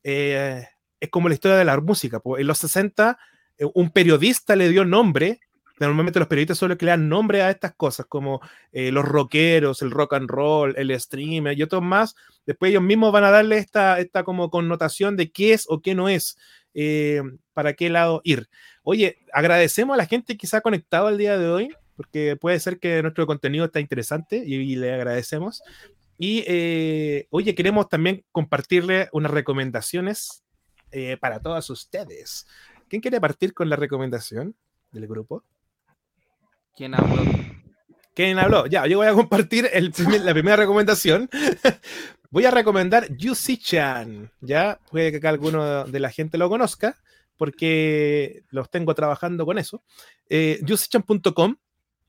[0.03, 0.66] eh,
[0.99, 2.22] es como la historia de la música.
[2.38, 3.18] En los 60,
[3.58, 5.40] eh, un periodista le dio nombre.
[5.88, 8.41] Normalmente los periodistas solo que le dan nombre a estas cosas, como
[8.72, 12.16] eh, los rockeros, el rock and roll, el streamer y otros más.
[12.45, 15.95] Después ellos mismos van a darle esta, esta como connotación de qué es o qué
[15.95, 16.38] no es
[16.74, 17.22] eh,
[17.53, 18.48] para qué lado ir.
[18.84, 22.60] Oye, agradecemos a la gente que se ha conectado el día de hoy, porque puede
[22.60, 25.62] ser que nuestro contenido está interesante y, le agradecemos.
[26.18, 30.44] Y eh, oye, queremos también compartirle unas recomendaciones
[30.91, 32.48] eh, para todos ustedes.
[32.88, 34.56] ¿Quién quiere partir con la recomendación
[34.91, 35.44] del grupo?
[36.76, 37.23] ¿Quién habló?
[38.14, 38.65] ¿Quién habló?
[38.65, 39.69] Ya, yo voy a compartir
[40.23, 41.30] la primera recomendación.
[42.30, 44.31] voy a recomendar Yusi-chan.
[44.41, 46.98] Ya, puede que acá alguno de la gente lo conozca,
[47.38, 49.84] porque los tengo trabajando con eso.
[50.30, 50.61] Eh,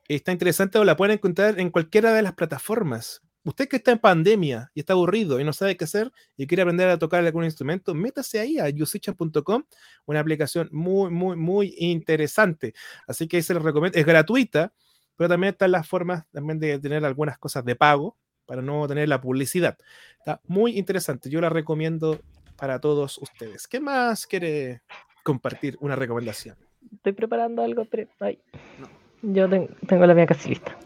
[0.08, 3.22] está interesante o la pueden encontrar en cualquiera de las plataformas.
[3.44, 6.62] Usted que está en pandemia y está aburrido y no sabe qué hacer y quiere
[6.62, 9.64] aprender a tocar algún instrumento, métase ahí a yusichan.com,
[10.06, 12.72] una aplicación muy, muy, muy interesante.
[13.06, 14.72] Así que se les recomiendo, es gratuita,
[15.16, 18.16] pero también están las formas también de tener algunas cosas de pago
[18.46, 19.76] para no tener la publicidad.
[20.18, 22.20] Está muy interesante, yo la recomiendo
[22.56, 23.66] para todos ustedes.
[23.66, 24.82] ¿Qué más quiere
[25.24, 26.56] compartir una recomendación?
[26.94, 28.08] Estoy preparando algo, pero.
[28.20, 28.38] Ay.
[28.78, 28.88] No.
[29.34, 30.76] Yo ten- tengo la mía casi lista.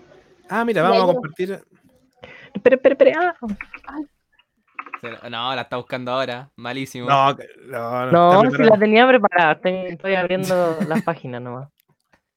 [0.48, 1.60] Ah, mira, vamos a yo- compartir.
[2.56, 3.36] Espera, espera, espera.
[3.86, 6.50] Ah, No, la está buscando ahora.
[6.56, 7.08] Malísimo.
[7.08, 7.32] No,
[7.66, 9.52] no, no, No, si la tenía preparada.
[9.52, 11.68] Estoy, estoy abriendo las páginas nomás.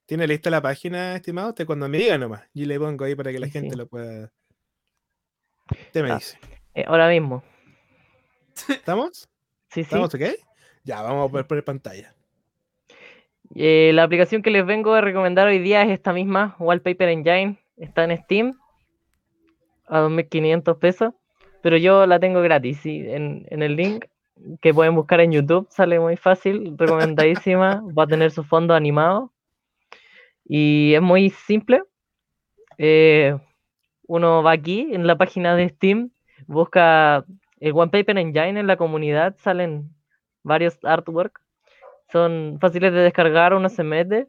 [0.06, 1.50] ¿Tiene lista la página, estimado?
[1.50, 2.42] Usted cuando me diga nomás.
[2.54, 3.78] Y le pongo ahí para que la Sí, gente sí.
[3.78, 4.32] lo pueda.
[5.72, 6.16] Usted me Ah.
[6.16, 6.38] dice.
[6.74, 7.44] Eh, ahora mismo.
[8.68, 9.20] ¿Estamos?
[9.70, 9.82] Sí, sí.
[9.82, 10.22] ¿Estamos ok?
[10.84, 12.14] Ya, vamos a poner, poner pantalla.
[13.56, 17.58] Eh, la aplicación que les vengo a recomendar hoy día es esta misma, Wallpaper Engine.
[17.78, 18.59] Está en Steam
[19.90, 21.14] a 2.500 pesos,
[21.62, 22.80] pero yo la tengo gratis.
[22.82, 23.04] ¿sí?
[23.08, 24.06] En, en el link
[24.62, 27.84] que pueden buscar en YouTube sale muy fácil, recomendadísima.
[27.98, 29.34] Va a tener su fondo animado
[30.46, 31.84] y es muy simple.
[32.78, 33.38] Eh,
[34.08, 36.12] uno va aquí en la página de Steam,
[36.48, 37.26] busca
[37.60, 39.94] el Wallpaper Engine en la comunidad, salen
[40.44, 41.42] varios artwork
[42.12, 44.28] son fáciles de descargar, uno se mete,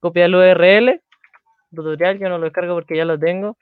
[0.00, 1.02] copia el URL,
[1.74, 3.56] tutorial, yo no lo descargo porque ya lo tengo,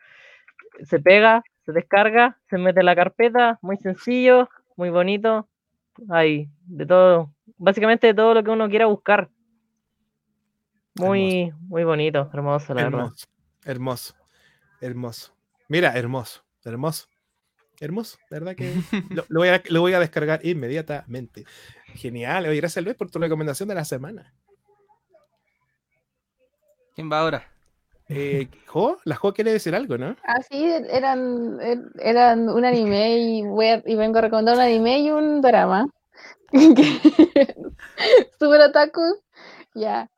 [0.85, 5.49] se pega, se descarga, se mete en la carpeta, muy sencillo, muy bonito,
[6.09, 9.29] hay de todo, básicamente de todo lo que uno quiera buscar.
[10.95, 13.01] Muy, muy bonito, hermoso, la verdad.
[13.01, 13.27] Hermoso,
[13.65, 14.15] hermoso,
[14.81, 15.35] hermoso.
[15.69, 17.09] Mira, hermoso, hermoso,
[17.79, 18.19] hermoso.
[18.31, 18.75] La verdad que
[19.11, 21.45] lo, lo voy a, lo voy a descargar inmediatamente.
[21.95, 22.47] Genial.
[22.47, 24.35] Oye, gracias Luis por tu recomendación de la semana.
[26.95, 27.58] ¿Quién va ahora?
[28.09, 30.17] Eh, Jo, la Jo quiere decir algo, ¿no?
[30.27, 35.11] Ah, sí, eran, er- eran un anime y, y vengo a recomendar un anime y
[35.11, 35.87] un drama.
[38.39, 39.03] Super otaku.
[39.75, 40.11] Ya.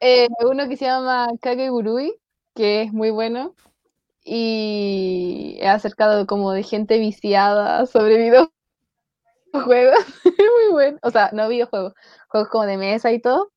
[0.00, 2.14] Eh, uno que se llama Kagegurui,
[2.54, 3.54] que es muy bueno.
[4.24, 8.52] Y es acercado como de gente viciada sobre videojuegos.
[10.24, 10.98] muy bueno.
[11.02, 11.94] O sea, no videojuegos,
[12.28, 13.50] juegos como de mesa y todo.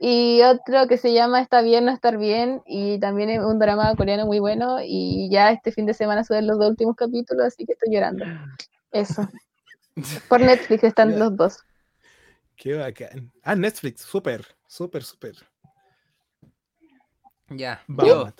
[0.00, 3.94] Y otro que se llama Está bien no estar bien y también es un drama
[3.96, 7.66] coreano muy bueno y ya este fin de semana suben los dos últimos capítulos, así
[7.66, 8.24] que estoy llorando.
[8.92, 9.28] Eso.
[10.28, 11.58] Por Netflix están los dos.
[12.56, 13.32] Qué bacán.
[13.42, 15.34] Ah, Netflix, súper, súper, súper.
[17.50, 17.82] Ya.
[17.86, 18.34] Vamos.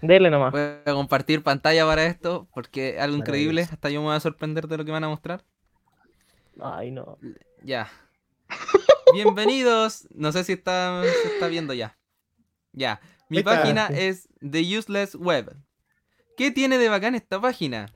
[0.00, 0.50] Dele nomás.
[0.50, 3.62] voy a compartir pantalla para esto porque es algo increíble.
[3.62, 5.44] Hasta yo me voy a sorprender de lo que van a mostrar.
[6.60, 7.18] Ay, no.
[7.62, 7.88] Ya.
[9.12, 10.08] Bienvenidos.
[10.14, 11.98] No sé si está, se está viendo ya.
[12.72, 13.00] Ya.
[13.28, 15.56] Mi página es The Useless Web.
[16.36, 17.92] ¿Qué tiene de bacán esta página?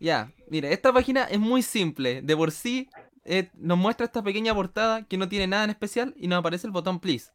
[0.00, 2.22] Ya, mire, esta página es muy simple.
[2.22, 2.88] De por sí
[3.24, 6.66] eh, nos muestra esta pequeña portada que no tiene nada en especial y nos aparece
[6.66, 7.30] el botón Please.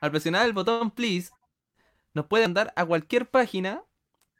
[0.00, 1.30] Al presionar el botón Please,
[2.12, 3.82] nos puede mandar a cualquier página,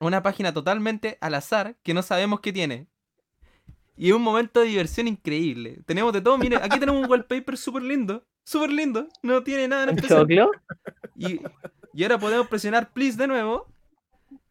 [0.00, 2.88] una página totalmente al azar que no sabemos qué tiene.
[3.96, 5.80] Y es un momento de diversión increíble.
[5.86, 9.84] Tenemos de todo, mire, aquí tenemos un wallpaper súper lindo, súper lindo, no tiene nada
[9.84, 10.26] en especial.
[11.16, 11.40] Y,
[11.92, 13.68] y ahora podemos presionar please de nuevo.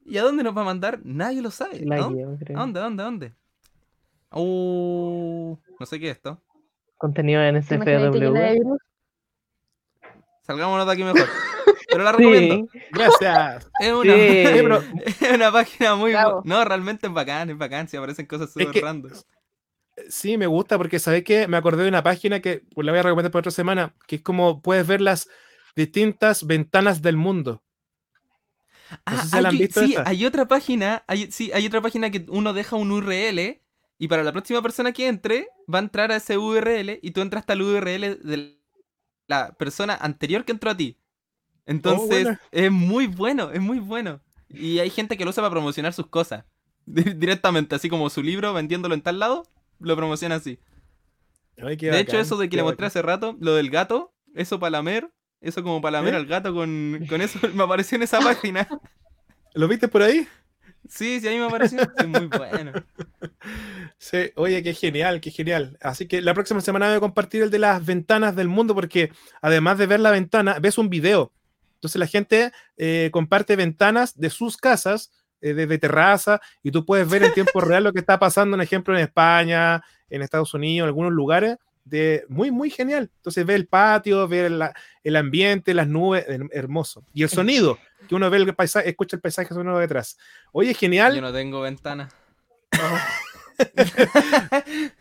[0.06, 1.00] ¿Y a dónde nos va a mandar?
[1.04, 1.84] Nadie lo sabe.
[1.92, 2.24] ¿A dónde?
[2.24, 2.80] ¿A dónde?
[2.80, 3.02] ¿A dónde?
[3.02, 3.34] ¿A dónde?
[4.32, 6.42] Uh, no sé qué es esto.
[6.98, 8.78] contenido en ¿Te imaginas que llena de SFW.
[10.42, 11.28] Salgámonos de aquí mejor.
[11.94, 12.68] Pero la recomiendo.
[12.72, 13.70] Sí, Gracias.
[13.80, 14.20] Es una, Sí.
[15.26, 16.12] es una página muy.
[16.14, 17.88] Bu- No, realmente es bacán, es bacán.
[17.88, 19.12] Si aparecen cosas súper que- random.
[20.10, 23.00] Sí, me gusta porque sabes que me acordé de una página que pues, la voy
[23.00, 25.30] a recomendar para otra semana, que es como puedes ver las
[25.76, 27.64] distintas ventanas del mundo.
[29.06, 31.82] Ah, sé si la han hay, visto sí, hay otra página, hay, sí, hay otra
[31.82, 33.62] página que uno deja un URL
[34.00, 37.22] y para la próxima persona que entre va a entrar a ese URL y tú
[37.22, 38.60] entras hasta el URL de
[39.28, 40.98] la persona anterior que entró a ti.
[41.66, 42.42] Entonces buena.
[42.52, 44.20] es muy bueno, es muy bueno.
[44.50, 46.46] Y hay gente que lo usa para promocionar sus cosas.
[46.86, 49.44] Di- Directamente, así como su libro, vendiéndolo en tal lado,
[49.80, 50.60] lo promociona así.
[51.58, 52.88] Ay, de hecho, eso de que le mostré bacán.
[52.88, 55.10] hace rato, lo del gato, eso para lamer,
[55.40, 56.18] eso como para lamer ¿Eh?
[56.18, 58.68] al gato con, con eso, me apareció en esa página.
[59.54, 60.28] ¿Lo viste por ahí?
[60.90, 61.80] Sí, sí, a mí me apareció.
[61.82, 62.74] Es muy bueno.
[63.98, 65.78] Sí, oye, qué genial, qué genial.
[65.82, 69.12] Así que la próxima semana voy a compartir el de las ventanas del mundo porque
[69.42, 71.32] además de ver la ventana, ves un video.
[71.84, 75.12] Entonces la gente eh, comparte ventanas de sus casas,
[75.42, 78.64] eh, desde terraza, y tú puedes ver en tiempo real lo que está pasando, por
[78.64, 81.58] ejemplo, en España, en Estados Unidos, en algunos lugares.
[81.84, 83.12] De, muy, muy genial.
[83.18, 84.74] Entonces ve el patio, ve la-
[85.04, 87.04] el ambiente, las nubes, her- hermoso.
[87.14, 87.78] Y el sonido,
[88.08, 90.18] que uno ve el paisaje, escucha el paisaje sonoro detrás.
[90.54, 91.14] Oye, genial.
[91.16, 92.08] Yo no tengo ventana.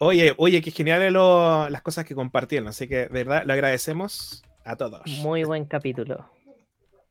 [0.00, 2.68] Oye, oye, qué genial lo- las cosas que compartieron.
[2.68, 5.02] Así que, de verdad, le agradecemos a todos.
[5.22, 6.30] muy buen capítulo.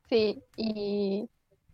[0.09, 1.27] Sí, y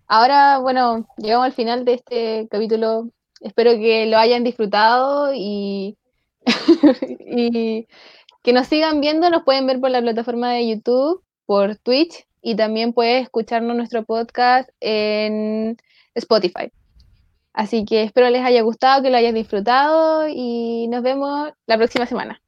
[0.07, 3.09] ahora, bueno, llegamos al final de este capítulo.
[3.41, 5.97] Espero que lo hayan disfrutado y,
[7.19, 7.87] y
[8.41, 9.29] que nos sigan viendo.
[9.29, 14.03] Nos pueden ver por la plataforma de YouTube, por Twitch y también puedes escucharnos nuestro
[14.03, 15.77] podcast en
[16.15, 16.71] Spotify.
[17.53, 22.05] Así que espero les haya gustado, que lo hayan disfrutado y nos vemos la próxima
[22.05, 22.42] semana.